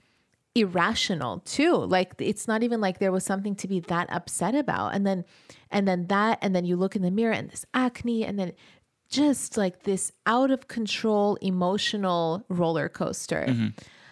irrational 0.53 1.39
too 1.45 1.73
like 1.73 2.13
it's 2.19 2.45
not 2.45 2.61
even 2.61 2.81
like 2.81 2.99
there 2.99 3.13
was 3.13 3.23
something 3.23 3.55
to 3.55 3.69
be 3.69 3.79
that 3.79 4.05
upset 4.11 4.53
about 4.53 4.93
and 4.93 5.07
then 5.07 5.23
and 5.71 5.87
then 5.87 6.07
that 6.07 6.37
and 6.41 6.53
then 6.53 6.65
you 6.65 6.75
look 6.75 6.93
in 6.93 7.01
the 7.01 7.09
mirror 7.09 7.31
and 7.31 7.49
this 7.49 7.65
acne 7.73 8.25
and 8.25 8.37
then 8.37 8.51
just 9.09 9.55
like 9.55 9.83
this 9.83 10.11
out 10.25 10.51
of 10.51 10.67
control 10.67 11.37
emotional 11.37 12.43
roller 12.49 12.89
coaster 12.89 13.45
mm-hmm. 13.47 13.67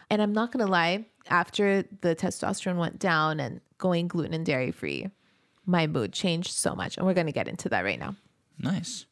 And 0.09 0.21
i'm 0.21 0.33
not 0.33 0.51
gonna 0.51 0.67
lie 0.67 1.05
after 1.29 1.83
the 2.01 2.15
testosterone 2.15 2.77
went 2.77 2.99
down 2.99 3.39
and 3.39 3.61
going 3.77 4.07
gluten 4.07 4.33
and 4.33 4.45
dairy 4.45 4.71
free 4.71 5.09
my 5.65 5.85
mood 5.87 6.11
changed 6.13 6.51
so 6.51 6.73
much 6.75 6.97
and 6.97 7.05
we're 7.05 7.13
gonna 7.13 7.31
get 7.31 7.47
into 7.47 7.69
that 7.69 7.83
right 7.83 7.99
now 7.99 8.15
Nice. 8.61 9.05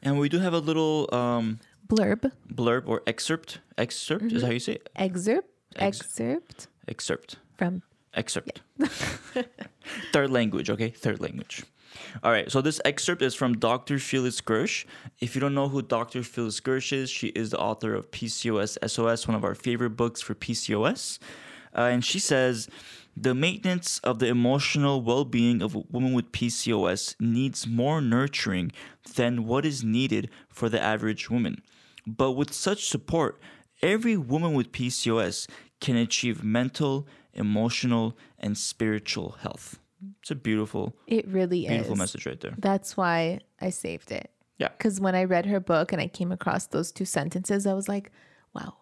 And 0.00 0.16
we 0.20 0.28
do 0.28 0.38
have 0.38 0.54
a 0.54 0.60
little 0.60 1.08
um, 1.12 1.58
blurb 1.88 2.30
blurb 2.54 2.86
or 2.86 3.02
excerpt. 3.04 3.58
Excerpt 3.76 4.30
is 4.32 4.42
how 4.44 4.50
you 4.50 4.60
say 4.60 4.74
it. 4.74 4.88
excerpt 4.94 5.48
Ex- 5.74 6.00
excerpt 6.00 6.68
Excerpt. 6.86 7.36
from 7.58 7.82
Excerpt. 8.14 8.62
Third 10.12 10.30
language, 10.30 10.70
okay? 10.70 10.90
Third 10.90 11.20
language. 11.20 11.64
All 12.22 12.30
right, 12.30 12.50
so 12.50 12.60
this 12.60 12.80
excerpt 12.84 13.22
is 13.22 13.34
from 13.34 13.58
Dr. 13.58 13.98
Phyllis 13.98 14.40
Gersh. 14.40 14.84
If 15.20 15.34
you 15.34 15.40
don't 15.40 15.54
know 15.54 15.68
who 15.68 15.82
Dr. 15.82 16.22
Phyllis 16.22 16.60
Gersh 16.60 16.92
is, 16.92 17.10
she 17.10 17.28
is 17.28 17.50
the 17.50 17.58
author 17.58 17.94
of 17.94 18.10
PCOS 18.10 18.78
SOS, 18.88 19.26
one 19.26 19.34
of 19.34 19.44
our 19.44 19.54
favorite 19.54 19.90
books 19.90 20.20
for 20.20 20.34
PCOS. 20.34 21.18
Uh, 21.76 21.82
and 21.82 22.04
she 22.04 22.18
says, 22.18 22.68
the 23.16 23.34
maintenance 23.34 23.98
of 24.00 24.18
the 24.18 24.28
emotional 24.28 25.02
well 25.02 25.24
being 25.24 25.62
of 25.62 25.74
a 25.74 25.82
woman 25.90 26.12
with 26.12 26.32
PCOS 26.32 27.16
needs 27.20 27.66
more 27.66 28.00
nurturing 28.00 28.72
than 29.16 29.44
what 29.44 29.66
is 29.66 29.82
needed 29.82 30.30
for 30.48 30.68
the 30.68 30.80
average 30.80 31.28
woman. 31.28 31.60
But 32.06 32.32
with 32.32 32.52
such 32.52 32.88
support, 32.88 33.40
every 33.82 34.16
woman 34.16 34.54
with 34.54 34.72
PCOS 34.72 35.48
can 35.80 35.96
achieve 35.96 36.44
mental, 36.44 37.06
emotional, 37.34 38.16
and 38.38 38.56
spiritual 38.56 39.32
health. 39.40 39.79
It's 40.20 40.30
a 40.30 40.34
beautiful, 40.34 40.94
it 41.06 41.26
really 41.28 41.66
beautiful 41.66 41.92
is 41.94 41.98
message 41.98 42.26
right 42.26 42.40
there. 42.40 42.54
That's 42.58 42.96
why 42.96 43.40
I 43.60 43.70
saved 43.70 44.10
it. 44.12 44.30
Yeah. 44.58 44.68
Because 44.68 45.00
when 45.00 45.14
I 45.14 45.24
read 45.24 45.46
her 45.46 45.60
book 45.60 45.92
and 45.92 46.00
I 46.00 46.06
came 46.08 46.32
across 46.32 46.66
those 46.66 46.92
two 46.92 47.04
sentences, 47.04 47.66
I 47.66 47.72
was 47.74 47.88
like, 47.88 48.10
wow, 48.54 48.74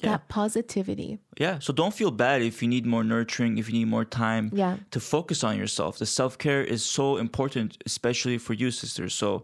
Yeah. 0.00 0.10
that 0.10 0.28
positivity. 0.28 1.18
Yeah. 1.38 1.58
So 1.60 1.72
don't 1.72 1.92
feel 1.94 2.10
bad 2.10 2.42
if 2.42 2.62
you 2.62 2.68
need 2.68 2.86
more 2.86 3.02
nurturing, 3.04 3.58
if 3.58 3.68
you 3.68 3.74
need 3.74 3.88
more 3.88 4.04
time 4.04 4.50
Yeah. 4.52 4.76
to 4.92 5.00
focus 5.00 5.42
on 5.44 5.56
yourself. 5.58 5.98
The 5.98 6.06
self 6.06 6.38
care 6.38 6.62
is 6.62 6.84
so 6.84 7.16
important, 7.16 7.78
especially 7.86 8.38
for 8.38 8.52
you, 8.54 8.70
sisters. 8.70 9.14
So 9.14 9.42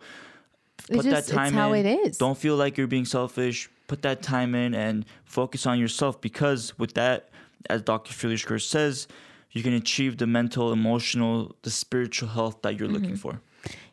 put 0.88 1.04
just- 1.04 1.10
that 1.10 1.26
time 1.34 1.46
it's 1.48 1.54
how 1.56 1.72
in. 1.72 1.86
it 1.86 2.06
is. 2.06 2.18
Don't 2.18 2.38
feel 2.38 2.56
like 2.56 2.76
you're 2.78 2.86
being 2.96 3.04
selfish. 3.06 3.68
Put 3.86 4.02
that 4.02 4.22
time 4.22 4.54
in 4.54 4.74
and 4.74 5.04
focus 5.24 5.66
on 5.66 5.78
yourself 5.78 6.20
because 6.20 6.76
with 6.78 6.94
that, 6.94 7.28
as 7.68 7.82
Dr. 7.82 8.12
Phyllis 8.12 8.44
says, 8.64 9.06
you 9.54 9.62
can 9.62 9.72
achieve 9.72 10.18
the 10.18 10.26
mental, 10.26 10.72
emotional, 10.72 11.56
the 11.62 11.70
spiritual 11.70 12.28
health 12.28 12.56
that 12.62 12.78
you're 12.78 12.88
Mm-hmm. 12.88 13.02
looking 13.02 13.16
for. 13.16 13.40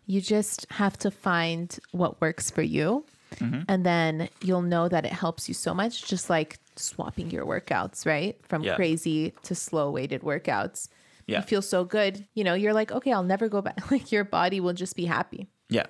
You 0.05 0.19
just 0.19 0.65
have 0.71 0.97
to 0.99 1.09
find 1.11 1.67
what 1.91 2.19
works 2.19 2.51
for 2.51 2.61
you. 2.63 3.05
Mm-hmm. 3.37 3.61
And 3.69 3.85
then 3.85 4.27
you'll 4.41 4.63
know 4.75 4.89
that 4.89 5.05
it 5.05 5.13
helps 5.13 5.47
you 5.47 5.53
so 5.53 5.73
much, 5.73 5.93
just 6.05 6.29
like 6.29 6.59
swapping 6.75 7.31
your 7.31 7.45
workouts, 7.45 8.05
right? 8.05 8.35
From 8.49 8.61
Yeah. 8.63 8.75
crazy 8.75 9.33
to 9.43 9.55
slow 9.55 9.89
weighted 9.89 10.21
workouts. 10.21 10.89
Yeah. 11.27 11.37
You 11.37 11.43
feel 11.43 11.61
so 11.61 11.85
good. 11.85 12.25
You 12.33 12.43
know, 12.43 12.55
you're 12.55 12.73
like, 12.73 12.91
okay, 12.91 13.13
I'll 13.13 13.23
never 13.35 13.47
go 13.47 13.61
back. 13.61 13.79
Like 13.91 14.11
your 14.11 14.25
body 14.25 14.59
will 14.59 14.73
just 14.73 14.95
be 14.97 15.05
happy. 15.05 15.47
Yeah. 15.69 15.85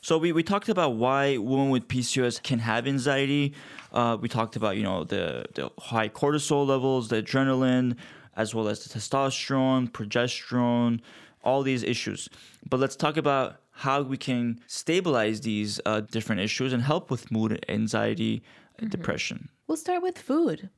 So 0.00 0.18
we, 0.18 0.30
we 0.32 0.42
talked 0.44 0.68
about 0.68 0.90
why 0.94 1.36
women 1.38 1.70
with 1.70 1.88
PCOS 1.88 2.40
can 2.42 2.60
have 2.60 2.86
anxiety. 2.86 3.54
Uh, 3.92 4.16
we 4.20 4.28
talked 4.28 4.54
about 4.54 4.76
you 4.76 4.84
know 4.84 5.02
the 5.04 5.46
the 5.54 5.70
high 5.78 6.08
cortisol 6.08 6.64
levels, 6.66 7.08
the 7.08 7.20
adrenaline, 7.22 7.96
as 8.38 8.54
well 8.54 8.68
as 8.68 8.84
the 8.84 8.98
testosterone, 8.98 9.90
progesterone, 9.90 11.00
all 11.44 11.62
these 11.62 11.82
issues. 11.82 12.28
But 12.70 12.80
let's 12.80 12.96
talk 12.96 13.16
about 13.18 13.60
how 13.72 14.02
we 14.02 14.16
can 14.16 14.60
stabilize 14.66 15.42
these 15.42 15.80
uh, 15.84 16.00
different 16.00 16.40
issues 16.40 16.72
and 16.72 16.82
help 16.82 17.10
with 17.10 17.30
mood, 17.30 17.64
anxiety, 17.68 18.42
and 18.78 18.90
depression. 18.90 19.48
We'll 19.66 19.76
start 19.76 20.02
with 20.02 20.18
food 20.18 20.70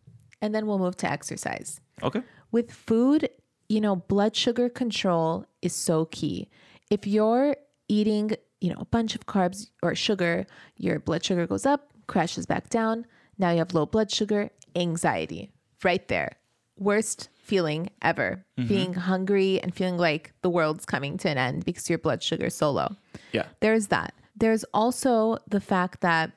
and 0.42 0.54
then 0.54 0.66
we'll 0.66 0.78
move 0.78 0.96
to 0.98 1.10
exercise. 1.10 1.80
Okay. 2.02 2.22
with 2.50 2.72
food, 2.72 3.28
you 3.68 3.80
know, 3.80 3.96
blood 3.96 4.34
sugar 4.34 4.70
control 4.70 5.44
is 5.60 5.74
so 5.74 6.06
key. 6.06 6.48
If 6.90 7.06
you're 7.06 7.56
eating, 7.88 8.32
you 8.60 8.70
know, 8.70 8.80
a 8.80 8.86
bunch 8.86 9.14
of 9.14 9.26
carbs 9.26 9.68
or 9.82 9.94
sugar, 9.94 10.46
your 10.76 10.98
blood 10.98 11.22
sugar 11.24 11.46
goes 11.46 11.66
up, 11.66 11.92
crashes 12.06 12.46
back 12.46 12.70
down. 12.70 13.04
Now 13.38 13.50
you 13.50 13.58
have 13.58 13.74
low 13.74 13.84
blood 13.86 14.10
sugar, 14.10 14.50
anxiety 14.74 15.52
right 15.84 16.06
there. 16.08 16.36
Worst 16.78 17.28
feeling 17.50 17.90
ever. 18.10 18.44
Being 18.68 18.92
hungry 18.94 19.60
and 19.62 19.74
feeling 19.74 19.96
like 20.08 20.32
the 20.42 20.50
world's 20.50 20.84
coming 20.84 21.16
to 21.22 21.28
an 21.28 21.38
end 21.38 21.64
because 21.64 21.88
your 21.90 21.98
blood 21.98 22.22
sugar 22.22 22.46
is 22.46 22.54
so 22.54 22.70
low. 22.70 22.90
Yeah. 23.32 23.46
There's 23.60 23.86
that. 23.88 24.12
There's 24.36 24.64
also 24.80 25.38
the 25.48 25.60
fact 25.60 26.00
that 26.02 26.32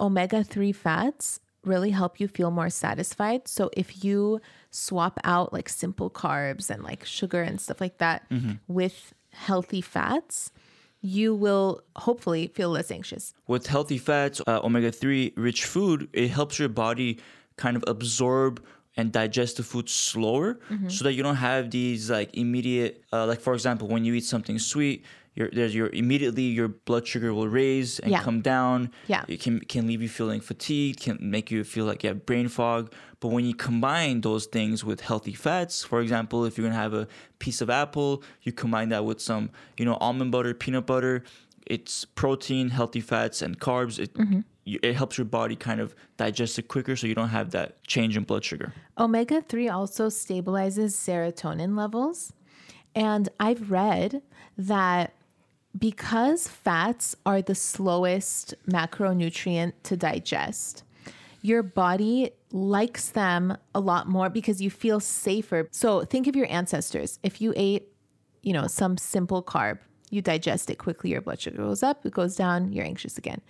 omega 0.00 0.42
3 0.44 0.72
fats 0.72 1.40
really 1.64 1.90
help 1.90 2.20
you 2.20 2.28
feel 2.28 2.50
more 2.50 2.70
satisfied. 2.70 3.48
So 3.48 3.70
if 3.76 4.04
you 4.04 4.40
swap 4.70 5.18
out 5.24 5.52
like 5.52 5.68
simple 5.68 6.10
carbs 6.10 6.70
and 6.70 6.82
like 6.82 7.04
sugar 7.04 7.42
and 7.42 7.60
stuff 7.60 7.80
like 7.80 7.98
that 7.98 8.20
with 8.68 9.12
healthy 9.32 9.80
fats, 9.80 10.52
you 11.00 11.34
will 11.34 11.82
hopefully 11.96 12.46
feel 12.56 12.70
less 12.70 12.90
anxious. 12.90 13.34
with 13.48 13.66
healthy 13.66 13.98
fats, 13.98 14.40
uh, 14.46 14.60
omega 14.62 14.90
3 14.90 15.32
rich 15.36 15.64
food, 15.64 16.08
it 16.12 16.28
helps 16.30 16.58
your 16.58 16.68
body 16.70 17.18
kind 17.56 17.76
of 17.76 17.84
absorb 17.86 18.62
and 18.96 19.10
digest 19.12 19.56
the 19.56 19.62
food 19.62 19.88
slower 19.88 20.58
so 20.88 21.04
that 21.04 21.14
you 21.14 21.22
don't 21.22 21.36
have 21.36 21.70
these 21.70 22.10
like 22.10 22.36
immediate, 22.36 23.02
uh, 23.12 23.26
like 23.26 23.40
for 23.40 23.52
example, 23.54 23.88
when 23.88 24.04
you 24.04 24.14
eat 24.14 24.24
something 24.24 24.58
sweet, 24.58 25.04
your, 25.34 25.50
there's 25.50 25.74
your 25.74 25.88
immediately 25.88 26.42
your 26.44 26.68
blood 26.68 27.04
sugar 27.06 27.34
will 27.34 27.48
raise 27.48 27.98
and 27.98 28.12
Yeah. 28.12 28.22
come 28.22 28.40
down. 28.40 28.90
Yeah. 29.08 29.24
It 29.26 29.40
can, 29.40 29.58
can 29.60 29.88
leave 29.88 30.00
you 30.00 30.08
feeling 30.08 30.40
fatigued, 30.40 31.00
can 31.00 31.18
make 31.20 31.50
you 31.50 31.64
feel 31.64 31.86
like 31.86 32.04
you 32.04 32.08
have 32.10 32.24
brain 32.24 32.46
fog. 32.46 32.92
But 33.18 33.28
when 33.28 33.44
you 33.44 33.54
combine 33.54 34.20
those 34.20 34.46
things 34.46 34.84
with 34.84 35.00
healthy 35.00 35.32
fats, 35.34 35.82
for 35.82 36.00
example, 36.00 36.44
if 36.44 36.56
you're 36.56 36.66
gonna 36.68 36.80
have 36.80 36.94
a 36.94 37.08
piece 37.40 37.60
of 37.60 37.68
apple, 37.68 38.22
you 38.42 38.52
combine 38.52 38.90
that 38.90 39.04
with 39.04 39.20
some, 39.20 39.50
you 39.76 39.84
know, 39.84 39.94
almond 40.00 40.30
butter, 40.30 40.54
peanut 40.54 40.86
butter, 40.86 41.24
it's 41.66 42.04
protein, 42.04 42.68
healthy 42.68 43.00
fats, 43.00 43.42
and 43.42 43.58
carbs. 43.58 43.98
It 43.98 44.14
Mm-hmm. 44.14 44.40
You, 44.64 44.78
it 44.82 44.94
helps 44.94 45.18
your 45.18 45.24
body 45.24 45.56
kind 45.56 45.80
of 45.80 45.94
digest 46.16 46.58
it 46.58 46.68
quicker, 46.68 46.96
so 46.96 47.06
you 47.06 47.14
don't 47.14 47.28
have 47.28 47.50
that 47.50 47.82
change 47.84 48.16
in 48.16 48.24
blood 48.24 48.44
sugar. 48.44 48.72
Omega 48.98 49.42
3 49.42 49.68
also 49.68 50.08
stabilizes 50.08 50.92
serotonin 50.92 51.76
levels. 51.76 52.32
And 52.94 53.28
I've 53.40 53.70
read 53.70 54.22
that 54.56 55.14
because 55.76 56.46
fats 56.48 57.16
are 57.26 57.42
the 57.42 57.54
slowest 57.54 58.54
macronutrient 58.68 59.72
to 59.84 59.96
digest, 59.96 60.84
your 61.42 61.62
body 61.62 62.30
likes 62.52 63.10
them 63.10 63.56
a 63.74 63.80
lot 63.80 64.08
more 64.08 64.30
because 64.30 64.62
you 64.62 64.70
feel 64.70 65.00
safer. 65.00 65.68
So 65.72 66.04
think 66.04 66.26
of 66.26 66.36
your 66.36 66.46
ancestors. 66.48 67.18
If 67.22 67.40
you 67.40 67.52
ate, 67.56 67.88
you 68.42 68.52
know, 68.52 68.66
some 68.66 68.96
simple 68.96 69.42
carb, 69.42 69.78
you 70.10 70.22
digest 70.22 70.70
it 70.70 70.76
quickly, 70.76 71.10
your 71.10 71.20
blood 71.20 71.40
sugar 71.40 71.58
goes 71.58 71.82
up, 71.82 72.04
it 72.06 72.12
goes 72.12 72.36
down, 72.36 72.72
you're 72.72 72.84
anxious 72.84 73.18
again. 73.18 73.40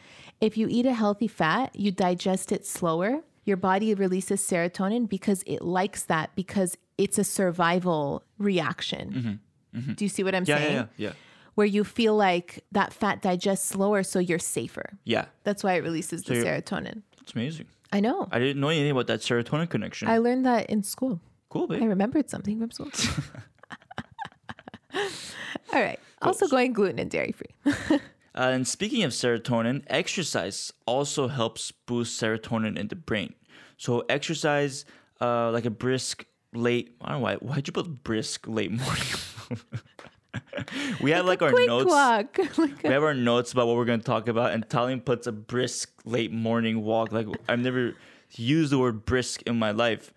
If 0.41 0.57
you 0.57 0.67
eat 0.71 0.87
a 0.87 0.93
healthy 0.95 1.29
fat, 1.29 1.75
you 1.77 1.91
digest 1.91 2.53
it 2.53 2.65
slower. 2.67 3.21
Your 3.45 3.57
body 3.59 3.95
releases 3.95 4.41
serotonin 4.41 5.09
because 5.09 5.43
it 5.47 5.61
likes 5.63 6.05
that 6.05 6.35
because 6.35 6.77
it's 6.97 7.19
a 7.19 7.25
survival 7.25 8.23
reaction. 8.39 9.41
Do 9.97 10.05
you 10.05 10.09
see 10.09 10.23
what 10.23 10.35
I'm 10.35 10.45
Mm-hmm. 10.45 10.51
Yeah, 10.51 10.59
yeah, 10.59 10.65
saying? 10.65 10.89
yeah, 10.97 11.09
yeah, 11.09 11.13
Where 11.57 11.67
you 11.67 11.85
feel 11.85 12.17
like 12.17 12.65
that 12.73 12.93
fat 12.93 13.21
digests 13.21 13.67
slower, 13.69 14.03
so 14.03 14.19
you're 14.19 14.39
safer. 14.39 14.91
yeah. 15.05 15.27
That's 15.43 15.63
why 15.65 15.75
it 15.75 15.83
releases 15.83 16.23
the 16.23 16.35
serotonin. 16.35 17.03
It's 17.21 17.33
amazing. 17.35 17.67
I 17.93 18.01
know. 18.01 18.29
I 18.33 18.39
didn't 18.39 18.61
know 18.61 18.69
anything 18.69 18.91
about 18.93 19.07
that 19.09 19.21
serotonin 19.21 19.69
connection. 19.69 20.09
I 20.09 20.19
learned 20.19 20.47
that 20.47 20.71
in 20.71 20.83
school. 20.83 21.21
cool, 21.51 21.67
babe. 21.69 21.83
I 21.83 21.87
remembered 21.87 22.31
something 22.31 22.59
from 22.59 22.71
school. 22.71 22.91
All 25.73 25.81
right. 25.83 25.99
Also 26.25 26.47
going 26.49 26.73
gluten 26.73 26.99
and 26.99 27.11
dairy 27.11 27.33
free. 27.33 28.01
Uh, 28.37 28.51
and 28.53 28.67
speaking 28.67 29.05
of 29.05 29.13
serotonin, 29.13 29.85
exercise 29.87 30.73
also 30.87 31.29
helps 31.29 31.71
boost 31.71 32.21
serotonin 32.21 32.77
in 32.77 32.89
the 32.89 32.97
brain. 32.97 33.33
So 33.77 34.05
exercise, 34.09 34.85
uh, 35.21 35.53
like 35.53 35.65
a 35.65 35.71
brisk 35.71 36.25
late. 36.53 36.97
I 37.01 37.11
don't 37.11 37.19
know 37.19 37.23
why. 37.23 37.37
Why'd 37.37 37.69
you 37.69 37.73
put 37.73 38.03
brisk 38.03 38.49
late 38.49 38.73
morning? 38.73 39.05
we 41.01 41.13
had 41.13 41.27
like, 41.27 41.43
our 41.43 41.51
Quick 41.51 41.69
notes. 41.69 41.93
Like 42.59 42.83
We 42.83 42.91
have 42.91 43.05
our 43.05 43.15
notes 43.15 43.53
about 43.53 43.69
what 43.69 43.77
we're 43.77 43.85
going 43.85 44.01
to 44.01 44.05
talk 44.05 44.27
about, 44.27 44.51
and 44.51 44.69
Tallene 44.69 45.05
puts 45.05 45.29
a 45.29 45.33
brisk 45.33 45.93
late 46.05 46.33
morning 46.33 46.83
walk. 46.83 47.13
Like 47.13 47.29
I've 47.49 47.61
never 47.61 47.95
used 48.33 48.73
the 48.73 48.79
word 48.79 49.05
brisk 49.07 49.43
in 49.43 49.61
my 49.61 49.71
life. 49.71 50.13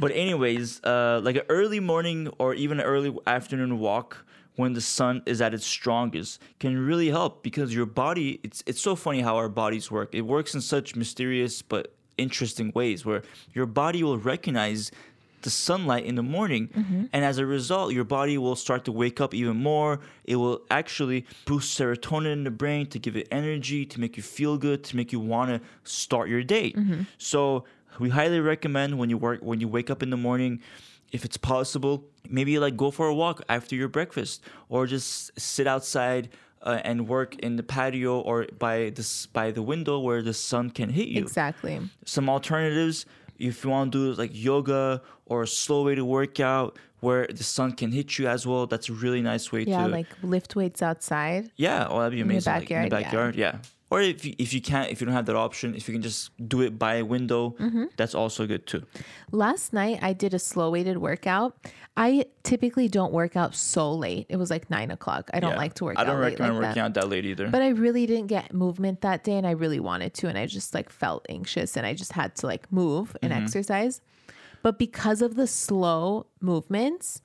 But 0.00 0.12
anyways, 0.12 0.82
uh, 0.84 1.20
like 1.22 1.36
an 1.36 1.42
early 1.48 1.80
morning 1.80 2.28
or 2.38 2.54
even 2.54 2.78
an 2.80 2.86
early 2.86 3.14
afternoon 3.26 3.80
walk 3.80 4.24
when 4.58 4.72
the 4.72 4.80
sun 4.80 5.22
is 5.24 5.40
at 5.40 5.54
its 5.54 5.64
strongest 5.64 6.42
can 6.58 6.76
really 6.76 7.10
help 7.10 7.44
because 7.44 7.72
your 7.72 7.86
body. 7.86 8.40
It's 8.42 8.60
it's 8.66 8.80
so 8.80 8.96
funny 8.96 9.20
how 9.20 9.36
our 9.36 9.48
bodies 9.48 9.88
work. 9.88 10.08
It 10.12 10.22
works 10.22 10.52
in 10.52 10.60
such 10.60 10.96
mysterious 10.96 11.62
but 11.62 11.94
interesting 12.16 12.72
ways 12.74 13.06
where 13.06 13.22
your 13.54 13.66
body 13.66 14.02
will 14.02 14.18
recognize 14.18 14.90
the 15.42 15.50
sunlight 15.50 16.04
in 16.04 16.16
the 16.16 16.22
morning 16.24 16.66
mm-hmm. 16.66 17.04
and 17.12 17.24
as 17.24 17.38
a 17.38 17.46
result 17.46 17.92
your 17.92 18.02
body 18.02 18.36
will 18.36 18.56
start 18.56 18.84
to 18.84 18.90
wake 18.90 19.20
up 19.20 19.32
even 19.32 19.56
more 19.56 20.00
it 20.24 20.34
will 20.34 20.60
actually 20.68 21.24
boost 21.44 21.78
serotonin 21.78 22.32
in 22.32 22.42
the 22.42 22.50
brain 22.50 22.84
to 22.88 22.98
give 22.98 23.16
it 23.16 23.28
energy 23.30 23.86
to 23.86 24.00
make 24.00 24.16
you 24.16 24.22
feel 24.24 24.58
good 24.58 24.82
to 24.82 24.96
make 24.96 25.12
you 25.12 25.20
want 25.20 25.48
to 25.48 25.60
start 25.84 26.28
your 26.28 26.42
day 26.42 26.72
mm-hmm. 26.72 27.02
so 27.18 27.62
we 28.00 28.08
highly 28.08 28.40
recommend 28.40 28.98
when 28.98 29.08
you 29.08 29.16
work 29.16 29.38
when 29.40 29.60
you 29.60 29.68
wake 29.68 29.90
up 29.90 30.02
in 30.02 30.10
the 30.10 30.16
morning 30.16 30.60
if 31.12 31.24
it's 31.24 31.36
possible 31.36 32.04
maybe 32.28 32.58
like 32.58 32.76
go 32.76 32.90
for 32.90 33.08
a 33.08 33.14
walk 33.14 33.42
after 33.48 33.74
your 33.74 33.88
breakfast 33.88 34.42
or 34.68 34.86
just 34.86 35.38
sit 35.38 35.66
outside 35.66 36.28
uh, 36.62 36.80
and 36.84 37.08
work 37.08 37.36
in 37.36 37.56
the 37.56 37.62
patio 37.62 38.20
or 38.20 38.46
by 38.58 38.90
this 38.90 39.26
by 39.26 39.50
the 39.50 39.62
window 39.62 39.98
where 39.98 40.22
the 40.22 40.34
sun 40.34 40.70
can 40.70 40.90
hit 40.90 41.08
you 41.08 41.22
exactly. 41.22 41.80
some 42.04 42.28
alternatives 42.28 43.06
if 43.38 43.62
you 43.64 43.70
want 43.70 43.92
to 43.92 43.98
do 43.98 44.20
like 44.20 44.30
yoga 44.32 45.00
or 45.26 45.42
a 45.42 45.46
slow 45.46 45.84
way 45.84 45.94
to 45.94 46.04
work 46.04 46.40
out 46.40 46.78
where 47.00 47.28
the 47.28 47.44
sun 47.44 47.70
can 47.72 47.92
hit 47.92 48.18
you 48.18 48.26
as 48.26 48.46
well 48.46 48.66
that's 48.66 48.88
a 48.88 48.92
really 48.92 49.22
nice 49.22 49.52
way 49.52 49.64
to 49.64 49.70
Yeah, 49.70 49.86
like 49.86 50.08
lift 50.22 50.56
weights 50.56 50.82
outside. 50.82 51.50
yeah 51.56 51.86
oh 51.88 52.00
that'd 52.00 52.12
be 52.12 52.20
amazing 52.20 52.52
like, 52.52 52.70
in 52.70 52.82
the 52.82 52.88
backyard, 52.88 52.92
yeah. 52.92 53.00
backyard 53.00 53.34
yeah. 53.36 53.58
Or 53.90 54.00
if 54.02 54.24
you, 54.24 54.34
if 54.38 54.52
you 54.52 54.60
can't 54.60 54.90
if 54.92 55.00
you 55.00 55.06
don't 55.06 55.14
have 55.14 55.26
that 55.26 55.36
option 55.36 55.74
if 55.74 55.88
you 55.88 55.94
can 55.94 56.02
just 56.02 56.30
do 56.48 56.60
it 56.62 56.78
by 56.78 56.96
a 56.96 57.04
window 57.04 57.54
Mm-hmm. 57.58 57.84
that's 57.96 58.14
also 58.14 58.46
good 58.46 58.66
too 58.66 58.82
Last 59.32 59.72
night 59.72 59.98
I 60.02 60.12
did 60.12 60.32
a 60.34 60.38
slow 60.38 60.70
weighted 60.70 60.98
workout. 60.98 61.56
I 61.96 62.26
typically 62.44 62.86
don't 62.88 63.12
work 63.12 63.34
out 63.36 63.54
so 63.54 63.92
late. 63.92 64.26
It 64.28 64.36
was 64.36 64.50
like 64.50 64.70
nine 64.70 64.90
o'clock. 64.90 65.30
I 65.34 65.40
don't 65.40 65.52
Yeah. 65.52 65.64
like 65.64 65.74
to 65.74 65.84
work 65.84 65.98
i 65.98 66.04
don't 66.04 66.18
recommend 66.20 66.54
like 66.54 66.62
working 66.62 66.74
that. 66.82 66.84
out 66.86 66.94
that 66.94 67.08
late 67.08 67.24
either 67.26 67.48
But 67.48 67.62
I 67.62 67.68
really 67.70 68.06
didn't 68.06 68.28
get 68.28 68.54
movement 68.54 69.00
that 69.02 69.24
day 69.24 69.36
and 69.36 69.46
I 69.46 69.50
really 69.52 69.80
wanted 69.80 70.14
to. 70.14 70.28
And 70.28 70.38
I 70.38 70.46
just 70.46 70.74
like 70.74 70.88
felt 70.90 71.26
anxious 71.28 71.76
and 71.76 71.84
I 71.84 71.92
just 71.94 72.12
had 72.12 72.34
to 72.36 72.46
like 72.46 72.70
move 72.72 73.16
and 73.22 73.32
Mm-hmm. 73.32 73.42
exercise. 73.44 74.00
But 74.62 74.78
because 74.78 75.22
of 75.22 75.34
the 75.36 75.46
slow 75.46 76.26
movements, 76.40 77.20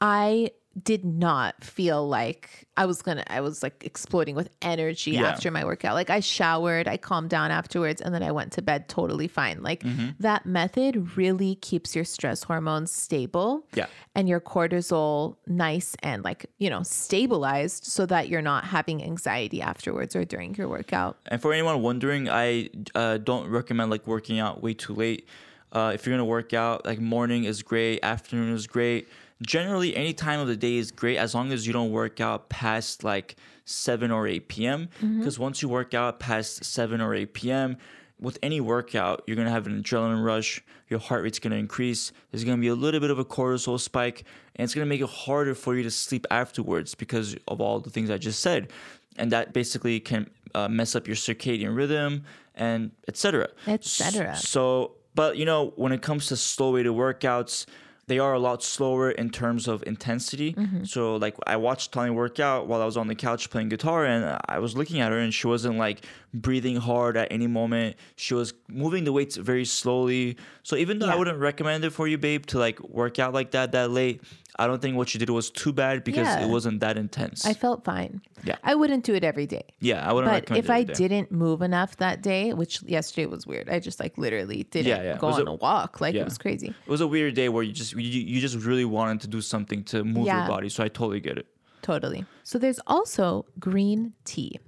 I 0.00 0.50
did 0.84 1.04
not 1.04 1.62
feel 1.64 2.06
like 2.08 2.66
I 2.76 2.86
was 2.86 3.02
gonna, 3.02 3.24
I 3.28 3.40
was 3.40 3.62
like 3.62 3.82
exploding 3.84 4.34
with 4.36 4.50
energy 4.62 5.12
Yeah. 5.12 5.28
after 5.30 5.50
my 5.50 5.64
workout. 5.64 5.94
Like 5.94 6.10
I 6.10 6.20
showered, 6.20 6.86
I 6.86 6.96
calmed 6.96 7.30
down 7.30 7.50
afterwards, 7.50 8.00
and 8.00 8.14
then 8.14 8.22
I 8.22 8.30
went 8.32 8.52
to 8.52 8.62
bed 8.62 8.88
totally 8.88 9.28
fine. 9.28 9.62
Like 9.62 9.82
Mm-hmm. 9.82 10.08
that 10.20 10.46
method 10.46 11.16
really 11.16 11.54
keeps 11.56 11.96
your 11.96 12.04
stress 12.04 12.42
hormones 12.42 12.92
stable 12.92 13.66
Yeah. 13.74 13.86
and 14.14 14.28
your 14.28 14.40
cortisol 14.40 15.36
nice 15.46 15.96
and 16.02 16.22
like, 16.24 16.46
you 16.58 16.70
know, 16.70 16.82
stabilized 16.82 17.84
so 17.84 18.06
that 18.06 18.28
you're 18.28 18.42
not 18.42 18.64
having 18.64 19.02
anxiety 19.02 19.60
afterwards 19.62 20.14
or 20.14 20.24
during 20.24 20.54
your 20.54 20.68
workout. 20.68 21.16
And 21.26 21.40
for 21.42 21.52
anyone 21.52 21.82
wondering, 21.82 22.28
I 22.28 22.68
uh, 22.94 23.18
don't 23.18 23.48
recommend 23.48 23.90
like 23.90 24.06
working 24.06 24.38
out 24.38 24.62
way 24.62 24.74
too 24.74 24.94
late. 24.94 25.26
Uh, 25.72 25.92
if 25.94 26.06
you're 26.06 26.12
gonna 26.14 26.24
work 26.24 26.54
out, 26.54 26.86
like 26.86 26.98
morning 27.00 27.44
is 27.44 27.62
great, 27.62 28.00
afternoon 28.02 28.54
is 28.54 28.66
great. 28.66 29.08
Generally, 29.42 29.96
any 29.96 30.12
time 30.12 30.40
of 30.40 30.48
the 30.48 30.56
day 30.56 30.76
is 30.76 30.90
great 30.90 31.16
as 31.16 31.34
long 31.34 31.52
as 31.52 31.66
you 31.66 31.72
don't 31.72 31.90
work 31.90 32.20
out 32.20 32.48
past 32.48 33.04
like 33.04 33.36
seven 33.64 34.10
or 34.10 34.26
eight 34.26 34.48
p.m. 34.48 34.88
Because 35.18 35.38
once 35.38 35.62
you 35.62 35.68
work 35.68 35.94
out 35.94 36.18
past 36.18 36.64
seven 36.64 37.00
or 37.00 37.14
eight 37.14 37.34
p.m., 37.34 37.76
with 38.20 38.36
any 38.42 38.60
workout, 38.60 39.22
you're 39.28 39.36
gonna 39.36 39.50
have 39.50 39.68
an 39.68 39.80
adrenaline 39.80 40.24
rush. 40.24 40.60
Your 40.88 40.98
heart 40.98 41.22
rate's 41.22 41.38
gonna 41.38 41.54
increase. 41.54 42.10
There's 42.32 42.42
gonna 42.42 42.60
be 42.60 42.66
a 42.66 42.74
little 42.74 42.98
bit 42.98 43.10
of 43.10 43.18
a 43.20 43.24
cortisol 43.24 43.78
spike, 43.78 44.24
and 44.56 44.64
it's 44.64 44.74
gonna 44.74 44.86
make 44.86 45.00
it 45.00 45.08
harder 45.08 45.54
for 45.54 45.76
you 45.76 45.84
to 45.84 45.90
sleep 45.90 46.26
afterwards 46.30 46.96
because 46.96 47.36
of 47.46 47.60
all 47.60 47.78
the 47.78 47.90
things 47.90 48.10
I 48.10 48.18
just 48.18 48.40
said, 48.40 48.72
and 49.16 49.30
that 49.30 49.52
basically 49.52 50.00
can 50.00 50.28
uh, 50.54 50.66
mess 50.68 50.96
up 50.96 51.06
your 51.06 51.14
circadian 51.14 51.76
rhythm 51.76 52.24
and 52.56 52.90
etc. 53.06 53.50
Et 53.68 53.84
cetera. 53.84 54.34
So, 54.36 54.96
but 55.14 55.36
you 55.36 55.44
know, 55.44 55.72
when 55.76 55.92
it 55.92 56.02
comes 56.02 56.26
to 56.26 56.36
slow 56.36 56.72
weighted 56.72 56.90
workouts, 56.92 57.66
they 58.08 58.18
are 58.18 58.32
a 58.32 58.38
lot 58.38 58.62
slower 58.62 59.10
in 59.10 59.30
terms 59.30 59.68
of 59.68 59.84
intensity. 59.86 60.54
Mm-hmm. 60.54 60.84
So, 60.84 61.16
like, 61.16 61.36
I 61.46 61.56
watched 61.56 61.92
Tony 61.92 62.10
work 62.10 62.40
out 62.40 62.66
while 62.66 62.82
I 62.82 62.86
was 62.86 62.96
on 62.96 63.06
the 63.06 63.14
couch 63.14 63.50
playing 63.50 63.68
guitar, 63.68 64.04
and 64.04 64.38
I 64.46 64.58
was 64.58 64.76
looking 64.76 65.00
at 65.00 65.12
her, 65.12 65.18
and 65.18 65.32
she 65.32 65.46
wasn't 65.46 65.76
like 65.76 66.04
breathing 66.34 66.76
hard 66.76 67.16
at 67.16 67.28
any 67.30 67.46
moment. 67.46 67.96
She 68.16 68.34
was 68.34 68.54
moving 68.66 69.04
the 69.04 69.12
weights 69.12 69.36
very 69.36 69.66
slowly. 69.66 70.36
So, 70.62 70.76
even 70.76 70.98
though 70.98 71.08
I 71.08 71.14
wouldn't 71.14 71.38
recommend 71.38 71.84
it 71.84 71.90
for 71.90 72.08
you, 72.08 72.18
babe, 72.18 72.46
to 72.46 72.58
like 72.58 72.80
work 72.80 73.18
out 73.18 73.34
like 73.34 73.52
that 73.52 73.72
that 73.72 73.90
late, 73.90 74.22
I 74.60 74.66
don't 74.66 74.82
think 74.82 74.96
what 74.96 75.14
you 75.14 75.20
did 75.20 75.30
was 75.30 75.50
too 75.50 75.72
bad 75.72 76.02
because 76.02 76.26
Yeah. 76.26 76.44
it 76.44 76.48
wasn't 76.48 76.80
that 76.80 76.98
intense. 76.98 77.46
I 77.46 77.54
felt 77.54 77.84
fine. 77.84 78.20
Yeah. 78.44 78.56
I 78.64 78.74
wouldn't 78.74 79.04
do 79.04 79.14
it 79.14 79.22
every 79.22 79.46
day. 79.46 79.62
yeah, 79.80 80.08
I 80.08 80.12
wouldn't 80.12 80.48
But 80.48 80.58
if 80.58 80.68
I 80.68 80.82
day. 80.82 80.94
didn't 80.94 81.30
move 81.30 81.62
enough 81.62 81.96
that 81.98 82.22
day, 82.22 82.52
which 82.54 82.82
yesterday 82.82 83.26
was 83.26 83.46
weird, 83.46 83.68
I 83.68 83.78
just 83.78 84.00
like 84.00 84.18
literally 84.18 84.64
didn't 84.64 84.88
Yeah, 84.88 85.02
yeah. 85.02 85.16
go 85.18 85.28
on 85.28 85.40
it- 85.40 85.48
a 85.48 85.52
walk. 85.52 86.00
Like 86.00 86.14
it 86.16 86.24
was 86.24 86.38
crazy. 86.38 86.68
It 86.68 86.90
was 86.90 87.00
a 87.00 87.06
weird 87.06 87.34
day 87.34 87.48
where 87.48 87.62
you 87.62 87.72
just 87.72 87.92
you, 87.92 88.00
you 88.32 88.40
just 88.40 88.56
really 88.56 88.84
wanted 88.84 89.20
to 89.20 89.28
do 89.28 89.40
something 89.40 89.84
to 89.84 90.02
move 90.04 90.26
your 90.26 90.46
body. 90.48 90.68
So 90.68 90.82
I 90.82 90.88
totally 90.88 91.20
get 91.20 91.38
it. 91.38 91.46
Totally. 91.82 92.26
So 92.42 92.58
there's 92.58 92.80
also 92.86 93.46
green 93.60 94.12
tea, 94.24 94.58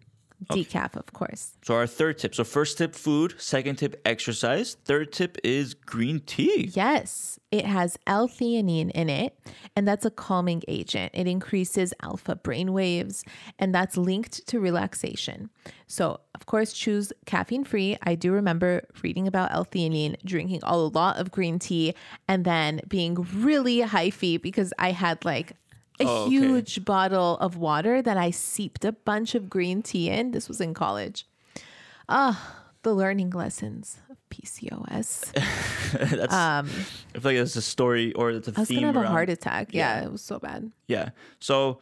decaf, 0.46 0.96
of 0.96 1.12
course. 1.12 1.57
So 1.62 1.74
our 1.74 1.87
third 1.87 2.18
tip. 2.18 2.35
So 2.35 2.44
first 2.44 2.79
tip, 2.79 2.94
food. 2.94 3.35
Second 3.38 3.76
tip, 3.76 4.00
exercise. 4.05 4.76
Third 4.85 5.12
tip 5.12 5.38
is 5.44 5.74
green 5.74 6.20
tea. 6.20 6.70
Yes, 6.72 7.38
it 7.50 7.66
has 7.66 7.98
L-theanine 8.07 8.90
in 8.92 9.09
it, 9.09 9.38
and 9.76 9.87
that's 9.87 10.05
a 10.05 10.11
calming 10.11 10.62
agent. 10.68 11.12
It 11.14 11.26
increases 11.26 11.92
alpha 12.03 12.37
brain 12.37 12.72
waves, 12.72 13.24
and 13.59 13.74
that's 13.74 13.96
linked 13.96 14.46
to 14.48 14.61
relaxation. 14.61 15.50
So, 15.87 16.20
of 16.35 16.46
course, 16.46 16.72
choose 16.72 17.12
caffeine 17.26 17.64
free. 17.64 17.96
I 18.03 18.14
do 18.14 18.33
remember 18.33 18.83
reading 19.03 19.26
about 19.26 19.53
L-theanine, 19.53 20.16
drinking 20.24 20.61
a 20.62 20.76
lot 20.76 21.16
of 21.16 21.31
green 21.31 21.59
tea, 21.59 21.94
and 22.29 22.44
then 22.44 22.81
being 22.88 23.26
really 23.35 23.81
hyphy 23.81 24.40
because 24.40 24.72
I 24.79 24.92
had 24.92 25.24
like 25.24 25.53
a 26.01 26.05
Oh, 26.09 26.21
okay. 26.23 26.31
huge 26.31 26.85
bottle 26.85 27.37
of 27.39 27.57
water 27.57 28.01
that 28.03 28.17
I 28.17 28.31
seeped 28.31 28.85
a 28.85 28.93
bunch 28.93 29.35
of 29.35 29.49
green 29.51 29.83
tea 29.83 30.09
in. 30.11 30.31
This 30.33 30.49
was 30.49 30.61
in 30.61 30.75
college. 30.75 31.27
Ah, 32.09 32.57
the 32.83 32.93
learning 32.95 33.31
lessons 33.31 33.99
of 34.11 34.17
PCOS. 34.31 35.33
that's. 35.93 36.33
I 36.35 36.63
feel 36.65 37.23
like 37.23 37.37
that's 37.37 37.57
a 37.57 37.63
story 37.63 38.13
or 38.15 38.31
it's 38.31 38.49
a 38.49 38.51
Um, 38.51 38.55
I 38.57 38.61
was 38.61 38.69
theme. 38.69 38.81
gonna 38.81 38.93
have 38.93 39.05
a 39.05 39.09
heart 39.09 39.29
attack. 39.31 39.73
Yeah, 39.73 40.01
Yeah. 40.01 40.07
it 40.07 40.13
was 40.13 40.23
so 40.23 40.39
bad. 40.39 40.71
Yeah. 40.89 41.11
So 41.41 41.79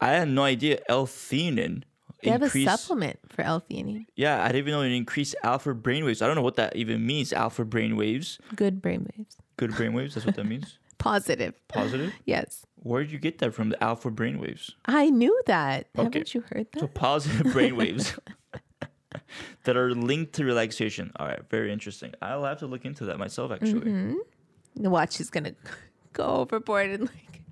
I 0.00 0.10
had 0.10 0.28
no 0.28 0.42
idea 0.42 0.80
L-theanine 0.88 1.84
They 2.22 2.30
have 2.30 2.42
a 2.42 2.48
supplement 2.50 3.18
for 3.28 3.42
L-theanine. 3.42 4.06
Yeah, 4.16 4.42
I 4.42 4.48
didn't 4.48 4.58
even 4.68 4.72
know 4.72 4.82
it 4.82 4.92
increased 4.92 5.34
alpha 5.42 5.74
brainwaves. 5.74 6.20
I 6.22 6.26
don't 6.26 6.36
know 6.36 6.42
what 6.42 6.56
that 6.56 6.74
even 6.76 7.06
means. 7.06 7.32
Alpha 7.32 7.64
brainwaves, 7.64 8.38
Good 8.56 8.82
brainwaves. 8.82 9.36
good 9.56 9.70
brainwaves. 9.72 10.14
That's 10.14 10.26
what 10.26 10.36
that 10.36 10.44
means. 10.46 10.78
Positive. 11.04 11.54
Positive. 11.68 12.12
Yes. 12.24 12.64
Where 12.76 13.02
did 13.02 13.12
you 13.12 13.18
get 13.18 13.38
that 13.38 13.52
from? 13.54 13.68
The 13.70 13.82
alpha 13.84 14.10
brainwaves. 14.10 14.72
I 14.86 15.10
knew 15.10 15.38
that. 15.46 15.88
Okay. 15.98 16.04
Haven't 16.04 16.34
you 16.34 16.42
heard 16.50 16.66
that? 16.72 16.80
So 16.80 16.86
positive 16.86 17.46
brainwaves 17.56 18.18
that 19.64 19.76
are 19.76 19.94
linked 19.94 20.32
to 20.34 20.44
relaxation. 20.44 21.12
All 21.16 21.26
right, 21.26 21.42
very 21.50 21.72
interesting. 21.72 22.14
I'll 22.22 22.44
have 22.44 22.58
to 22.60 22.66
look 22.66 22.84
into 22.86 23.04
that 23.06 23.18
myself. 23.18 23.52
Actually, 23.52 23.90
mm-hmm. 23.90 24.16
The 24.76 24.90
watch 24.90 25.20
is 25.20 25.30
gonna 25.30 25.54
go 26.14 26.24
overboard 26.24 26.90
and 26.90 27.02
like 27.02 27.42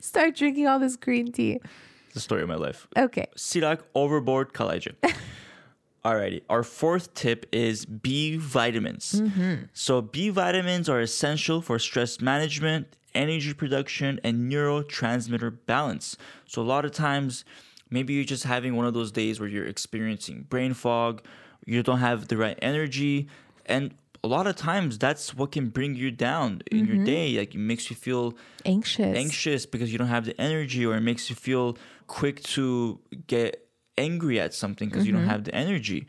start 0.00 0.36
drinking 0.36 0.66
all 0.68 0.78
this 0.78 0.96
green 0.96 1.32
tea. 1.32 1.58
it's 2.06 2.14
the 2.14 2.20
story 2.20 2.42
of 2.42 2.48
my 2.48 2.54
life. 2.54 2.86
Okay. 2.96 3.26
Sirak 3.36 3.80
overboard 3.94 4.52
collagen. 4.52 4.94
Alrighty, 6.06 6.42
our 6.48 6.62
fourth 6.62 7.14
tip 7.14 7.46
is 7.50 7.84
B 7.84 8.36
vitamins. 8.36 9.20
Mm-hmm. 9.20 9.64
So 9.72 10.00
B 10.00 10.28
vitamins 10.28 10.88
are 10.88 11.00
essential 11.00 11.60
for 11.60 11.80
stress 11.80 12.20
management, 12.20 12.94
energy 13.12 13.52
production, 13.52 14.20
and 14.22 14.48
neurotransmitter 14.52 15.56
balance. 15.66 16.16
So 16.46 16.62
a 16.62 16.68
lot 16.74 16.84
of 16.84 16.92
times, 16.92 17.44
maybe 17.90 18.14
you're 18.14 18.22
just 18.22 18.44
having 18.44 18.76
one 18.76 18.86
of 18.86 18.94
those 18.94 19.10
days 19.10 19.40
where 19.40 19.48
you're 19.48 19.66
experiencing 19.66 20.46
brain 20.48 20.74
fog, 20.74 21.22
you 21.64 21.82
don't 21.82 21.98
have 21.98 22.28
the 22.28 22.36
right 22.36 22.58
energy, 22.62 23.26
and 23.64 23.92
a 24.22 24.28
lot 24.28 24.46
of 24.46 24.54
times 24.54 24.98
that's 24.98 25.34
what 25.34 25.50
can 25.50 25.70
bring 25.70 25.96
you 25.96 26.12
down 26.12 26.62
in 26.70 26.86
your 26.86 26.96
mm-hmm. 26.96 27.04
day. 27.04 27.36
Like 27.36 27.56
it 27.56 27.58
makes 27.58 27.90
you 27.90 27.96
feel 27.96 28.36
Anxious. 28.64 29.16
anxious 29.16 29.66
because 29.66 29.90
you 29.90 29.98
don't 29.98 30.06
have 30.06 30.24
the 30.24 30.40
energy 30.40 30.86
or 30.86 30.94
it 30.94 31.00
makes 31.00 31.28
you 31.28 31.34
feel 31.34 31.76
quick 32.06 32.44
to 32.44 33.00
get 33.26 33.65
angry 33.98 34.40
at 34.40 34.54
something 34.54 34.88
because 34.88 35.06
you 35.06 35.12
don't 35.12 35.22
mm-hmm. 35.22 35.30
have 35.30 35.44
the 35.44 35.54
energy. 35.54 36.06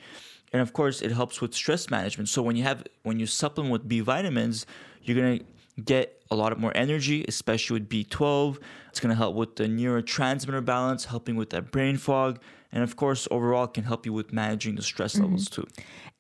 And 0.53 0.61
of 0.61 0.73
course 0.73 1.01
it 1.01 1.11
helps 1.11 1.41
with 1.41 1.53
stress 1.53 1.89
management. 1.89 2.29
So 2.29 2.41
when 2.41 2.55
you 2.55 2.63
have 2.63 2.83
when 3.03 3.19
you 3.19 3.25
supplement 3.25 3.71
with 3.71 3.87
b 3.87 3.99
vitamins 3.99 4.65
you're 5.03 5.17
going 5.17 5.39
to 5.39 5.45
get 5.81 6.21
a 6.31 6.35
lot 6.35 6.51
of 6.51 6.57
more 6.57 6.71
energy 6.75 7.23
especially 7.27 7.79
with 7.79 7.87
b12 7.87 8.57
it's 8.89 8.99
going 8.99 9.11
to 9.11 9.15
help 9.15 9.35
with 9.35 9.55
the 9.57 9.65
neurotransmitter 9.65 10.65
balance 10.65 11.05
helping 11.05 11.35
with 11.35 11.51
that 11.51 11.71
brain 11.71 11.97
fog 11.97 12.39
and 12.71 12.83
of 12.83 12.95
course 12.95 13.27
overall 13.31 13.65
it 13.65 13.73
can 13.73 13.83
help 13.83 14.05
you 14.05 14.13
with 14.13 14.33
managing 14.33 14.75
the 14.75 14.81
stress 14.81 15.13
mm-hmm. 15.13 15.23
levels 15.23 15.49
too. 15.49 15.67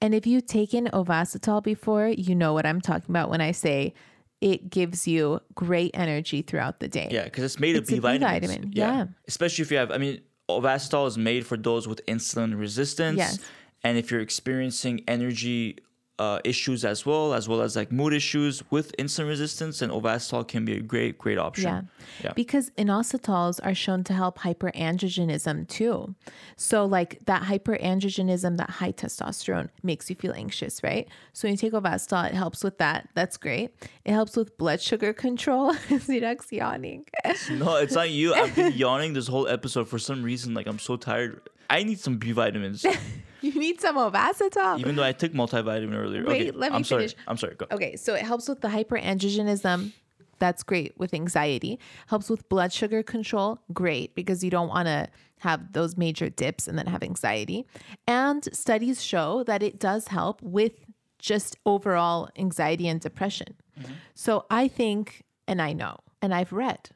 And 0.01 0.13
if 0.13 0.27
you've 0.27 0.45
taken 0.45 0.87
Ovasitol 0.93 1.63
before, 1.63 2.07
you 2.07 2.35
know 2.35 2.53
what 2.53 2.65
I'm 2.65 2.81
talking 2.81 3.09
about 3.09 3.29
when 3.29 3.41
I 3.41 3.51
say 3.51 3.93
it 4.41 4.69
gives 4.69 5.07
you 5.07 5.39
great 5.55 5.91
energy 5.95 6.43
throughout 6.43 6.79
the 6.79 6.87
day. 6.87 7.07
Yeah, 7.09 7.23
because 7.23 7.43
it's 7.43 7.59
made 7.59 7.75
of 7.75 7.83
It's 7.83 7.89
a 7.89 7.93
B 7.93 7.97
B 7.97 8.01
vitamins. 8.01 8.47
vitamin, 8.47 8.71
yeah. 8.73 9.05
Especially 9.27 9.63
if 9.63 9.71
you 9.71 9.77
have, 9.77 9.91
I 9.91 9.97
mean, 9.97 10.21
Ovasitol 10.49 11.07
is 11.07 11.17
made 11.17 11.45
for 11.45 11.57
those 11.57 11.87
with 11.87 12.05
insulin 12.05 12.59
resistance. 12.59 13.17
Yes. 13.17 13.39
And 13.83 13.97
if 13.97 14.11
you're 14.11 14.21
experiencing 14.21 15.03
energy 15.07 15.77
uh, 16.19 16.39
issues 16.43 16.83
as 16.83 17.05
well, 17.05 17.33
as 17.33 17.47
well 17.47 17.61
as 17.61 17.75
like 17.75 17.91
mood 17.91 18.13
issues 18.13 18.63
with 18.71 18.95
insulin 18.97 19.27
resistance, 19.27 19.81
and 19.81 19.91
Ovasitol 19.91 20.47
can 20.47 20.65
be 20.65 20.73
a 20.75 20.79
great, 20.79 21.17
great 21.17 21.37
option. 21.37 21.65
Yeah. 21.65 21.81
Yeah. 22.23 22.33
Because 22.33 22.71
inositols 22.71 23.59
are 23.63 23.75
shown 23.75 24.03
to 24.05 24.13
help 24.13 24.39
hyperandrogenism 24.39 25.67
too. 25.67 26.15
So, 26.55 26.85
like 26.85 27.19
that 27.25 27.43
hyperandrogenism, 27.43 28.57
that 28.57 28.69
high 28.69 28.91
testosterone 28.93 29.69
makes 29.83 30.09
you 30.09 30.15
feel 30.15 30.33
anxious, 30.33 30.81
right? 30.83 31.07
So, 31.33 31.47
when 31.47 31.53
you 31.53 31.57
take 31.57 31.73
Ovasitol, 31.73 32.27
it 32.27 32.33
helps 32.33 32.63
with 32.63 32.77
that. 32.79 33.09
That's 33.13 33.37
great. 33.37 33.75
It 34.05 34.13
helps 34.13 34.35
with 34.35 34.57
blood 34.57 34.81
sugar 34.81 35.13
control. 35.13 35.73
Sirak's 35.89 36.51
yawning. 36.51 37.05
No, 37.51 37.75
it's 37.75 37.93
not 37.93 38.09
you. 38.09 38.33
I've 38.33 38.55
been 38.55 38.73
yawning 38.75 39.13
this 39.13 39.27
whole 39.27 39.47
episode 39.47 39.87
for 39.87 39.99
some 39.99 40.23
reason. 40.23 40.53
Like, 40.53 40.67
I'm 40.67 40.79
so 40.79 40.95
tired. 40.97 41.41
I 41.69 41.83
need 41.83 41.99
some 41.99 42.17
B 42.17 42.31
vitamins, 42.31 42.85
you 43.41 43.53
need 43.53 43.79
some 43.81 43.97
Ovasitol. 43.97 44.79
even 44.79 44.95
though 44.95 45.03
I 45.03 45.11
took 45.11 45.33
multivitamin 45.33 45.95
earlier. 45.95 46.23
Wait, 46.25 46.49
okay, 46.49 46.51
let 46.51 46.71
me 46.71 46.77
I'm 46.77 46.83
sorry. 46.83 47.07
finish. 47.07 47.15
I'm 47.27 47.37
sorry. 47.37 47.55
Go. 47.55 47.67
Okay, 47.71 47.95
so 47.95 48.13
it 48.13 48.23
helps 48.23 48.47
with 48.47 48.61
the 48.61 48.67
hyperandrogenism. 48.67 49.91
That's 50.39 50.63
great 50.63 50.97
with 50.97 51.13
anxiety. 51.13 51.79
Helps 52.07 52.29
with 52.29 52.47
blood 52.49 52.71
sugar 52.71 53.01
control. 53.01 53.59
Great 53.73 54.13
because 54.15 54.43
you 54.43 54.51
don't 54.51 54.67
want 54.69 54.87
to 54.87 55.07
have 55.39 55.73
those 55.73 55.97
major 55.97 56.29
dips 56.29 56.67
and 56.67 56.77
then 56.77 56.87
have 56.87 57.03
anxiety. 57.03 57.65
And 58.07 58.47
studies 58.53 59.03
show 59.03 59.43
that 59.43 59.63
it 59.63 59.79
does 59.79 60.09
help 60.09 60.41
with 60.41 60.73
just 61.19 61.57
overall 61.65 62.29
anxiety 62.37 62.87
and 62.87 62.99
depression. 63.01 63.55
Mm-hmm. 63.79 63.93
So 64.13 64.45
I 64.49 64.67
think, 64.67 65.23
and 65.47 65.61
I 65.61 65.73
know, 65.73 65.97
and 66.21 66.33
I've 66.33 66.53
read 66.53 66.89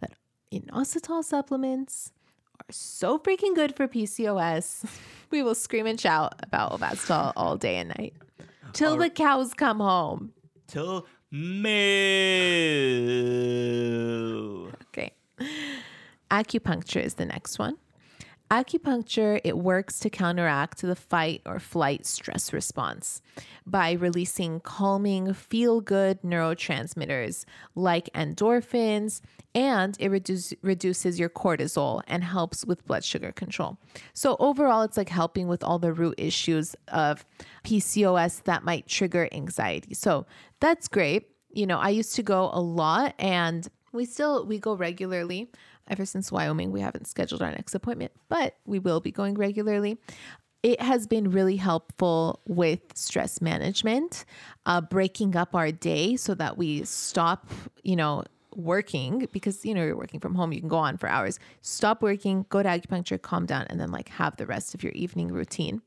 that 0.00 0.12
in 0.50 0.62
inositol 0.62 1.24
supplements 1.24 2.12
are 2.68 2.72
so 2.72 3.18
freaking 3.18 3.54
good 3.54 3.76
for 3.76 3.88
PCOS. 3.88 4.84
We 5.30 5.42
will 5.42 5.54
scream 5.54 5.86
and 5.86 5.98
shout 5.98 6.34
about 6.42 6.72
Ovasitol 6.78 7.32
all 7.36 7.56
day 7.56 7.76
and 7.76 7.88
night 7.88 8.12
till 8.74 8.98
the 8.98 9.08
cows 9.08 9.54
come 9.54 9.80
home. 9.80 10.32
Till 10.66 11.06
moo. 11.30 11.70
Okay. 14.88 15.12
Acupuncture 16.30 17.02
is 17.02 17.14
the 17.14 17.24
next 17.24 17.58
one. 17.58 17.78
Acupuncture, 18.52 19.40
it 19.44 19.56
works 19.56 19.98
to 20.00 20.10
counteract 20.10 20.82
the 20.82 20.94
fight 20.94 21.40
or 21.46 21.58
flight 21.58 22.04
stress 22.04 22.52
response 22.52 23.22
by 23.64 23.92
releasing 23.92 24.60
calming, 24.60 25.32
feel 25.32 25.80
good 25.80 26.20
neurotransmitters 26.20 27.46
like 27.74 28.10
endorphins, 28.14 29.22
and 29.54 29.96
it 29.98 30.10
reduce, 30.10 30.52
reduces 30.60 31.18
your 31.18 31.30
cortisol 31.30 32.02
and 32.06 32.22
helps 32.22 32.66
with 32.66 32.84
blood 32.84 33.04
sugar 33.04 33.32
control. 33.32 33.78
So, 34.12 34.36
overall, 34.38 34.82
it's 34.82 34.98
like 34.98 35.08
helping 35.08 35.48
with 35.48 35.64
all 35.64 35.78
the 35.78 35.94
root 35.94 36.16
issues 36.18 36.76
of 36.88 37.24
PCOS 37.64 38.42
that 38.42 38.64
might 38.64 38.86
trigger 38.86 39.30
anxiety. 39.32 39.94
So, 39.94 40.26
that's 40.60 40.88
great. 40.88 41.26
You 41.54 41.66
know, 41.66 41.78
I 41.78 41.88
used 41.88 42.14
to 42.16 42.22
go 42.22 42.50
a 42.52 42.60
lot 42.60 43.14
and 43.18 43.66
we 43.92 44.04
still 44.06 44.44
we 44.46 44.58
go 44.58 44.74
regularly 44.74 45.50
ever 45.92 46.04
since 46.04 46.32
wyoming 46.32 46.72
we 46.72 46.80
haven't 46.80 47.06
scheduled 47.06 47.42
our 47.42 47.50
next 47.50 47.74
appointment 47.74 48.12
but 48.28 48.56
we 48.64 48.78
will 48.78 49.00
be 49.00 49.10
going 49.10 49.34
regularly 49.34 49.98
it 50.62 50.80
has 50.80 51.06
been 51.06 51.30
really 51.30 51.56
helpful 51.56 52.40
with 52.46 52.80
stress 52.94 53.40
management 53.40 54.24
uh, 54.66 54.80
breaking 54.80 55.36
up 55.36 55.54
our 55.54 55.70
day 55.70 56.16
so 56.16 56.34
that 56.34 56.56
we 56.56 56.82
stop 56.84 57.48
you 57.82 57.96
know 57.96 58.24
working 58.54 59.26
because 59.32 59.64
you 59.64 59.74
know 59.74 59.82
you're 59.82 59.96
working 59.96 60.20
from 60.20 60.34
home 60.34 60.52
you 60.52 60.60
can 60.60 60.68
go 60.68 60.76
on 60.76 60.96
for 60.96 61.08
hours 61.08 61.38
stop 61.62 62.02
working 62.02 62.44
go 62.50 62.62
to 62.62 62.68
acupuncture 62.68 63.20
calm 63.20 63.46
down 63.46 63.66
and 63.70 63.80
then 63.80 63.90
like 63.90 64.08
have 64.08 64.36
the 64.36 64.46
rest 64.46 64.74
of 64.74 64.82
your 64.82 64.92
evening 64.92 65.28
routine 65.28 65.80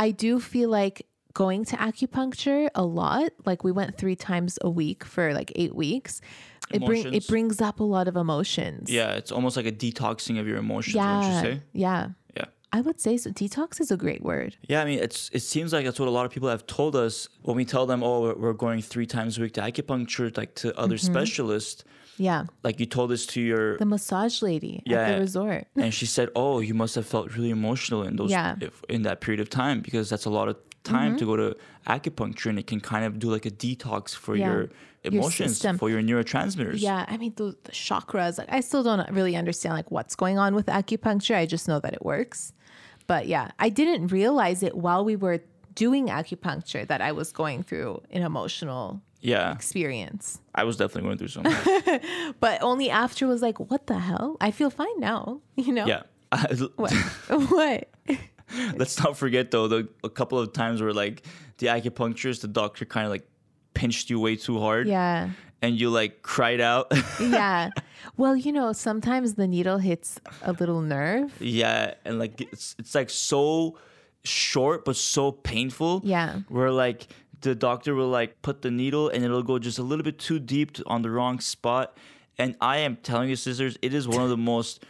I 0.00 0.12
do 0.12 0.40
feel 0.40 0.70
like 0.70 1.06
going 1.34 1.64
to 1.66 1.76
acupuncture 1.76 2.70
a 2.74 2.82
lot. 2.82 3.32
Like 3.44 3.64
we 3.64 3.70
went 3.70 3.98
three 3.98 4.16
times 4.16 4.58
a 4.62 4.70
week 4.70 5.04
for 5.04 5.34
like 5.34 5.52
eight 5.54 5.74
weeks. 5.74 6.22
It 6.72 6.84
bring 6.84 7.12
it 7.14 7.26
brings 7.26 7.60
up 7.60 7.80
a 7.80 7.84
lot 7.84 8.08
of 8.08 8.16
emotions. 8.16 8.90
Yeah, 8.90 9.12
it's 9.12 9.32
almost 9.32 9.56
like 9.56 9.66
a 9.66 9.72
detoxing 9.72 10.38
of 10.38 10.46
your 10.46 10.58
emotions, 10.58 10.94
Yeah. 10.94 11.42
say? 11.42 11.62
Yeah. 11.72 12.08
Yeah. 12.36 12.44
I 12.72 12.80
would 12.80 13.00
say 13.00 13.16
so. 13.16 13.30
Detox 13.30 13.80
is 13.80 13.90
a 13.90 13.96
great 13.96 14.22
word. 14.22 14.56
Yeah, 14.68 14.80
I 14.82 14.84
mean, 14.84 15.00
it's 15.00 15.30
it 15.32 15.40
seems 15.40 15.72
like 15.72 15.84
that's 15.84 15.98
what 15.98 16.08
a 16.08 16.12
lot 16.12 16.26
of 16.26 16.32
people 16.32 16.48
have 16.48 16.66
told 16.66 16.94
us 16.94 17.28
when 17.42 17.56
we 17.56 17.64
tell 17.64 17.86
them, 17.86 18.02
oh, 18.02 18.32
we're- 18.34 18.54
going 18.54 18.82
three 18.82 19.06
times 19.06 19.38
a 19.38 19.40
week 19.42 19.54
to 19.54 19.60
acupuncture, 19.60 20.36
like 20.36 20.54
to 20.56 20.78
other 20.78 20.96
mm-hmm. 20.96 21.12
specialists. 21.12 21.84
Yeah. 22.16 22.44
Like 22.62 22.78
you 22.78 22.86
told 22.86 23.10
this 23.10 23.24
to 23.26 23.40
your, 23.40 23.78
The 23.78 23.86
massage 23.86 24.42
lady 24.42 24.82
Yeah. 24.84 25.00
at 25.00 25.14
the 25.14 25.20
resort. 25.20 25.66
and 25.74 25.92
she 25.92 26.04
said, 26.04 26.28
oh, 26.36 26.60
you 26.60 26.74
must 26.74 26.94
have 26.94 27.06
felt 27.06 27.34
really 27.34 27.48
emotional 27.50 28.02
in 28.02 28.16
those, 28.16 28.30
Yeah. 28.30 28.56
if, 28.60 28.84
in 28.90 29.02
that 29.02 29.22
period 29.22 29.40
of 29.40 29.48
time 29.48 29.80
because 29.80 30.10
that's 30.10 30.26
a 30.26 30.30
lot 30.30 30.46
of 30.48 30.56
time 30.84 31.16
to 31.16 31.24
mm-hmm. 31.24 31.30
go 31.30 31.50
to 31.50 31.56
acupuncture, 31.86 32.46
and 32.46 32.58
it 32.58 32.66
can 32.66 32.80
kind 32.80 33.04
of 33.04 33.18
do 33.18 33.30
like 33.30 33.46
a 33.46 33.50
detox 33.50 34.14
for 34.14 34.36
Yeah. 34.36 34.46
your 34.46 34.60
Your 35.02 35.14
emotions, 35.14 35.52
system. 35.52 35.78
for 35.78 35.88
your 35.88 36.02
neurotransmitters. 36.02 36.80
Yeah, 36.80 37.06
I 37.08 37.16
mean 37.16 37.32
the, 37.36 37.56
the 37.64 37.72
chakras. 37.72 38.38
Like 38.38 38.52
I 38.52 38.60
still 38.60 38.82
don't 38.82 39.08
really 39.10 39.36
understand 39.36 39.74
like 39.74 39.90
what's 39.90 40.14
going 40.14 40.38
on 40.38 40.54
with 40.54 40.66
acupuncture. 40.66 41.36
I 41.36 41.46
just 41.46 41.68
know 41.68 41.80
that 41.80 41.94
it 41.94 42.04
works. 42.04 42.52
But 43.06 43.26
yeah, 43.26 43.50
I 43.58 43.70
didn't 43.70 44.08
realize 44.08 44.62
it 44.62 44.76
while 44.76 45.04
we 45.04 45.16
were 45.16 45.40
doing 45.74 46.08
acupuncture 46.08 46.86
that 46.86 47.00
I 47.00 47.12
was 47.12 47.32
going 47.32 47.62
through 47.62 48.02
an 48.10 48.22
emotional 48.22 49.00
yeah. 49.20 49.52
experience. 49.52 50.40
I 50.54 50.64
was 50.64 50.76
definitely 50.76 51.08
going 51.08 51.18
through 51.18 51.28
something. 51.28 52.00
But 52.40 52.62
only 52.62 52.90
after 52.90 53.26
was 53.26 53.42
like, 53.42 53.58
what 53.58 53.86
the 53.86 53.98
hell? 53.98 54.36
I 54.40 54.50
feel 54.50 54.70
fine 54.70 54.98
now. 54.98 55.40
You 55.56 55.72
know? 55.72 55.86
yeah. 55.86 56.02
What? 56.76 56.92
what? 57.50 57.88
Let's 58.76 58.98
not 59.02 59.16
forget 59.16 59.50
though 59.50 59.68
the 59.68 59.88
a 60.04 60.08
couple 60.08 60.38
of 60.38 60.52
times 60.52 60.80
where 60.82 60.92
like 60.92 61.22
the 61.58 61.66
acupuncturist, 61.68 62.40
the 62.42 62.48
doctor 62.48 62.84
kind 62.84 63.06
of 63.06 63.10
like 63.10 63.26
pinched 63.74 64.10
you 64.10 64.18
way 64.20 64.36
too 64.36 64.58
hard. 64.60 64.88
Yeah. 64.88 65.30
And 65.62 65.78
you 65.78 65.90
like 65.90 66.22
cried 66.22 66.60
out. 66.60 66.90
Yeah. 67.20 67.70
Well, 68.16 68.34
you 68.34 68.50
know, 68.50 68.72
sometimes 68.72 69.34
the 69.34 69.46
needle 69.46 69.78
hits 69.78 70.18
a 70.42 70.52
little 70.52 70.80
nerve. 70.80 71.34
yeah, 71.40 71.94
and 72.04 72.18
like 72.18 72.40
it's 72.40 72.74
it's 72.78 72.94
like 72.94 73.10
so 73.10 73.76
short 74.24 74.84
but 74.84 74.96
so 74.96 75.32
painful. 75.32 76.00
Yeah. 76.04 76.40
Where 76.48 76.70
like 76.70 77.08
the 77.42 77.54
doctor 77.54 77.94
will 77.94 78.08
like 78.08 78.40
put 78.42 78.62
the 78.62 78.70
needle 78.70 79.08
and 79.08 79.24
it'll 79.24 79.42
go 79.42 79.58
just 79.58 79.78
a 79.78 79.82
little 79.82 80.02
bit 80.02 80.18
too 80.18 80.38
deep 80.38 80.72
to, 80.72 80.84
on 80.86 81.02
the 81.02 81.10
wrong 81.10 81.40
spot. 81.40 81.96
And 82.38 82.56
I 82.60 82.78
am 82.78 82.96
telling 82.96 83.28
you, 83.28 83.36
sisters, 83.36 83.76
it 83.82 83.92
is 83.94 84.08
one 84.08 84.22
of 84.22 84.30
the 84.30 84.36
most 84.36 84.84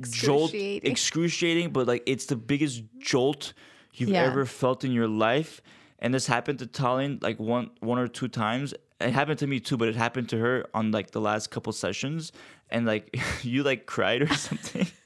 jolt 0.00 0.50
Excruciating. 0.52 0.90
excruciating 0.90 1.70
but 1.72 1.86
like 1.86 2.02
it's 2.06 2.26
the 2.26 2.36
biggest 2.36 2.82
jolt 2.98 3.52
you've 3.94 4.10
Yeah. 4.10 4.22
ever 4.24 4.46
felt 4.46 4.84
in 4.84 4.92
your 4.92 5.08
life 5.08 5.60
and 5.98 6.12
this 6.14 6.26
happened 6.26 6.58
to 6.60 6.66
Tallene 6.66 7.22
like 7.22 7.38
one 7.38 7.70
one 7.80 7.98
or 7.98 8.08
two 8.08 8.28
times 8.28 8.74
it 9.00 9.10
happened 9.12 9.38
to 9.40 9.46
me 9.46 9.60
too 9.60 9.76
but 9.76 9.88
it 9.88 9.96
happened 9.96 10.28
to 10.30 10.38
her 10.38 10.66
on 10.74 10.90
like 10.92 11.10
the 11.10 11.20
last 11.20 11.50
couple 11.50 11.72
sessions 11.72 12.32
and 12.70 12.86
like 12.86 13.16
you 13.42 13.62
like 13.62 13.86
cried 13.86 14.22
or 14.22 14.32
something 14.34 14.86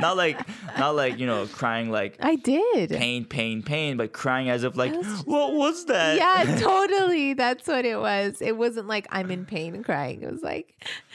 not 0.00 0.16
like 0.16 0.38
not 0.78 0.94
like 0.96 1.18
you 1.18 1.26
know 1.26 1.46
crying 1.46 1.90
like 1.90 2.16
I 2.20 2.36
did. 2.36 2.90
pain 2.90 3.24
pain 3.24 3.62
pain 3.62 3.96
but 3.96 4.12
crying 4.12 4.48
as 4.48 4.64
if 4.64 4.76
like 4.76 4.94
was 4.94 5.06
just- 5.06 5.26
what 5.26 5.52
was 5.54 5.84
that 5.86 6.16
Yeah, 6.16 6.56
totally. 6.60 7.34
That's 7.34 7.68
what 7.68 7.84
it 7.84 7.98
was. 7.98 8.40
It 8.40 8.56
wasn't 8.56 8.88
like 8.88 9.06
I'm 9.10 9.30
in 9.30 9.44
pain 9.44 9.74
and 9.74 9.84
crying. 9.84 10.22
It 10.22 10.30
was 10.32 10.42
like, 10.42 10.74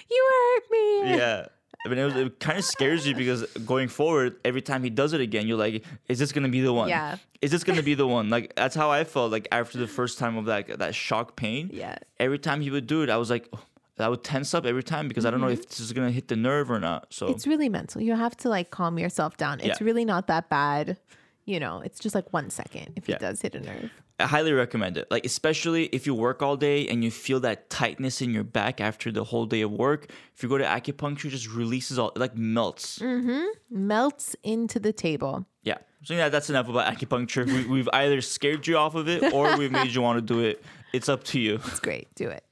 you 0.09 0.29
hurt 0.31 0.63
me. 0.71 1.17
yeah. 1.17 1.47
I 1.85 1.89
mean, 1.89 1.99
it, 1.99 2.05
was, 2.05 2.15
it 2.15 2.39
kind 2.39 2.57
of 2.57 2.65
scares 2.65 3.07
you 3.07 3.15
because 3.15 3.43
going 3.65 3.87
forward, 3.87 4.37
every 4.43 4.61
time 4.61 4.83
he 4.83 4.89
does 4.89 5.13
it 5.13 5.21
again, 5.21 5.47
you're 5.47 5.57
like, 5.57 5.85
"Is 6.09 6.19
this 6.19 6.31
gonna 6.31 6.49
be 6.49 6.61
the 6.61 6.73
one? 6.73 6.89
Yeah. 6.89 7.17
Is 7.41 7.51
this 7.51 7.63
gonna 7.63 7.83
be 7.83 7.93
the 7.93 8.07
one?" 8.17 8.29
Like 8.29 8.53
that's 8.55 8.75
how 8.75 8.89
I 8.91 9.03
felt. 9.03 9.31
Like 9.31 9.47
after 9.51 9.77
the 9.77 9.87
first 9.87 10.17
time 10.19 10.37
of 10.37 10.45
that 10.45 10.79
that 10.79 10.95
shock 10.95 11.35
pain. 11.35 11.69
Yeah. 11.71 11.95
Every 12.19 12.39
time 12.39 12.61
he 12.61 12.71
would 12.71 12.87
do 12.87 13.03
it, 13.03 13.09
I 13.09 13.17
was 13.17 13.29
like, 13.29 13.47
oh, 13.53 13.61
I 13.99 14.09
would 14.09 14.23
tense 14.23 14.53
up 14.53 14.65
every 14.65 14.83
time 14.83 15.07
because 15.07 15.25
I 15.25 15.31
don't 15.31 15.39
know 15.41 15.47
if 15.49 15.67
this 15.69 15.79
is 15.79 15.93
gonna 15.93 16.11
hit 16.11 16.27
the 16.27 16.35
nerve 16.35 16.69
or 16.71 16.79
not. 16.79 17.13
So 17.13 17.27
Mm-hmm. 17.27 17.35
It's 17.35 17.47
really 17.47 17.69
mental. 17.69 18.01
You 18.01 18.15
have 18.15 18.35
to 18.37 18.49
like 18.49 18.69
calm 18.71 18.97
yourself 18.99 19.37
down. 19.37 19.59
It's 19.59 19.79
Yeah. 19.79 19.85
really 19.85 20.03
not 20.05 20.27
that 20.27 20.49
bad. 20.49 20.97
You 21.45 21.59
know, 21.61 21.79
it's 21.79 21.99
just 21.99 22.13
like 22.15 22.33
one 22.33 22.49
second 22.49 22.93
if 22.97 23.07
Yeah. 23.07 23.15
it 23.15 23.21
does 23.21 23.41
hit 23.41 23.55
a 23.55 23.61
nerve. 23.61 23.91
I 24.19 24.25
highly 24.25 24.51
recommend 24.51 24.97
it. 24.97 25.09
Like 25.11 25.25
especially 25.25 25.85
if 25.87 26.07
you 26.07 26.15
work 26.15 26.41
all 26.41 26.57
day 26.57 26.87
and 26.87 27.03
you 27.03 27.11
feel 27.11 27.39
that 27.41 27.69
tightness 27.69 28.21
in 28.21 28.33
your 28.33 28.43
back 28.43 28.81
after 28.81 29.11
the 29.11 29.23
whole 29.23 29.45
day 29.45 29.61
of 29.61 29.71
work. 29.71 30.09
If 30.35 30.41
you 30.41 30.49
go 30.49 30.57
to 30.57 30.63
acupuncture, 30.63 31.25
it 31.25 31.29
just 31.29 31.51
releases 31.51 31.99
all 31.99 32.09
it 32.09 32.17
like 32.17 32.35
melts. 32.35 32.99
Mm. 32.99 33.23
Hmm. 33.23 33.87
Melts 33.87 34.35
into 34.43 34.79
the 34.79 34.91
table. 34.91 35.45
Yeah. 35.63 35.77
So 36.03 36.15
yeah, 36.15 36.29
that's 36.29 36.49
enough 36.49 36.67
about 36.67 36.91
acupuncture. 36.91 37.45
We, 37.45 37.65
we've 37.65 37.89
either 37.93 38.21
scared 38.21 38.65
you 38.65 38.77
off 38.77 38.95
of 38.95 39.07
it 39.07 39.33
or 39.33 39.55
we've 39.59 39.71
made 39.71 39.91
you 39.91 40.01
want 40.01 40.17
to 40.17 40.33
do 40.33 40.39
it. 40.39 40.63
It's 40.93 41.09
up 41.09 41.23
to 41.25 41.39
you. 41.39 41.55
It's 41.65 41.79
great. 41.79 42.07
Do 42.15 42.29
it. 42.29 42.43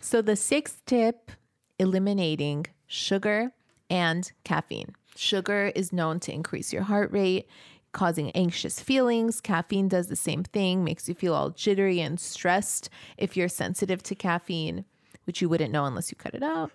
So 0.00 0.22
the 0.22 0.36
sixth 0.36 0.84
tip 0.86 1.32
eliminating 1.78 2.66
sugar 2.86 3.50
and 3.90 4.30
caffeine. 4.44 4.94
Sugar 5.16 5.72
is 5.74 5.92
known 5.92 6.20
to 6.20 6.32
increase 6.32 6.72
your 6.72 6.82
heart 6.82 7.10
rate, 7.10 7.48
causing 7.96 8.30
anxious 8.32 8.78
feelings. 8.78 9.40
Caffeine 9.40 9.88
does 9.88 10.08
the 10.08 10.16
same 10.16 10.44
thing, 10.44 10.84
makes 10.84 11.08
you 11.08 11.14
feel 11.14 11.32
all 11.32 11.48
jittery 11.48 11.98
and 11.98 12.20
stressed 12.20 12.90
if 13.16 13.38
you're 13.38 13.48
sensitive 13.48 14.02
to 14.02 14.14
caffeine, 14.14 14.84
which 15.24 15.40
you 15.40 15.48
wouldn't 15.48 15.72
know 15.72 15.86
unless 15.86 16.10
you 16.12 16.16
cut 16.16 16.34
it 16.34 16.42
out. 16.42 16.70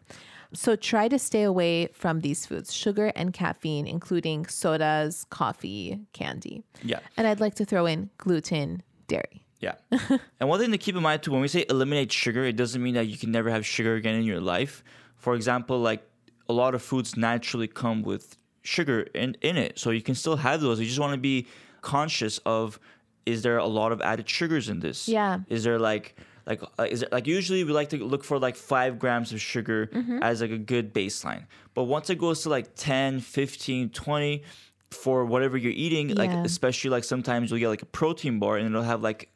So 0.51 0.75
try 0.75 1.07
to 1.09 1.19
stay 1.19 1.43
away 1.43 1.89
from 1.93 2.21
these 2.21 2.47
foods, 2.47 2.73
sugar 2.73 3.11
and 3.15 3.33
caffeine, 3.33 3.85
including 3.85 4.47
sodas, 4.47 5.27
coffee, 5.29 5.99
candy. 6.11 6.63
Yeah. 6.81 7.01
And 7.15 7.27
I'd 7.27 7.39
like 7.39 7.53
to 7.55 7.65
throw 7.65 7.85
in 7.85 8.09
gluten, 8.17 8.81
dairy. 9.07 9.45
Yeah. 9.59 9.75
and 10.39 10.49
one 10.49 10.59
thing 10.59 10.71
to 10.71 10.79
keep 10.79 10.95
in 10.95 11.03
mind 11.03 11.21
too, 11.21 11.31
when 11.31 11.41
we 11.41 11.47
say 11.49 11.65
eliminate 11.69 12.11
sugar, 12.11 12.43
it 12.43 12.55
doesn't 12.55 12.81
mean 12.81 12.95
that 12.95 13.05
you 13.05 13.15
can 13.15 13.31
never 13.31 13.51
have 13.51 13.63
sugar 13.63 13.93
again 13.93 14.15
in 14.15 14.23
your 14.23 14.41
life. 14.41 14.83
For 15.17 15.35
example, 15.35 15.77
like 15.77 16.03
a 16.49 16.53
lot 16.53 16.73
of 16.73 16.81
foods 16.81 17.15
naturally 17.15 17.67
come 17.67 18.01
with 18.01 18.37
sugar 18.61 19.01
in, 19.13 19.35
in 19.41 19.57
it. 19.57 19.79
So 19.79 19.89
you 19.91 20.01
can 20.01 20.15
still 20.15 20.35
have 20.37 20.61
those. 20.61 20.79
You 20.79 20.85
just 20.85 20.99
want 20.99 21.13
to 21.13 21.19
be 21.19 21.47
conscious 21.81 22.39
of 22.45 22.79
is 23.25 23.41
there 23.43 23.57
a 23.57 23.65
lot 23.65 23.91
of 23.91 24.01
added 24.01 24.27
sugars 24.29 24.69
in 24.69 24.79
this? 24.79 25.07
Yeah. 25.07 25.39
Is 25.49 25.63
there 25.63 25.79
like 25.79 26.15
like 26.47 26.61
uh, 26.79 26.87
is 26.89 27.03
it 27.03 27.11
like 27.11 27.27
usually 27.27 27.63
we 27.63 27.71
like 27.71 27.89
to 27.89 27.97
look 28.03 28.23
for 28.23 28.39
like 28.39 28.55
five 28.55 28.97
grams 28.99 29.31
of 29.31 29.39
sugar 29.41 29.87
Mm-hmm. 29.93 30.23
as 30.23 30.41
like 30.41 30.51
a 30.51 30.57
good 30.57 30.93
baseline. 30.93 31.45
But 31.73 31.83
once 31.83 32.09
it 32.09 32.17
goes 32.17 32.41
to 32.43 32.49
like 32.49 32.75
10, 32.75 33.19
15, 33.19 33.89
20 33.89 34.43
for 34.89 35.23
whatever 35.25 35.55
you're 35.57 35.71
eating, 35.71 36.15
like 36.15 36.31
especially 36.31 36.89
like 36.89 37.03
sometimes 37.03 37.49
you'll 37.51 37.59
get 37.59 37.69
like 37.69 37.81
a 37.83 37.85
protein 37.87 38.39
bar 38.39 38.57
and 38.57 38.65
it'll 38.67 38.81
have 38.83 39.01
like 39.01 39.29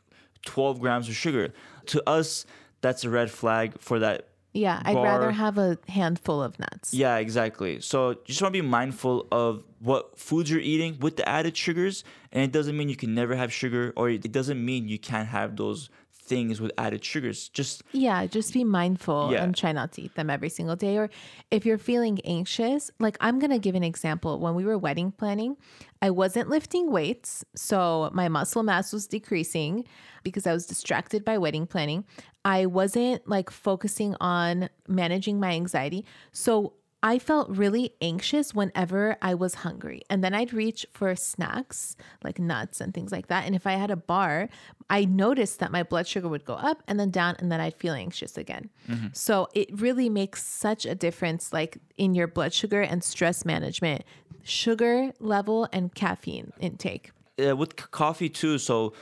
12 0.46 0.80
grams 0.80 1.08
of 1.08 1.16
sugar. 1.16 1.54
To 1.88 2.10
us, 2.10 2.46
that's 2.82 3.04
a 3.04 3.10
red 3.10 3.32
flag 3.32 3.80
for 3.80 4.00
that. 4.00 4.28
Yeah, 4.56 4.82
I'd 4.86 4.94
bar. 4.94 5.04
rather 5.04 5.32
have 5.32 5.58
a 5.58 5.78
handful 5.90 6.42
of 6.42 6.58
nuts. 6.58 6.94
Yeah, 6.94 7.18
exactly. 7.18 7.82
So 7.82 8.10
you 8.12 8.18
just 8.26 8.42
want 8.42 8.54
to 8.56 8.62
be 8.62 8.68
mindful 8.68 9.28
of 9.32 9.64
what 9.80 10.18
foods 10.18 10.50
you're 10.50 10.62
eating 10.62 10.98
with 11.00 11.18
the 11.18 11.28
added 11.28 11.56
sugars. 11.58 12.04
And 12.32 12.42
it 12.44 12.52
doesn't 12.52 12.76
mean 12.76 12.88
you 12.90 12.96
can 12.96 13.14
never 13.14 13.36
have 13.36 13.52
sugar, 13.52 13.94
or 13.96 14.10
it 14.10 14.32
doesn't 14.32 14.64
mean 14.64 14.88
you 14.88 14.98
can't 14.98 15.28
have 15.28 15.56
those 15.58 15.90
things 16.28 16.60
with 16.60 16.72
added 16.78 17.06
sugars. 17.06 17.50
Just 17.50 17.84
Yeah, 17.92 18.26
just 18.26 18.52
be 18.52 18.64
mindful 18.64 19.30
Yeah. 19.32 19.44
and 19.44 19.56
try 19.56 19.72
not 19.72 19.92
to 19.94 20.02
eat 20.02 20.16
them 20.16 20.30
every 20.32 20.50
single 20.50 20.76
day. 20.76 20.98
Or 20.98 21.10
if 21.52 21.66
you're 21.68 21.78
feeling 21.78 22.20
anxious, 22.26 22.90
like 23.00 23.16
I'm 23.22 23.38
going 23.38 23.52
to 23.52 23.60
give 23.60 23.76
an 23.76 23.84
example. 23.84 24.40
When 24.40 24.56
we 24.56 24.66
were 24.66 24.78
wedding 24.78 25.12
planning, 25.12 25.56
I 26.02 26.10
wasn't 26.10 26.50
lifting 26.50 26.92
weights. 26.92 27.46
So 27.56 28.10
my 28.14 28.28
muscle 28.28 28.64
mass 28.64 28.92
was 28.92 29.06
decreasing 29.06 29.86
because 30.24 30.48
I 30.48 30.54
was 30.54 30.66
distracted 30.66 31.24
by 31.24 31.38
wedding 31.38 31.68
planning. 31.68 32.06
I 32.46 32.68
wasn't 32.68 33.28
like 33.28 33.50
focusing 33.50 34.16
on 34.22 34.70
managing 34.88 35.40
my 35.40 35.52
anxiety. 35.52 36.06
So 36.32 36.74
I 37.04 37.20
felt 37.20 37.50
really 37.50 37.94
anxious 38.02 38.54
whenever 38.56 39.16
I 39.22 39.34
was 39.36 39.56
hungry. 39.56 40.02
And 40.10 40.24
then 40.24 40.34
I'd 40.34 40.54
reach 40.54 40.86
for 40.94 41.16
snacks 41.16 41.96
like 42.24 42.40
nuts 42.40 42.82
and 42.82 42.94
things 42.94 43.12
like 43.12 43.28
that. 43.28 43.46
And 43.46 43.54
if 43.56 43.68
I 43.68 43.74
had 43.74 43.92
a 43.92 43.96
bar, 43.96 44.50
I 44.90 45.06
noticed 45.06 45.60
that 45.60 45.72
my 45.72 45.84
blood 45.84 46.08
sugar 46.08 46.28
would 46.28 46.46
go 46.46 46.54
up 46.56 46.82
and 46.88 47.00
then 47.00 47.12
down, 47.12 47.36
and 47.40 47.52
then 47.52 47.60
I'd 47.60 47.76
feel 47.76 47.94
anxious 47.94 48.38
again. 48.38 48.70
So 49.14 49.50
it 49.54 49.70
really 49.80 50.10
makes 50.10 50.44
such 50.44 50.86
a 50.86 50.96
difference, 50.96 51.52
like 51.54 51.78
in 51.98 52.16
your 52.16 52.28
blood 52.28 52.54
sugar 52.54 52.82
and 52.82 53.04
stress 53.04 53.46
management, 53.46 54.04
sugar 54.44 55.12
level 55.20 55.68
and 55.72 55.94
caffeine 55.94 56.54
intake. 56.60 57.12
uh, 57.46 57.56
with 57.56 57.72
c- 57.80 57.86
coffee 57.92 58.30
too. 58.30 58.58
So 58.58 58.94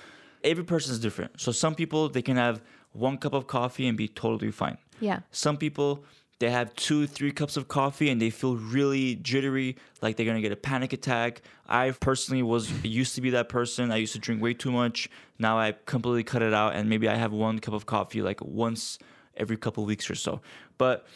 every 0.43 0.63
person 0.63 0.91
is 0.93 0.99
different. 0.99 1.39
So 1.39 1.51
some 1.51 1.75
people 1.75 2.09
they 2.09 2.21
can 2.21 2.35
have 2.37 2.61
one 2.93 3.17
cup 3.17 3.33
of 3.33 3.47
coffee 3.47 3.87
and 3.87 3.97
be 3.97 4.07
totally 4.07 4.51
fine. 4.51 4.77
Yeah. 4.99 5.19
Some 5.31 5.57
people 5.57 6.05
they 6.39 6.49
have 6.49 6.75
two, 6.75 7.07
three 7.07 7.31
cups 7.31 7.55
of 7.55 7.69
coffee 7.69 8.09
and 8.09 8.21
they 8.21 8.29
feel 8.29 8.57
really 8.57 9.15
jittery, 9.15 9.77
like 10.01 10.17
they're 10.17 10.25
gonna 10.25 10.41
get 10.41 10.51
a 10.51 10.57
panic 10.57 10.91
attack. 10.91 11.41
I 11.69 11.91
personally 11.91 12.43
was 12.43 12.69
used 12.83 13.15
to 13.15 13.21
be 13.21 13.29
that 13.29 13.47
person. 13.47 13.93
I 13.93 13.97
used 13.97 14.11
to 14.11 14.19
drink 14.19 14.41
way 14.41 14.53
too 14.53 14.69
much. 14.69 15.09
Now 15.39 15.57
I 15.57 15.73
completely 15.85 16.23
cut 16.23 16.41
it 16.41 16.53
out, 16.53 16.75
and 16.75 16.89
maybe 16.89 17.07
I 17.07 17.15
have 17.15 17.31
one 17.31 17.59
cup 17.59 17.73
of 17.73 17.85
coffee 17.85 18.21
like 18.21 18.41
once 18.41 18.99
every 19.37 19.55
couple 19.55 19.85
weeks 19.85 20.09
or 20.09 20.15
so. 20.15 20.41
But 20.77 21.07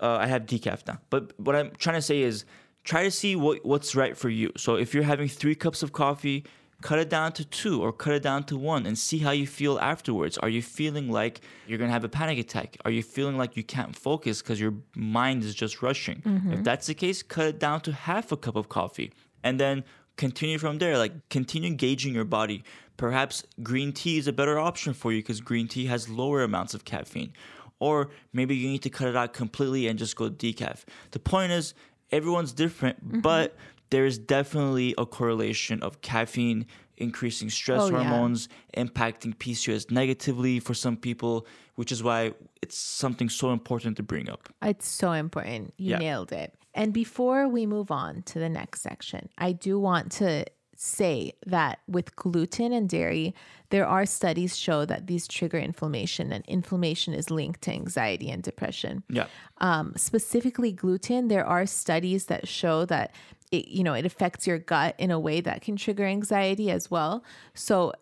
uh, 0.00 0.16
I 0.16 0.26
have 0.26 0.46
decaf 0.46 0.84
now. 0.86 0.98
But 1.10 1.38
what 1.38 1.54
I'm 1.54 1.70
trying 1.78 1.96
to 1.96 2.02
say 2.02 2.22
is 2.22 2.44
try 2.82 3.04
to 3.04 3.10
see 3.10 3.36
what 3.36 3.64
what's 3.64 3.94
right 3.94 4.16
for 4.16 4.30
you. 4.30 4.50
So 4.56 4.74
if 4.74 4.94
you're 4.94 5.04
having 5.04 5.28
three 5.28 5.54
cups 5.54 5.84
of 5.84 5.92
coffee, 5.92 6.44
cut 6.82 6.98
it 6.98 7.08
down 7.08 7.32
to 7.32 7.44
two 7.44 7.80
or 7.82 7.92
cut 7.92 8.12
it 8.12 8.22
down 8.22 8.44
to 8.44 8.56
one 8.56 8.86
and 8.86 8.98
see 8.98 9.18
how 9.18 9.30
you 9.30 9.46
feel 9.46 9.78
afterwards. 9.78 10.36
Are 10.38 10.48
you 10.48 10.62
feeling 10.62 11.10
like 11.10 11.40
you're 11.66 11.78
gonna 11.78 11.92
have 11.92 12.04
a 12.04 12.08
panic 12.08 12.38
attack? 12.38 12.76
Are 12.84 12.90
you 12.90 13.02
feeling 13.02 13.38
like 13.38 13.56
you 13.56 13.62
can't 13.62 13.96
focus 13.96 14.42
because 14.42 14.60
your 14.60 14.74
mind 14.94 15.44
is 15.44 15.54
just 15.54 15.82
rushing? 15.82 16.18
If 16.18 16.24
mm-hmm. 16.24 16.62
that's 16.62 16.86
the 16.88 16.94
case, 16.94 17.22
cut 17.22 17.46
it 17.46 17.58
down 17.58 17.80
to 17.82 17.92
half 17.92 18.32
a 18.32 18.36
cup 18.36 18.56
of 18.56 18.68
coffee 18.68 19.12
and 19.42 19.58
then 19.58 19.84
continue 20.16 20.58
from 20.58 20.78
there. 20.78 20.98
Like 20.98 21.28
continue 21.30 21.68
engaging 21.68 22.14
your 22.14 22.24
body. 22.24 22.64
Perhaps 22.96 23.44
green 23.62 23.92
tea 23.92 24.18
is 24.18 24.26
a 24.26 24.32
better 24.32 24.58
option 24.58 24.92
for 24.92 25.12
you 25.12 25.20
because 25.20 25.40
green 25.40 25.68
tea 25.68 25.86
has 25.86 26.08
lower 26.08 26.42
amounts 26.42 26.74
of 26.74 26.84
caffeine. 26.84 27.32
Or 27.78 28.10
maybe 28.32 28.54
you 28.54 28.68
need 28.68 28.82
to 28.82 28.90
cut 28.90 29.08
it 29.08 29.16
out 29.16 29.32
completely 29.32 29.88
and 29.88 29.98
just 29.98 30.14
go 30.14 30.30
decaf. 30.30 30.84
The 31.10 31.18
point 31.18 31.50
is, 31.50 31.74
everyone's 32.12 32.52
different, 32.52 33.04
mm-hmm. 33.04 33.20
but 33.20 33.56
there 33.92 34.06
is 34.06 34.18
definitely 34.18 34.94
a 34.98 35.06
correlation 35.06 35.76
of 35.82 36.00
caffeine 36.00 36.66
increasing 36.96 37.50
stress 37.50 37.82
Oh, 37.82 37.88
yeah. 37.90 38.02
hormones, 38.04 38.48
impacting 38.76 39.32
PCOS 39.42 39.90
negatively 39.90 40.60
for 40.60 40.74
some 40.74 40.96
people, 40.96 41.46
which 41.74 41.90
is 41.92 42.00
why 42.02 42.32
it's 42.62 42.76
something 42.78 43.28
so 43.28 43.52
important 43.52 43.96
to 43.98 44.02
bring 44.02 44.28
up. 44.34 44.48
It's 44.62 44.88
so 44.88 45.12
important. 45.12 45.74
You 45.76 45.90
Yeah. 45.92 45.98
nailed 45.98 46.32
it. 46.32 46.54
And 46.74 46.92
before 46.92 47.48
we 47.48 47.66
move 47.66 47.90
on 47.90 48.22
to 48.30 48.38
the 48.38 48.48
next 48.48 48.82
section, 48.82 49.28
I 49.36 49.52
do 49.66 49.78
want 49.78 50.12
to 50.22 50.44
say 50.76 51.32
that 51.46 51.78
with 51.86 52.14
gluten 52.16 52.72
and 52.72 52.88
dairy, 52.88 53.34
there 53.70 53.86
are 53.86 54.06
studies 54.06 54.56
show 54.56 54.84
that 54.86 55.06
these 55.06 55.26
trigger 55.28 55.58
inflammation 55.58 56.32
and 56.32 56.44
inflammation 56.46 57.14
is 57.14 57.30
linked 57.30 57.60
to 57.62 57.70
anxiety 57.72 58.30
and 58.30 58.42
depression. 58.42 59.02
Yeah. 59.08 59.26
Um, 59.58 59.92
specifically 59.96 60.72
gluten, 60.72 61.28
there 61.28 61.46
are 61.46 61.66
studies 61.66 62.26
that 62.26 62.48
show 62.48 62.84
that 62.86 63.08
it, 63.52 63.68
you 63.68 63.84
know, 63.84 63.94
it 63.94 64.04
affects 64.06 64.46
your 64.46 64.58
gut 64.58 64.96
in 64.98 65.10
a 65.10 65.20
way 65.20 65.40
that 65.40 65.62
can 65.62 65.76
trigger 65.76 66.04
anxiety 66.04 66.70
as 66.70 66.90
well. 66.90 67.22
So 67.54 67.92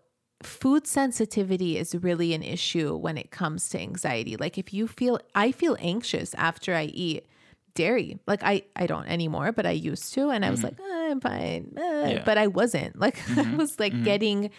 food 0.42 0.86
sensitivity 0.86 1.76
is 1.76 1.94
really 1.94 2.32
an 2.32 2.42
issue 2.42 2.96
when 2.96 3.18
it 3.18 3.30
comes 3.30 3.68
to 3.70 3.80
anxiety. 3.80 4.36
Like 4.36 4.56
if 4.56 4.72
you 4.72 4.88
feel 4.88 5.20
I 5.34 5.52
feel 5.52 5.76
anxious 5.80 6.32
after 6.34 6.74
I 6.74 6.84
eat 6.84 7.26
dairy. 7.74 8.18
Like 8.26 8.42
I 8.42 8.62
I 8.76 8.86
don't 8.86 9.06
anymore, 9.06 9.52
but 9.52 9.66
I 9.66 9.70
used 9.70 10.12
to 10.14 10.30
and 10.30 10.44
I 10.44 10.50
was 10.50 10.64
like, 10.64 10.76
"Ah, 10.80 11.10
I'm 11.10 11.20
fine. 11.20 11.72
Ah," 11.78 12.08
Yeah. 12.08 12.22
But 12.24 12.38
I 12.38 12.46
wasn't. 12.46 12.96
Like 13.00 13.18
I 13.36 13.54
was 13.56 13.78
like 13.78 14.04
getting 14.04 14.50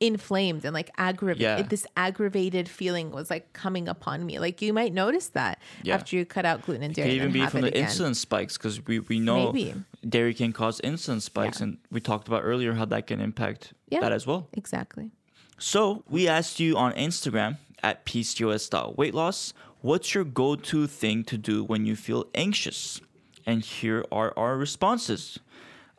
inflamed 0.00 0.64
and 0.64 0.72
like 0.72 0.90
aggravated. 0.96 1.40
Yeah. 1.42 1.62
This 1.62 1.86
aggravated 1.96 2.68
feeling 2.68 3.10
was 3.10 3.28
like 3.30 3.52
coming 3.52 3.86
upon 3.86 4.24
me. 4.26 4.38
Like 4.38 4.62
you 4.62 4.72
might 4.72 4.92
notice 4.94 5.28
that 5.28 5.60
Yeah. 5.82 5.94
after 5.94 6.16
you 6.16 6.24
cut 6.24 6.44
out 6.46 6.62
gluten 6.62 6.82
and 6.82 6.92
It 6.92 6.96
dairy. 6.96 7.08
could 7.10 7.14
even 7.16 7.24
and 7.26 7.32
be 7.34 7.46
from 7.46 7.60
the 7.60 7.68
again. 7.68 7.86
insulin 7.88 8.16
spikes 8.16 8.56
because 8.56 8.84
we, 8.86 8.98
we 9.00 9.20
know 9.20 9.52
Maybe. 9.52 9.74
dairy 10.08 10.32
can 10.34 10.52
cause 10.52 10.80
insulin 10.82 11.20
spikes, 11.20 11.60
Yeah. 11.60 11.64
and 11.64 11.78
we 11.90 12.00
talked 12.00 12.26
about 12.28 12.42
earlier 12.44 12.72
how 12.74 12.86
that 12.86 13.06
can 13.06 13.20
impact 13.20 13.74
that 13.90 14.10
as 14.12 14.26
well. 14.26 14.48
Exactly. 14.54 15.10
So 15.58 16.02
we 16.08 16.26
asked 16.26 16.58
you 16.58 16.76
on 16.78 16.92
Instagram 16.94 17.58
at 17.82 18.06
PCOS.weightloss, 18.06 19.52
what's 19.82 20.14
your 20.14 20.24
go-to 20.24 20.86
thing 20.86 21.24
to 21.24 21.36
do 21.36 21.62
when 21.64 21.84
you 21.86 21.94
feel 21.96 22.26
anxious? 22.34 23.00
And 23.46 23.62
here 23.62 24.04
are 24.12 24.32
our 24.36 24.56
responses. 24.56 25.38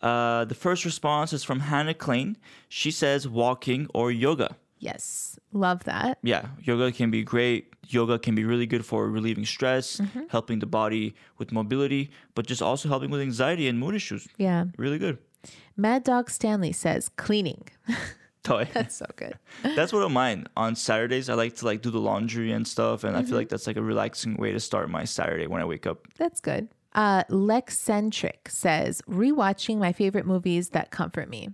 Uh, 0.01 0.45
the 0.45 0.55
first 0.55 0.83
response 0.85 1.33
is 1.33 1.43
from 1.43 1.59
Hannah 1.61 1.93
Klein. 1.93 2.37
She 2.69 2.91
says 2.91 3.27
walking 3.27 3.87
or 3.93 4.11
yoga. 4.11 4.55
Yes. 4.79 5.37
Love 5.53 5.83
that. 5.83 6.17
Yeah, 6.23 6.47
yoga 6.63 6.91
can 6.91 7.11
be 7.11 7.23
great. 7.23 7.67
Yoga 7.87 8.17
can 8.17 8.33
be 8.35 8.43
really 8.45 8.65
good 8.65 8.83
for 8.85 9.07
relieving 9.09 9.45
stress, 9.45 9.97
Mm-hmm. 9.97 10.21
helping 10.29 10.59
the 10.59 10.65
body 10.65 11.13
with 11.37 11.51
mobility, 11.51 12.09
but 12.35 12.47
just 12.47 12.61
also 12.61 12.89
helping 12.89 13.11
with 13.11 13.21
anxiety 13.21 13.67
and 13.67 13.77
mood 13.79 13.93
issues. 13.95 14.27
Yeah. 14.37 14.65
Really 14.77 14.97
good. 14.97 15.17
Mad 15.77 16.03
Dog 16.03 16.29
Stanley 16.29 16.71
says 16.71 17.09
cleaning. 17.09 17.63
Toy. 18.43 18.67
That's 18.73 18.95
so 18.95 19.05
good. 19.17 19.37
that's 19.75 19.93
one 19.93 20.01
of 20.01 20.11
mine. 20.11 20.47
On 20.57 20.75
Saturdays, 20.75 21.29
I 21.29 21.35
like 21.35 21.55
to 21.57 21.65
like 21.65 21.83
do 21.83 21.91
the 21.91 21.99
laundry 21.99 22.51
and 22.51 22.67
stuff, 22.67 23.03
and 23.03 23.15
I 23.15 23.19
Mm-hmm. 23.19 23.29
feel 23.29 23.37
like 23.37 23.49
that's 23.49 23.67
like 23.67 23.77
a 23.77 23.83
relaxing 23.83 24.35
way 24.35 24.51
to 24.51 24.59
start 24.59 24.89
my 24.89 25.03
Saturday 25.05 25.45
when 25.45 25.61
I 25.61 25.65
wake 25.65 25.85
up. 25.85 26.07
That's 26.17 26.39
good. 26.39 26.67
Uh, 26.93 27.23
Lexcentric 27.25 28.49
says 28.49 29.01
rewatching 29.07 29.77
my 29.77 29.93
favorite 29.93 30.25
movies 30.25 30.69
that 30.69 30.91
comfort 30.91 31.29
me. 31.29 31.49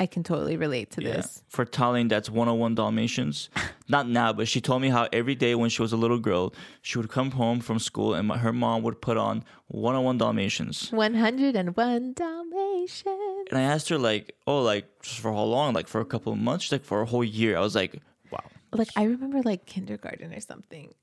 I 0.00 0.06
can 0.06 0.24
totally 0.24 0.56
relate 0.56 0.90
to 0.92 1.02
Yeah. 1.02 1.12
this. 1.18 1.44
For 1.48 1.64
Tallene, 1.64 2.08
that's 2.08 2.28
101 2.28 2.74
Dalmatians. 2.74 3.50
Not 3.88 4.08
now, 4.08 4.32
but 4.32 4.48
she 4.48 4.60
told 4.60 4.82
me 4.82 4.88
how 4.88 5.06
every 5.12 5.36
day 5.36 5.54
when 5.54 5.70
she 5.70 5.80
was 5.80 5.92
a 5.92 5.96
little 5.96 6.18
girl, 6.18 6.52
she 6.80 6.98
would 6.98 7.08
come 7.08 7.30
home 7.32 7.60
from 7.60 7.78
school 7.78 8.12
and 8.14 8.26
my, 8.26 8.38
her 8.38 8.52
mom 8.52 8.82
would 8.82 9.00
put 9.00 9.16
on 9.16 9.44
101 9.68 10.18
Dalmatians. 10.18 10.90
101 10.90 12.14
Dalmatians. 12.14 13.46
And 13.50 13.58
I 13.58 13.62
asked 13.62 13.88
her, 13.90 13.98
like, 13.98 14.34
oh, 14.48 14.62
like, 14.62 14.86
just 15.02 15.20
for 15.20 15.32
how 15.32 15.42
long? 15.44 15.72
Like, 15.74 15.86
for 15.86 16.00
a 16.00 16.04
couple 16.04 16.32
of 16.32 16.38
months? 16.38 16.64
She's 16.64 16.72
like, 16.72 16.84
for 16.84 17.00
a 17.02 17.06
whole 17.06 17.22
year. 17.24 17.56
I 17.56 17.60
was 17.60 17.76
like, 17.76 18.00
wow. 18.32 18.42
Like 18.72 18.88
I 18.96 19.04
remember 19.04 19.42
like 19.42 19.66
kindergarten 19.66 20.32
or 20.32 20.40
something. 20.40 20.94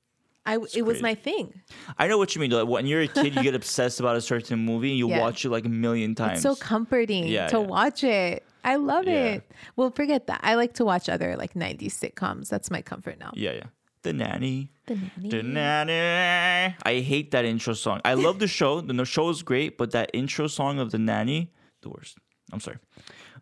I 0.46 0.58
it 0.74 0.82
was 0.82 1.02
my 1.02 1.14
thing. 1.14 1.60
I 1.98 2.06
know 2.08 2.16
what 2.18 2.34
you 2.34 2.40
mean. 2.40 2.50
Though. 2.50 2.64
When 2.64 2.86
you're 2.86 3.02
a 3.02 3.08
kid, 3.08 3.34
you 3.36 3.42
get 3.42 3.54
obsessed 3.54 4.00
about 4.00 4.16
a 4.16 4.20
certain 4.20 4.58
movie 4.58 4.90
and 4.90 4.98
you 4.98 5.08
Yeah. 5.08 5.20
watch 5.20 5.44
it 5.44 5.50
like 5.50 5.64
a 5.66 5.68
million 5.68 6.14
times. 6.14 6.38
It's 6.38 6.42
so 6.42 6.56
comforting 6.56 7.26
Yeah, 7.26 7.48
to 7.48 7.58
yeah. 7.58 7.62
watch 7.66 8.02
it. 8.04 8.42
I 8.64 8.76
love 8.76 9.06
it. 9.06 9.42
Well, 9.76 9.90
forget 9.90 10.26
that. 10.28 10.40
I 10.42 10.54
like 10.54 10.74
to 10.74 10.84
watch 10.84 11.08
other 11.08 11.36
like 11.36 11.54
90s 11.54 11.92
sitcoms. 11.98 12.48
That's 12.48 12.70
my 12.70 12.82
comfort 12.82 13.18
now. 13.18 13.32
yeah, 13.34 13.52
yeah. 13.52 13.64
The 14.02 14.14
Nanny. 14.14 14.70
The 14.86 14.94
nanny. 14.94 15.28
The 15.28 15.42
Nanny. 15.42 16.74
I 16.84 17.00
hate 17.00 17.30
that 17.32 17.44
intro 17.44 17.74
song. 17.74 18.00
I 18.04 18.14
love 18.14 18.38
the 18.38 18.48
show. 18.48 18.80
The 18.80 19.04
show 19.04 19.28
is 19.28 19.42
great, 19.42 19.76
but 19.76 19.90
that 19.92 20.10
intro 20.14 20.46
song 20.46 20.78
of 20.78 20.90
The 20.90 20.98
Nanny, 20.98 21.52
the 21.82 21.90
worst. 21.90 22.16
I'm 22.52 22.60
sorry. 22.60 22.78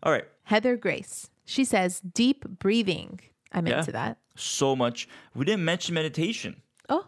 All 0.03 0.11
right. 0.11 0.25
Heather 0.43 0.75
Grace. 0.75 1.29
She 1.45 1.63
says 1.63 2.01
deep 2.01 2.45
breathing. 2.59 3.21
I'm 3.53 3.65
into 3.67 3.91
that. 3.93 4.17
So 4.35 4.75
much. 4.75 5.07
We 5.33 5.45
didn't 5.45 5.65
mention 5.65 5.95
meditation. 5.95 6.61
Oh, 6.89 7.05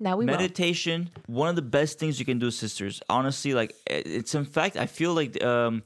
now 0.00 0.16
we 0.16 0.24
will. 0.26 0.32
meditation 0.36 1.10
one 1.26 1.48
of 1.48 1.56
the 1.56 1.62
best 1.78 1.98
things 1.98 2.18
you 2.18 2.24
can 2.24 2.38
do 2.38 2.50
sisters 2.50 3.00
honestly 3.08 3.54
like 3.54 3.74
it's 3.86 4.34
in 4.34 4.44
fact 4.44 4.76
i 4.76 4.86
feel 4.86 5.14
like 5.14 5.42
um 5.44 5.82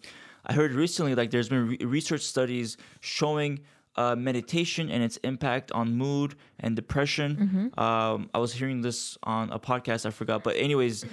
i 0.46 0.53
heard 0.53 0.72
recently 0.72 1.14
like 1.14 1.30
there's 1.30 1.49
been 1.51 1.68
re- 1.68 1.78
research 1.99 2.22
studies 2.22 2.76
showing 3.01 3.61
uh, 3.96 4.14
meditation 4.16 4.88
and 4.90 5.03
its 5.03 5.16
impact 5.18 5.72
on 5.72 5.86
mood 5.96 6.34
and 6.61 6.74
depression 6.76 7.30
Mm-hmm. 7.36 7.80
um 7.80 8.30
i 8.32 8.38
was 8.38 8.53
hearing 8.53 8.80
this 8.80 9.18
on 9.24 9.51
a 9.51 9.59
podcast 9.59 10.07
i 10.07 10.11
forgot 10.11 10.42
but 10.42 10.57
anyways 10.57 11.05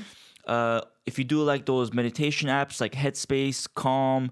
uh 0.48 0.82
if 1.06 1.18
you 1.20 1.26
do 1.26 1.42
like 1.44 1.66
those 1.66 1.92
meditation 1.94 2.48
apps 2.50 2.80
like 2.80 2.94
headspace 2.94 3.68
calm 3.76 4.32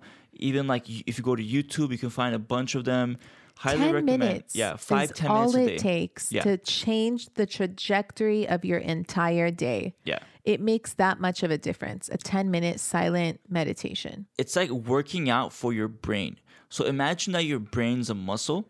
even 0.49 0.67
like 0.67 0.85
if 1.09 1.17
you 1.17 1.23
go 1.23 1.35
to 1.35 1.43
youtube 1.43 1.91
you 1.91 1.97
can 1.97 2.09
find 2.09 2.33
a 2.35 2.39
bunch 2.39 2.75
of 2.75 2.85
them 2.85 3.17
highly 3.57 3.79
10 3.79 3.93
recommend 3.93 4.19
minutes. 4.19 4.55
yeah 4.55 4.75
five 4.75 5.11
is 5.11 5.17
ten 5.17 5.29
all 5.31 5.51
minutes 5.53 5.81
it 5.81 5.83
takes 5.83 6.31
Yeah. 6.31 6.43
to 6.43 6.57
change 6.57 7.33
the 7.35 7.45
trajectory 7.45 8.47
of 8.47 8.65
your 8.65 8.79
entire 8.79 9.51
day. 9.51 9.93
yeah 10.03 10.19
It 10.43 10.59
makes 10.59 10.93
that 10.95 11.19
much 11.21 11.43
of 11.43 11.51
a 11.51 11.57
difference. 11.57 12.09
A 12.11 12.17
10 12.17 12.51
minute 12.51 12.79
silent 12.79 13.39
meditation. 13.49 14.25
it's 14.37 14.55
like 14.55 14.69
working 14.69 15.29
out 15.29 15.53
for 15.53 15.71
your 15.73 15.87
brain. 15.87 16.37
So 16.69 16.85
imagine 16.85 17.33
that 17.33 17.45
your 17.45 17.59
brain's 17.59 18.09
a 18.09 18.15
muscle, 18.15 18.65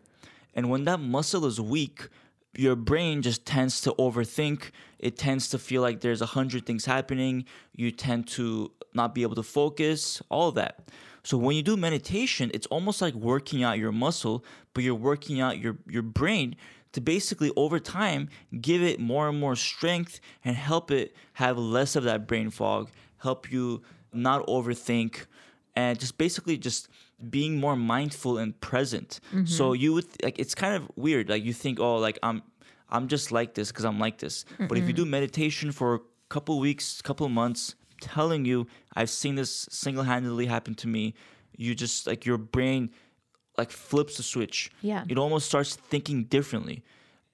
and 0.54 0.68
when 0.70 0.84
that 0.84 1.00
muscle 1.00 1.44
is 1.46 1.58
weak, 1.60 2.08
your 2.56 2.76
brain 2.76 3.22
just 3.22 3.44
tends 3.46 3.80
to 3.80 3.92
overthink. 3.98 4.70
It 5.00 5.16
tends 5.16 5.48
to 5.48 5.58
feel 5.58 5.82
like 5.82 6.00
there's 6.02 6.22
a 6.22 6.26
hundred 6.26 6.66
things 6.66 6.84
happening. 6.84 7.44
You 7.74 7.90
tend 7.90 8.28
to 8.36 8.70
not 8.92 9.14
be 9.14 9.22
able 9.22 9.34
to 9.36 9.42
focus, 9.42 10.22
all 10.30 10.52
that. 10.52 10.74
So 11.24 11.38
when 11.38 11.56
you 11.56 11.62
do 11.62 11.76
meditation, 11.76 12.50
it's 12.54 12.66
almost 12.68 13.02
like 13.02 13.14
working 13.14 13.62
out 13.62 13.78
your 13.78 13.92
muscle, 13.92 14.44
but 14.74 14.84
you're 14.84 14.94
working 14.94 15.40
out 15.40 15.58
your, 15.58 15.78
your 15.88 16.02
brain 16.02 16.54
to 16.92 17.00
basically 17.00 17.50
over 17.56 17.80
time 17.80 18.28
give 18.60 18.82
it 18.82 19.00
more 19.00 19.28
and 19.28 19.40
more 19.40 19.56
strength 19.56 20.20
and 20.44 20.54
help 20.54 20.90
it 20.90 21.14
have 21.34 21.58
less 21.58 21.96
of 21.96 22.04
that 22.04 22.28
brain 22.28 22.50
fog, 22.50 22.90
help 23.18 23.50
you 23.50 23.82
not 24.12 24.46
overthink, 24.46 25.26
and 25.74 25.98
just 25.98 26.18
basically 26.18 26.56
just 26.56 26.88
being 27.30 27.58
more 27.58 27.74
mindful 27.74 28.38
and 28.38 28.58
present. 28.60 29.18
So 29.46 29.70
mm-hmm. 29.70 29.82
you 29.82 29.92
would 29.94 30.22
like 30.22 30.38
it's 30.38 30.54
kind 30.54 30.74
of 30.74 30.90
weird. 30.94 31.28
Like 31.28 31.42
you 31.42 31.52
think, 31.52 31.80
oh, 31.80 31.96
like 31.96 32.18
I'm 32.22 32.42
I'm 32.90 33.08
just 33.08 33.32
like 33.32 33.54
this 33.54 33.72
because 33.72 33.84
I'm 33.84 33.98
like 33.98 34.18
this. 34.18 34.44
But 34.68 34.78
if 34.78 34.86
you 34.86 34.92
do 34.92 35.04
meditation 35.04 35.72
for 35.72 35.94
a 35.94 36.00
couple 36.28 36.60
weeks, 36.60 37.02
couple 37.02 37.28
months, 37.28 37.74
telling 38.04 38.44
you, 38.44 38.66
I've 38.94 39.10
seen 39.10 39.34
this 39.34 39.66
single 39.70 40.04
handedly 40.04 40.46
happen 40.46 40.74
to 40.76 40.88
me. 40.88 41.14
You 41.56 41.74
just 41.74 42.06
like 42.06 42.26
your 42.26 42.38
brain 42.38 42.90
like 43.56 43.70
flips 43.70 44.16
the 44.16 44.22
switch. 44.22 44.70
Yeah. 44.82 45.04
It 45.08 45.18
almost 45.18 45.46
starts 45.46 45.76
thinking 45.76 46.24
differently. 46.24 46.82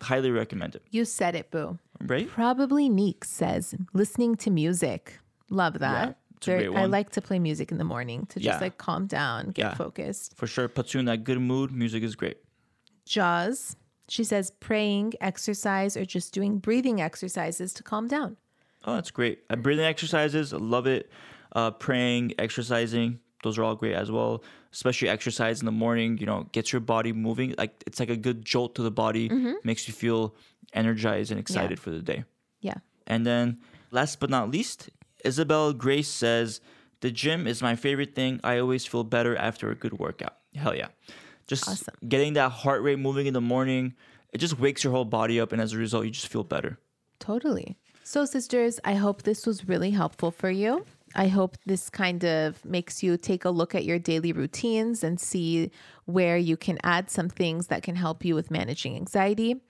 Highly 0.03 0.31
recommend 0.31 0.75
it. 0.75 0.83
You 0.91 1.05
said 1.05 1.35
it, 1.35 1.51
boo. 1.51 1.79
Right? 2.01 2.29
Probably 2.29 2.89
Neek 2.89 3.25
says 3.25 3.75
listening 3.93 4.37
to 4.37 4.51
music. 4.51 5.18
Love 5.51 5.79
that. 5.81 6.16
a 6.49 6.66
I 6.75 6.87
like 6.87 7.11
to 7.11 7.21
play 7.21 7.39
music 7.39 7.71
in 7.71 7.77
the 7.79 7.85
morning 7.85 8.25
to 8.27 8.41
just 8.41 8.57
Yeah. 8.57 8.61
like 8.61 8.79
calm 8.79 9.07
down, 9.07 9.51
get 9.51 9.62
Yeah. 9.62 9.75
focused. 9.75 10.37
For 10.37 10.47
sure. 10.47 10.68
Puts 10.68 10.95
you 10.95 11.01
in 11.01 11.07
that 11.07 11.25
good 11.25 11.39
mood. 11.41 11.71
Music 11.71 12.03
is 12.03 12.14
great. 12.16 12.39
Jaws. 13.05 13.77
She 14.09 14.25
says 14.25 14.51
praying, 14.51 15.12
exercise, 15.21 15.97
or 15.97 16.05
just 16.05 16.33
doing 16.35 16.59
breathing 16.59 17.01
exercises 17.01 17.73
to 17.75 17.83
calm 17.83 18.09
down. 18.09 18.37
Oh, 18.85 18.95
that's 18.95 19.11
great. 19.11 19.41
Uh, 19.51 19.57
breathing 19.57 19.85
exercises, 19.85 20.53
love 20.53 20.87
it. 20.87 21.11
Uh, 21.53 21.70
praying, 21.72 22.33
exercising, 22.39 23.18
those 23.43 23.59
are 23.59 23.64
all 23.64 23.74
great 23.74 23.95
as 23.95 24.11
well. 24.11 24.43
Especially 24.72 25.09
exercise 25.09 25.59
in 25.61 25.66
the 25.66 25.72
morning, 25.72 26.16
you 26.18 26.26
know, 26.26 26.47
gets 26.53 26.72
your 26.72 26.78
body 26.81 27.12
moving. 27.12 27.55
Like 27.59 27.83
it's 27.87 27.99
like 27.99 28.09
a 28.11 28.16
good 28.16 28.45
jolt 28.45 28.76
to 28.76 28.83
the 28.83 28.91
body, 28.91 29.28
makes 29.64 29.89
you 29.89 29.95
feel 29.95 30.35
energized 30.72 31.33
and 31.33 31.41
excited 31.41 31.81
for 31.81 31.91
the 31.91 32.01
day. 32.01 32.24
Yeah. 32.61 32.74
And 33.09 33.26
then, 33.26 33.59
last 33.91 34.20
but 34.20 34.31
not 34.31 34.51
least, 34.51 34.91
Isabel 35.24 35.72
Grace 35.72 36.07
says, 36.09 36.61
The 37.01 37.11
gym 37.11 37.49
is 37.49 37.61
my 37.61 37.74
favorite 37.74 38.14
thing. 38.14 38.39
I 38.45 38.59
always 38.59 38.87
feel 38.87 39.03
better 39.03 39.35
after 39.37 39.70
a 39.70 39.74
good 39.74 39.99
workout. 39.99 40.37
Hell 40.55 40.76
yeah. 40.76 40.89
Just 41.49 41.68
Awesome. 41.68 41.95
getting 42.09 42.35
that 42.35 42.51
heart 42.53 42.83
rate 42.83 43.01
moving 43.01 43.26
in 43.26 43.35
the 43.35 43.41
morning, 43.41 43.95
it 44.33 44.39
just 44.39 44.61
wakes 44.61 44.85
your 44.85 44.93
whole 44.93 45.05
body 45.05 45.41
up. 45.41 45.51
And 45.51 45.61
as 45.61 45.72
a 45.72 45.78
result, 45.78 46.05
you 46.05 46.12
just 46.12 46.28
feel 46.28 46.45
better. 46.45 46.78
Totally. 47.18 47.76
So, 48.12 48.24
sisters, 48.24 48.80
I 48.84 48.94
hope 48.94 49.22
this 49.22 49.46
was 49.46 49.68
really 49.68 49.92
helpful 49.92 50.32
for 50.32 50.50
you. 50.50 50.84
I 51.14 51.28
hope 51.28 51.56
this 51.64 51.88
kind 51.88 52.24
of 52.24 52.64
makes 52.64 53.04
you 53.04 53.16
take 53.16 53.44
a 53.44 53.50
look 53.50 53.72
at 53.72 53.84
your 53.84 54.00
daily 54.00 54.32
routines 54.32 55.04
and 55.04 55.20
see 55.20 55.70
where 56.06 56.36
you 56.36 56.56
can 56.56 56.80
add 56.82 57.08
some 57.08 57.28
things 57.28 57.68
that 57.68 57.84
can 57.84 57.94
help 57.94 58.24
you 58.24 58.34
with 58.34 58.50
managing 58.50 58.96
anxiety. 58.96 59.62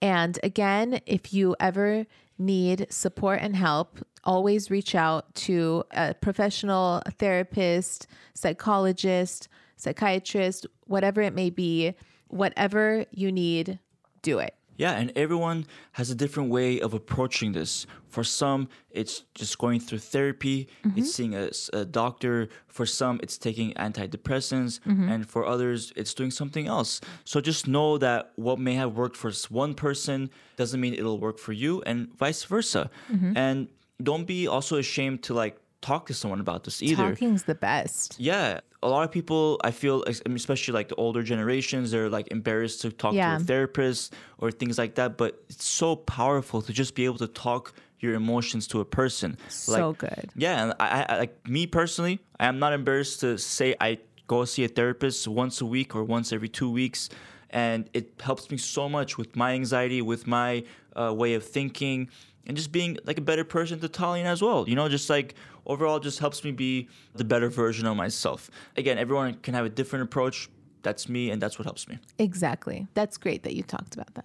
And 0.00 0.38
again, 0.44 1.00
if 1.04 1.34
you 1.34 1.56
ever 1.58 2.06
need 2.38 2.86
support 2.90 3.40
and 3.42 3.56
help, 3.56 3.98
always 4.22 4.70
reach 4.70 4.94
out 4.94 5.34
to 5.46 5.82
a 5.90 6.14
professional, 6.14 7.02
a 7.06 7.10
therapist, 7.10 8.06
psychologist, 8.34 9.48
psychiatrist, 9.74 10.64
whatever 10.86 11.22
it 11.22 11.34
may 11.34 11.50
be. 11.50 11.94
Whatever 12.28 13.04
you 13.10 13.32
need, 13.32 13.80
do 14.22 14.38
it. 14.38 14.54
Yeah, 14.80 14.92
and 14.92 15.12
everyone 15.14 15.66
has 15.92 16.10
a 16.10 16.14
different 16.14 16.48
way 16.48 16.80
of 16.80 16.94
approaching 16.94 17.52
this. 17.52 17.86
For 18.08 18.24
some, 18.24 18.66
it's 18.90 19.24
just 19.34 19.58
going 19.58 19.78
through 19.78 19.98
therapy, 19.98 20.68
it's 20.82 20.94
mm-hmm. 20.94 21.02
seeing 21.02 21.34
a 21.34 21.84
doctor. 21.84 22.48
For 22.68 22.86
some, 22.86 23.20
it's 23.22 23.36
taking 23.36 23.74
antidepressants, 23.74 24.80
mm-hmm. 24.80 25.06
and 25.10 25.28
for 25.28 25.44
others, 25.44 25.92
it's 25.96 26.14
doing 26.14 26.30
something 26.30 26.66
else. 26.66 27.02
So 27.24 27.42
just 27.42 27.68
know 27.68 27.98
that 27.98 28.32
what 28.36 28.58
may 28.58 28.74
have 28.82 28.96
worked 28.96 29.18
for 29.18 29.30
one 29.50 29.74
person 29.74 30.30
doesn't 30.56 30.80
mean 30.80 30.94
it'll 30.94 31.20
work 31.20 31.38
for 31.38 31.52
you, 31.52 31.82
and 31.82 32.08
vice 32.16 32.44
versa. 32.44 32.88
Mm-hmm. 33.12 33.36
And 33.36 33.68
don't 34.02 34.24
be 34.24 34.48
also 34.48 34.78
ashamed 34.78 35.22
to 35.24 35.34
like 35.34 35.60
talk 35.80 36.06
to 36.06 36.14
someone 36.14 36.40
about 36.40 36.64
this 36.64 36.82
either. 36.82 37.10
Talking's 37.10 37.44
the 37.44 37.54
best. 37.54 38.16
Yeah, 38.18 38.60
a 38.82 38.88
lot 38.88 39.04
of 39.04 39.10
people 39.10 39.58
I 39.64 39.70
feel, 39.70 40.04
especially 40.04 40.74
like 40.74 40.88
the 40.88 40.94
older 40.96 41.22
generations, 41.22 41.90
they're 41.90 42.08
like 42.10 42.28
embarrassed 42.30 42.82
to 42.82 42.90
talk 42.92 43.14
Yeah. 43.14 43.36
to 43.36 43.42
a 43.42 43.46
therapist 43.46 44.14
or 44.38 44.50
things 44.50 44.78
like 44.78 44.94
that. 44.96 45.16
But 45.16 45.42
it's 45.48 45.64
so 45.64 45.96
powerful 45.96 46.62
to 46.62 46.72
just 46.72 46.94
be 46.94 47.04
able 47.04 47.18
to 47.18 47.26
talk 47.28 47.74
your 48.00 48.14
emotions 48.14 48.66
to 48.68 48.80
a 48.80 48.84
person. 48.84 49.36
So 49.48 49.90
like, 49.90 49.98
good. 49.98 50.30
Yeah, 50.34 50.62
and 50.62 50.74
I, 50.80 51.06
I 51.08 51.18
like 51.18 51.48
me 51.48 51.66
personally, 51.66 52.20
I 52.38 52.46
am 52.46 52.58
not 52.58 52.72
embarrassed 52.72 53.20
to 53.20 53.36
say 53.38 53.74
I 53.80 53.98
go 54.26 54.44
see 54.44 54.64
a 54.64 54.68
therapist 54.68 55.26
once 55.28 55.60
a 55.60 55.66
week 55.66 55.94
or 55.94 56.04
once 56.04 56.32
every 56.32 56.48
two 56.48 56.70
weeks, 56.70 57.08
and 57.50 57.90
it 57.92 58.12
helps 58.20 58.50
me 58.50 58.56
so 58.56 58.88
much 58.88 59.18
with 59.18 59.34
my 59.36 59.52
anxiety, 59.52 60.00
with 60.02 60.26
my 60.26 60.62
uh, 60.96 61.12
way 61.12 61.34
of 61.34 61.44
thinking, 61.44 62.08
and 62.46 62.56
just 62.56 62.72
being 62.72 62.96
like 63.04 63.18
a 63.18 63.22
better 63.22 63.44
person 63.44 63.80
to 63.80 63.88
Tallene 63.88 64.24
as 64.24 64.40
well. 64.40 64.66
You 64.68 64.76
know, 64.76 64.88
just 64.88 65.10
like 65.10 65.34
overall, 65.70 66.00
just 66.00 66.18
helps 66.18 66.42
me 66.44 66.50
be 66.50 66.88
the 67.14 67.24
better 67.24 67.48
version 67.48 67.86
of 67.86 67.96
myself. 67.96 68.50
Again, 68.76 68.98
everyone 68.98 69.34
can 69.34 69.54
have 69.54 69.64
a 69.64 69.68
different 69.68 70.04
approach. 70.04 70.48
That's 70.82 71.08
me, 71.08 71.30
and 71.30 71.40
that's 71.40 71.58
what 71.58 71.66
helps 71.66 71.88
me. 71.88 71.98
Exactly. 72.18 72.86
That's 72.94 73.16
great 73.18 73.42
that 73.44 73.54
you 73.54 73.62
talked 73.62 73.94
about 73.94 74.14
that. 74.14 74.24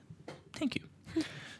Thank 0.55 0.75
you. 0.75 0.81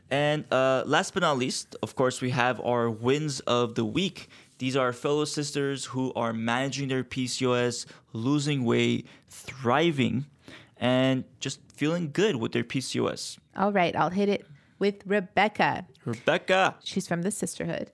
And 0.09 0.45
uh, 0.51 0.83
last 0.86 1.13
but 1.13 1.21
not 1.21 1.38
least, 1.38 1.75
of 1.81 1.95
course, 1.95 2.21
we 2.21 2.29
have 2.29 2.59
our 2.61 2.89
wins 2.89 3.39
of 3.41 3.75
the 3.75 3.83
week. 3.83 4.29
These 4.59 4.75
are 4.75 4.93
fellow 4.93 5.25
sisters 5.25 5.86
who 5.86 6.13
are 6.15 6.31
managing 6.31 6.88
their 6.88 7.03
PCOS, 7.03 7.86
losing 8.13 8.63
weight, 8.63 9.07
thriving, 9.27 10.25
and 10.77 11.25
just 11.39 11.59
feeling 11.73 12.11
good 12.11 12.38
with 12.38 12.51
their 12.51 12.63
PCOS. 12.63 13.38
All 13.57 13.71
right, 13.71 13.95
I'll 13.95 14.11
hit 14.11 14.29
it 14.29 14.45
with 14.79 14.95
Rebecca. 15.05 15.88
Rebecca. 16.05 16.75
She's 16.83 17.07
from 17.07 17.23
the 17.23 17.29
Cysterhood. 17.29 17.88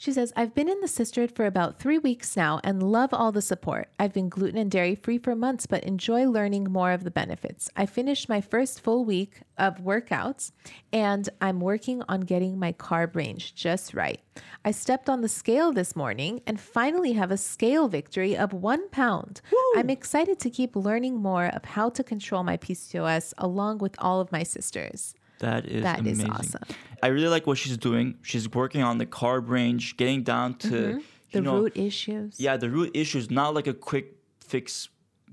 She 0.00 0.12
says, 0.12 0.32
I've 0.36 0.54
been 0.54 0.68
in 0.68 0.80
the 0.80 0.86
Cysterhood 0.86 1.34
for 1.34 1.44
about 1.44 1.80
three 1.80 1.98
weeks 1.98 2.36
now 2.36 2.60
and 2.62 2.80
love 2.80 3.12
all 3.12 3.32
the 3.32 3.42
support. 3.42 3.88
I've 3.98 4.12
been 4.12 4.28
gluten 4.28 4.56
and 4.56 4.70
dairy 4.70 4.94
free 4.94 5.18
for 5.18 5.34
months, 5.34 5.66
but 5.66 5.82
enjoy 5.82 6.24
learning 6.24 6.70
more 6.70 6.92
of 6.92 7.02
the 7.02 7.10
benefits. 7.10 7.68
I 7.76 7.86
finished 7.86 8.28
my 8.28 8.40
first 8.40 8.80
full 8.80 9.04
week 9.04 9.40
of 9.58 9.78
workouts 9.78 10.52
and 10.92 11.28
I'm 11.40 11.58
working 11.58 12.04
on 12.08 12.20
getting 12.20 12.60
my 12.60 12.72
carb 12.74 13.16
range 13.16 13.56
just 13.56 13.92
right. 13.92 14.20
I 14.64 14.70
stepped 14.70 15.08
on 15.08 15.20
the 15.20 15.28
scale 15.28 15.72
this 15.72 15.96
morning 15.96 16.42
and 16.46 16.60
finally 16.60 17.14
have 17.14 17.32
a 17.32 17.36
scale 17.36 17.88
victory 17.88 18.36
of 18.36 18.52
one 18.52 18.88
pound. 18.90 19.40
I'm 19.76 19.90
excited 19.90 20.38
to 20.38 20.50
keep 20.50 20.76
learning 20.76 21.16
more 21.16 21.46
of 21.46 21.64
how 21.64 21.90
to 21.90 22.04
control 22.04 22.44
my 22.44 22.56
PCOS 22.56 23.34
along 23.36 23.78
with 23.78 23.96
all 23.98 24.20
of 24.20 24.30
my 24.30 24.44
sisters. 24.44 25.16
That 25.40 25.66
is 25.66 25.82
That 25.82 26.00
is 26.06 26.20
amazing. 26.20 26.30
awesome. 26.30 26.62
I 27.02 27.08
really 27.08 27.28
like 27.28 27.46
what 27.46 27.58
she's 27.58 27.76
doing. 27.76 28.16
She's 28.22 28.48
working 28.50 28.82
on 28.82 28.98
the 28.98 29.06
carb 29.06 29.48
range, 29.48 29.96
getting 29.96 30.22
down 30.22 30.54
to 30.54 30.68
Mm-hmm. 30.68 30.98
The 31.30 31.38
you 31.40 31.44
know, 31.44 31.60
root 31.60 31.76
issues. 31.76 32.40
Yeah, 32.40 32.56
the 32.56 32.70
root 32.70 32.90
issues, 32.94 33.30
not 33.30 33.52
like 33.54 33.66
a 33.66 33.74
quick 33.74 34.14
fix, 34.40 34.88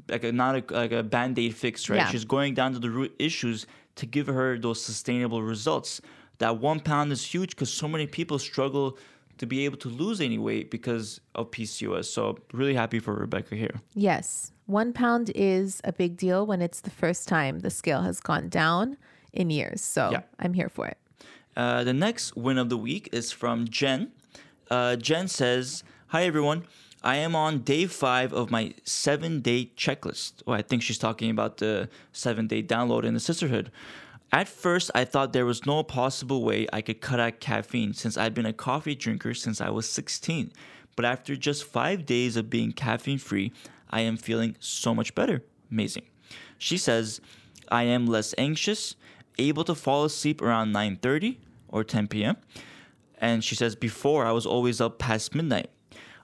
like 0.09 0.25
a, 0.25 0.31
not 0.33 0.55
a, 0.55 0.73
like 0.73 0.91
a 0.91 1.03
band 1.03 1.39
aid 1.39 1.55
fix, 1.55 1.89
right? 1.89 1.95
Yeah. 1.97 2.09
She's 2.09 2.25
going 2.25 2.53
down 2.53 2.73
to 2.73 2.79
the 2.79 2.89
root 2.89 3.15
issues 3.17 3.65
to 3.95 4.05
give 4.05 4.27
her 4.27 4.57
those 4.59 4.83
sustainable 4.83 5.41
results. 5.41 6.01
That 6.39 6.57
one 6.59 6.81
pound 6.81 7.13
is 7.13 7.23
huge 7.25 7.51
because 7.51 7.71
so 7.71 7.87
many 7.87 8.07
people 8.07 8.39
struggle 8.39 8.97
to 9.37 9.45
be 9.45 9.63
able 9.63 9.77
to 9.77 9.89
lose 9.89 10.19
any 10.19 10.37
weight 10.37 10.69
because 10.69 11.21
of 11.33 11.49
PCOS. 11.51 12.05
So, 12.05 12.37
really 12.51 12.73
happy 12.73 12.99
for 12.99 13.13
Rebecca 13.13 13.55
here. 13.55 13.79
Yes. 13.93 14.51
One 14.65 14.91
pound 14.91 15.31
is 15.33 15.79
a 15.85 15.93
big 15.93 16.17
deal 16.17 16.45
when 16.45 16.61
it's 16.61 16.81
the 16.81 16.89
first 16.89 17.29
time 17.29 17.59
the 17.59 17.69
scale 17.69 18.01
has 18.01 18.19
gone 18.19 18.49
down 18.49 18.97
in 19.36 19.49
years. 19.49 19.81
So 19.81 20.09
Yeah. 20.11 20.21
I'm 20.39 20.53
here 20.53 20.69
for 20.69 20.88
it. 20.88 20.97
Uh, 21.55 21.83
the 21.83 21.93
next 21.93 22.36
win 22.36 22.57
of 22.57 22.69
the 22.69 22.77
week 22.77 23.09
is 23.11 23.31
from 23.31 23.67
Jen. 23.67 24.11
Uh, 24.69 24.95
Jen 24.95 25.27
says, 25.27 25.83
Hi 26.07 26.23
everyone. 26.23 26.63
I 27.03 27.17
am 27.17 27.36
on 27.36 27.59
day 27.59 27.86
five 27.86 28.33
of 28.33 28.49
my 28.49 28.73
seven 28.83 29.41
day 29.41 29.71
checklist. 29.77 30.41
Oh, 30.47 30.53
I 30.53 30.63
think 30.63 30.81
she's 30.81 30.97
talking 30.97 31.29
about 31.29 31.57
the 31.57 31.88
seven 32.13 32.47
day 32.47 32.63
download 32.63 33.03
in 33.03 33.13
the 33.13 33.19
Cysterhood. 33.19 33.67
At 34.31 34.47
first, 34.47 34.89
I 34.95 35.05
thought 35.05 35.31
there 35.31 35.45
was 35.45 35.65
no 35.65 35.83
possible 35.83 36.43
way 36.43 36.67
I 36.73 36.81
could 36.81 36.99
cut 36.99 37.19
out 37.19 37.39
caffeine 37.39 37.93
since 37.93 38.17
I've 38.17 38.33
been 38.33 38.47
a 38.47 38.53
coffee 38.53 38.95
drinker 38.95 39.33
since 39.33 39.61
I 39.61 39.69
was 39.69 39.88
16. 39.89 40.51
But 40.95 41.05
after 41.05 41.36
just 41.36 41.63
five 41.63 42.05
days 42.05 42.36
of 42.36 42.49
being 42.49 42.71
caffeine 42.71 43.19
free, 43.19 43.53
I 43.89 44.01
am 44.01 44.17
feeling 44.17 44.55
so 44.59 44.95
much 44.95 45.13
better. 45.13 45.43
Amazing. 45.71 46.03
She 46.57 46.77
says, 46.77 47.21
I 47.71 47.83
am 47.83 48.07
less 48.07 48.33
anxious, 48.38 48.95
able 49.38 49.63
to 49.65 49.75
fall 49.75 50.05
asleep 50.05 50.41
around 50.41 50.73
9:30 50.73 51.38
or 51.69 51.83
10 51.83 52.07
p.m. 52.07 52.38
And 53.17 53.43
she 53.43 53.55
says, 53.55 53.75
before 53.75 54.25
I 54.25 54.31
was 54.31 54.45
always 54.45 54.81
up 54.81 54.99
past 54.99 55.33
midnight. 55.36 55.69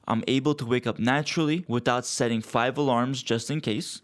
I'm 0.07 0.23
able 0.27 0.55
to 0.55 0.65
wake 0.65 0.87
up 0.87 0.99
naturally 0.99 1.63
without 1.67 2.05
setting 2.05 2.41
five 2.41 2.77
alarms 2.77 3.23
just 3.23 3.49
in 3.49 3.61
case. 3.61 4.01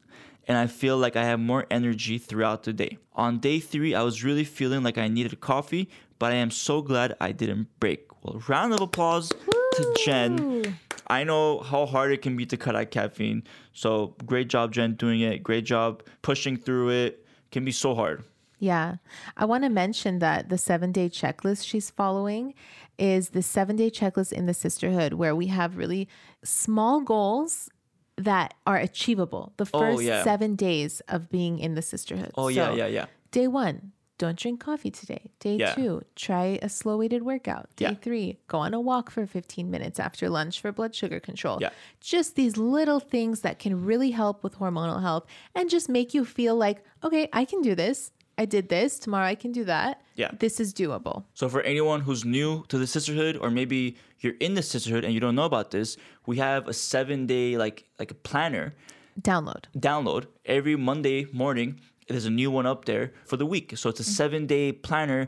And 0.47 0.57
I 0.57 0.67
feel 0.67 0.97
like 0.97 1.17
I 1.17 1.25
have 1.25 1.39
more 1.39 1.65
energy 1.69 2.17
throughout 2.17 2.63
the 2.63 2.71
day. 2.71 2.97
On 3.13 3.39
day 3.39 3.59
three, 3.59 3.93
I 3.93 4.03
was 4.03 4.23
really 4.23 4.45
feeling 4.45 4.83
like 4.83 4.97
I 4.97 5.09
needed 5.09 5.41
coffee, 5.41 5.89
but 6.19 6.31
I 6.31 6.35
am 6.35 6.51
so 6.51 6.81
glad 6.81 7.15
I 7.19 7.33
didn't 7.33 7.67
break. 7.81 8.07
Well, 8.23 8.41
round 8.47 8.73
of 8.73 8.79
applause 8.79 9.29
to 9.29 9.95
Jen. 10.05 10.77
I 11.07 11.23
know 11.23 11.59
how 11.59 11.85
hard 11.85 12.11
it 12.11 12.21
can 12.21 12.37
be 12.37 12.45
to 12.45 12.57
cut 12.57 12.75
out 12.75 12.91
caffeine. 12.91 13.43
So 13.73 14.15
great 14.25 14.47
job, 14.47 14.71
Jen, 14.71 14.95
doing 14.95 15.21
it. 15.21 15.43
Great 15.43 15.65
job 15.65 16.03
pushing 16.21 16.55
through 16.55 16.89
it. 16.89 17.25
Can 17.51 17.65
be 17.65 17.71
so 17.71 17.93
hard. 17.93 18.23
Yeah. 18.59 18.95
I 19.35 19.45
want 19.45 19.63
to 19.63 19.69
mention 19.69 20.19
that 20.19 20.49
the 20.49 20.57
seven 20.57 20.91
day 20.91 21.09
checklist 21.09 21.65
she's 21.67 21.89
following 21.89 22.53
is 22.97 23.29
the 23.29 23.43
seven 23.43 23.75
day 23.75 23.89
checklist 23.91 24.31
in 24.33 24.45
the 24.47 24.53
Cysterhood, 24.53 25.13
where 25.13 25.35
we 25.35 25.47
have 25.47 25.77
really 25.77 26.07
small 26.43 27.01
goals 27.01 27.69
that 28.17 28.55
are 28.65 28.77
achievable 28.77 29.53
the 29.57 29.69
Oh, 29.73 29.79
first 29.79 30.03
yeah. 30.03 30.23
seven 30.23 30.55
days 30.55 31.01
of 31.07 31.29
being 31.29 31.59
in 31.59 31.75
the 31.75 31.81
Cysterhood. 31.81 32.31
Oh, 32.35 32.47
yeah, 32.47 32.73
yeah, 32.73 32.87
yeah. 32.87 33.05
Day 33.29 33.47
one, 33.47 33.91
don't 34.17 34.35
drink 34.39 34.59
coffee 34.59 34.89
today. 34.89 35.29
Day 35.39 35.57
Yeah. 35.57 35.75
two, 35.75 36.01
try 36.15 36.57
a 36.63 36.69
slow 36.69 36.97
weighted 36.97 37.21
workout. 37.21 37.69
Day 37.75 37.85
Yeah. 37.89 37.93
three, 37.93 38.39
go 38.47 38.57
on 38.57 38.73
a 38.73 38.79
walk 38.79 39.11
for 39.11 39.27
15 39.27 39.69
minutes 39.69 39.99
after 39.99 40.27
lunch 40.29 40.59
for 40.59 40.71
blood 40.71 40.95
sugar 40.95 41.19
control. 41.19 41.59
Yeah. 41.61 41.69
Just 41.99 42.35
these 42.35 42.57
little 42.57 42.99
things 42.99 43.41
that 43.41 43.59
can 43.59 43.85
really 43.85 44.09
help 44.09 44.43
with 44.43 44.57
hormonal 44.57 45.01
health 45.03 45.27
and 45.53 45.69
just 45.69 45.87
make 45.87 46.15
you 46.15 46.25
feel 46.25 46.55
like, 46.55 46.83
okay, 47.03 47.29
I 47.31 47.45
can 47.45 47.61
do 47.61 47.75
this. 47.75 48.11
I 48.37 48.45
did 48.45 48.69
this. 48.69 48.99
Tomorrow 48.99 49.25
I 49.25 49.35
can 49.35 49.51
do 49.51 49.63
that. 49.65 50.01
Yeah. 50.15 50.31
This 50.39 50.59
is 50.59 50.73
doable. 50.73 51.23
So 51.33 51.49
for 51.49 51.61
anyone 51.61 52.01
who's 52.01 52.23
new 52.23 52.63
to 52.67 52.77
the 52.77 52.85
Cysterhood, 52.85 53.39
or 53.41 53.49
maybe 53.49 53.97
you're 54.19 54.35
in 54.39 54.53
the 54.53 54.61
Cysterhood 54.61 55.03
and 55.03 55.13
you 55.13 55.19
don't 55.19 55.35
know 55.35 55.45
about 55.45 55.71
this, 55.71 55.97
we 56.25 56.37
have 56.37 56.67
a 56.67 56.73
seven 56.73 57.25
day 57.25 57.57
like 57.57 57.85
like 57.99 58.11
a 58.11 58.15
planner 58.15 58.75
Download. 59.21 59.63
download 59.75 60.27
every 60.45 60.75
Monday 60.75 61.25
morning. 61.33 61.79
There's 62.07 62.25
a 62.25 62.29
new 62.29 62.51
one 62.51 62.65
up 62.65 62.85
there 62.85 63.13
for 63.25 63.37
the 63.37 63.45
week. 63.45 63.77
So 63.77 63.89
it's 63.89 63.99
a 63.99 64.03
mm-hmm. 64.03 64.11
seven 64.11 64.45
day 64.45 64.71
planner 64.71 65.27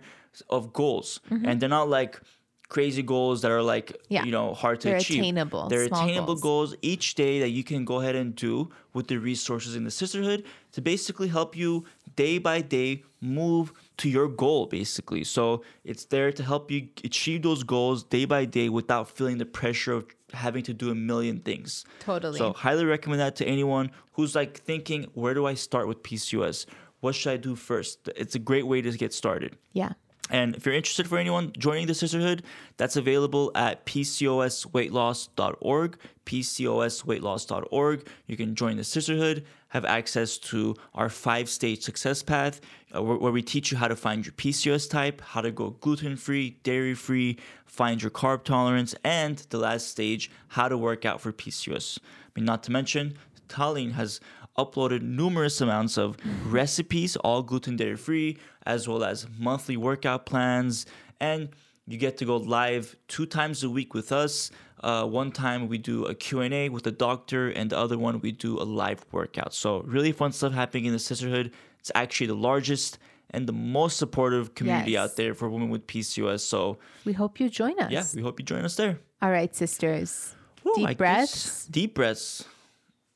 of 0.50 0.72
goals, 0.74 1.20
mm-hmm. 1.30 1.46
and 1.46 1.60
they're 1.60 1.70
not 1.70 1.90
like 1.90 2.22
crazy 2.70 3.02
goals 3.02 3.42
that 3.42 3.52
are 3.52 3.64
like 3.64 3.98
Yeah. 4.10 4.24
you 4.26 4.32
know 4.32 4.54
hard 4.54 4.80
to 4.82 4.88
They're 4.90 4.98
achieve. 4.98 5.20
attainable, 5.22 5.68
They're 5.70 5.86
attainable 5.86 6.36
goals. 6.36 6.70
goals 6.72 6.76
each 6.82 7.16
day 7.16 7.40
that 7.40 7.50
you 7.50 7.64
can 7.64 7.84
go 7.84 8.00
ahead 8.00 8.16
and 8.16 8.36
do 8.36 8.70
with 8.94 9.08
the 9.08 9.18
resources 9.18 9.76
in 9.76 9.84
the 9.84 9.90
Cysterhood 9.90 10.44
to 10.74 10.82
basically 10.82 11.28
help 11.30 11.56
you 11.58 11.86
day 12.16 12.38
by 12.38 12.62
day 12.62 13.04
move 13.22 13.74
to 13.98 14.08
your 14.08 14.28
goal 14.28 14.68
basically. 14.68 15.24
So 15.24 15.64
it's 15.84 16.06
there 16.06 16.32
to 16.32 16.44
help 16.44 16.70
you 16.72 16.90
achieve 17.04 17.42
those 17.42 17.64
goals 17.64 18.04
day 18.04 18.26
by 18.26 18.46
day 18.46 18.70
without 18.70 19.10
feeling 19.10 19.40
the 19.40 19.46
pressure 19.46 19.94
of 19.94 20.06
having 20.34 20.62
to 20.64 20.74
do 20.74 20.92
a 20.92 20.96
million 20.96 21.40
things. 21.40 21.86
Totally. 22.02 22.38
So 22.38 22.54
highly 22.54 22.86
recommend 22.86 23.20
that 23.20 23.36
to 23.38 23.46
anyone 23.46 23.90
who's 24.14 24.36
like 24.36 24.60
thinking, 24.60 25.08
where 25.16 25.34
do 25.34 25.48
I 25.48 25.56
start 25.56 25.88
with 25.88 26.04
PCOS? 26.04 26.68
What 27.00 27.16
should 27.16 27.32
I 27.34 27.38
do 27.38 27.56
first? 27.56 28.10
It's 28.16 28.36
a 28.36 28.40
great 28.40 28.68
way 28.68 28.82
to 28.82 28.92
get 28.92 29.12
started. 29.14 29.58
Yeah. 29.74 29.94
And 30.30 30.56
if 30.56 30.66
you're 30.66 30.76
interested 30.76 31.08
for 31.08 31.18
anyone 31.18 31.52
joining 31.58 31.88
the 31.88 31.94
Cysterhood, 31.94 32.42
that's 32.78 32.96
available 32.96 33.52
at 33.56 33.86
pcosweightloss.org, 33.86 35.98
pcosweightloss.org. 36.26 38.08
You 38.28 38.38
can 38.38 38.56
join 38.56 38.78
the 38.78 38.84
Cysterhood, 38.84 39.44
have 39.70 39.86
access 39.86 40.38
to 40.38 40.76
our 40.94 41.10
five-stage 41.10 41.82
success 41.82 42.22
path, 42.22 42.62
uh, 42.96 43.02
where, 43.02 43.18
where 43.18 43.32
we 43.32 43.42
teach 43.42 43.72
you 43.72 43.78
how 43.78 43.88
to 43.88 43.96
find 43.96 44.26
your 44.26 44.34
PCOS 44.34 44.90
type, 44.90 45.22
how 45.22 45.42
to 45.42 45.52
go 45.52 45.72
gluten-free, 45.72 46.58
dairy-free, 46.62 47.38
find 47.66 48.02
your 48.02 48.12
carb 48.12 48.44
tolerance, 48.44 48.94
and 49.04 49.38
the 49.50 49.58
last 49.58 49.88
stage, 49.88 50.30
how 50.50 50.68
to 50.68 50.78
work 50.78 51.06
out 51.06 51.22
for 51.22 51.34
PCOS. 51.34 51.98
I 52.02 52.04
mean, 52.36 52.46
not 52.46 52.62
to 52.64 52.72
mention, 52.72 53.16
Tallene 53.48 53.94
has 53.94 54.20
uploaded 54.58 55.02
numerous 55.02 55.62
amounts 55.62 55.98
of 55.98 56.18
recipes, 56.46 57.16
all 57.18 57.42
gluten 57.44 57.76
dairy 57.78 57.96
free, 57.96 58.38
as 58.66 58.88
well 58.88 59.04
as 59.04 59.28
monthly 59.38 59.78
workout 59.78 60.26
plans. 60.26 60.86
And 61.20 61.50
you 61.88 61.98
get 61.98 62.18
to 62.18 62.26
go 62.26 62.38
live 62.38 62.96
two 63.08 63.26
times 63.26 63.64
a 63.64 63.70
week 63.70 63.94
with 63.94 64.12
us. 64.12 64.52
Uh, 64.82 65.06
one 65.06 65.32
time 65.32 65.68
we 65.68 65.78
do 65.78 66.06
a 66.06 66.16
Q&A 66.16 66.70
with 66.70 66.84
the 66.84 66.92
doctor, 66.92 67.50
and 67.50 67.70
the 67.70 67.78
other 67.78 67.98
one 67.98 68.20
we 68.22 68.32
do 68.32 68.58
a 68.60 68.64
live 68.64 69.06
workout. 69.12 69.54
So 69.54 69.82
really 69.82 70.12
fun 70.12 70.32
stuff 70.32 70.54
happening 70.54 70.86
in 70.86 70.94
the 70.94 71.00
Cysterhood. 71.00 71.52
It's 71.80 71.92
actually 71.96 72.28
the 72.28 72.36
largest 72.36 72.98
and 73.32 73.46
the 73.48 73.54
most 73.54 73.98
supportive 73.98 74.56
community 74.56 74.92
Yes. 74.92 75.12
out 75.12 75.16
there 75.18 75.34
for 75.36 75.50
women 75.50 75.70
with 75.70 75.86
PCOS. 75.88 76.40
So 76.42 76.78
We 77.06 77.14
hope 77.14 77.40
you 77.40 77.50
join 77.50 77.78
us. 77.80 77.92
yeah, 77.92 78.04
we 78.16 78.22
hope 78.22 78.40
you 78.40 78.46
join 78.46 78.64
us 78.66 78.76
there. 78.76 79.00
All 79.22 79.30
right, 79.32 79.54
sisters. 79.56 80.36
Deep 80.76 80.88
I 80.88 80.94
guess- 80.94 80.98
breaths. 80.98 81.66
Deep 81.68 81.94
breaths. 81.96 82.46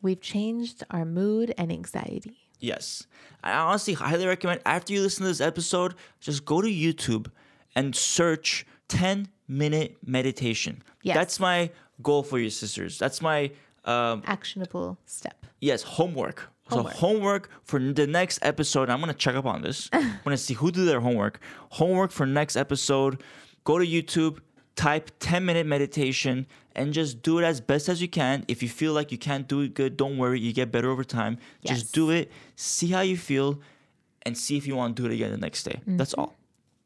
We've 0.03 0.21
changed 0.21 0.83
our 0.91 1.05
mood 1.05 1.53
and 1.57 1.71
anxiety. 1.71 2.37
Yes. 2.59 3.07
I 3.43 3.53
honestly 3.53 3.93
highly 3.93 4.27
recommend 4.27 4.61
after 4.65 4.93
you 4.93 5.01
listen 5.01 5.23
to 5.23 5.29
this 5.29 5.41
episode, 5.41 5.95
just 6.19 6.45
go 6.45 6.61
to 6.61 6.67
YouTube 6.67 7.27
and 7.75 7.95
search 7.95 8.65
10 8.89 9.27
minute 9.47 9.97
meditation. 10.05 10.83
Yes. 11.01 11.15
That's 11.15 11.39
my 11.39 11.71
goal 12.01 12.21
for 12.23 12.37
you, 12.37 12.49
sisters. 12.49 12.99
That's 12.99 13.21
my, 13.21 13.51
um, 13.85 14.23
Actionable 14.25 14.97
step. 15.05 15.45
yes, 15.59 15.81
homework. 15.83 16.49
Homework. 16.67 16.93
So, 16.93 16.99
homework 16.99 17.49
for 17.65 17.79
the 17.79 18.07
next 18.07 18.39
episode. 18.41 18.89
I'm 18.89 18.99
going 18.99 19.11
to 19.11 19.17
check 19.17 19.35
up 19.35 19.45
on 19.45 19.61
this. 19.61 19.89
I'm 19.93 20.19
going 20.23 20.35
to 20.35 20.37
see 20.37 20.53
who 20.53 20.71
did 20.71 20.87
their 20.87 21.01
homework. 21.01 21.39
Homework 21.71 22.11
for 22.11 22.25
next 22.25 22.55
episode. 22.55 23.21
Go 23.65 23.77
to 23.79 23.85
YouTube, 23.85 24.39
type 24.75 25.11
10 25.19 25.45
minute 25.45 25.65
meditation, 25.65 26.47
and 26.75 26.93
just 26.93 27.21
do 27.21 27.39
it 27.39 27.43
as 27.43 27.61
best 27.61 27.89
as 27.89 28.01
you 28.01 28.07
can. 28.07 28.43
If 28.47 28.63
you 28.63 28.69
feel 28.69 28.93
like 28.93 29.11
you 29.11 29.17
can't 29.17 29.47
do 29.47 29.61
it 29.61 29.73
good, 29.73 29.97
don't 29.97 30.17
worry. 30.17 30.39
You 30.39 30.53
get 30.53 30.71
better 30.71 30.89
over 30.89 31.03
time. 31.03 31.37
Yes. 31.61 31.79
Just 31.79 31.93
do 31.93 32.09
it, 32.09 32.31
see 32.55 32.87
how 32.87 33.01
you 33.01 33.17
feel, 33.17 33.61
and 34.23 34.37
see 34.37 34.57
if 34.57 34.65
you 34.65 34.75
want 34.75 34.95
to 34.95 35.03
do 35.03 35.09
it 35.09 35.13
again 35.13 35.31
the 35.31 35.37
next 35.37 35.63
day. 35.63 35.79
Mm-hmm. 35.81 35.97
That's 35.97 36.13
all. 36.13 36.35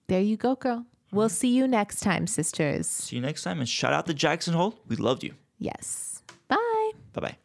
There 0.08 0.22
you 0.22 0.38
go, 0.38 0.56
girl. 0.56 0.86
We'll 1.12 1.30
see 1.30 1.50
you 1.50 1.68
next 1.68 2.02
time, 2.02 2.28
sisters. 2.28 2.88
See 2.88 3.16
you 3.16 3.22
next 3.22 3.44
time, 3.44 3.60
and 3.60 3.70
shout 3.70 3.94
out 3.94 4.08
to 4.08 4.14
Jackson 4.14 4.54
Hole. 4.54 4.80
We 4.88 4.98
loved 4.98 5.24
you. 5.24 5.34
Yes. 5.58 6.22
Bye. 6.48 6.92
Bye 7.14 7.22
bye. 7.22 7.38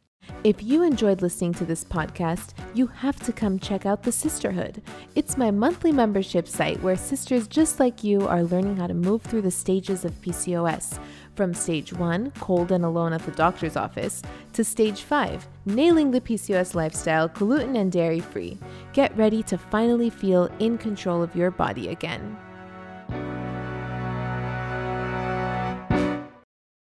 If 0.44 0.60
you 0.60 0.82
enjoyed 0.82 1.22
listening 1.22 1.54
to 1.54 1.64
this 1.64 1.84
podcast, 1.84 2.54
you 2.74 2.88
have 2.88 3.20
to 3.20 3.32
come 3.32 3.60
check 3.60 3.86
out 3.86 4.02
The 4.02 4.10
Cysterhood. 4.10 4.82
It's 5.14 5.36
my 5.36 5.52
monthly 5.52 5.92
membership 5.92 6.48
site 6.48 6.82
where 6.82 6.96
sisters 6.96 7.46
just 7.46 7.78
like 7.78 8.02
you 8.02 8.26
are 8.26 8.42
learning 8.42 8.76
how 8.76 8.88
to 8.88 8.94
move 8.94 9.22
through 9.22 9.42
the 9.42 9.52
stages 9.52 10.04
of 10.04 10.20
PCOS. 10.20 10.98
From 11.36 11.54
stage 11.54 11.92
one, 11.92 12.32
cold 12.40 12.72
and 12.72 12.84
alone 12.84 13.12
at 13.12 13.24
the 13.24 13.30
doctor's 13.30 13.76
office, 13.76 14.20
to 14.54 14.64
stage 14.64 15.02
five, 15.02 15.46
nailing 15.64 16.10
the 16.10 16.20
PCOS 16.20 16.74
lifestyle, 16.74 17.28
gluten 17.28 17.76
and 17.76 17.92
dairy 17.92 18.20
free. 18.20 18.58
Get 18.92 19.16
ready 19.16 19.44
to 19.44 19.56
finally 19.56 20.10
feel 20.10 20.50
in 20.58 20.76
control 20.76 21.22
of 21.22 21.36
your 21.36 21.52
body 21.52 21.88
again. 21.88 22.36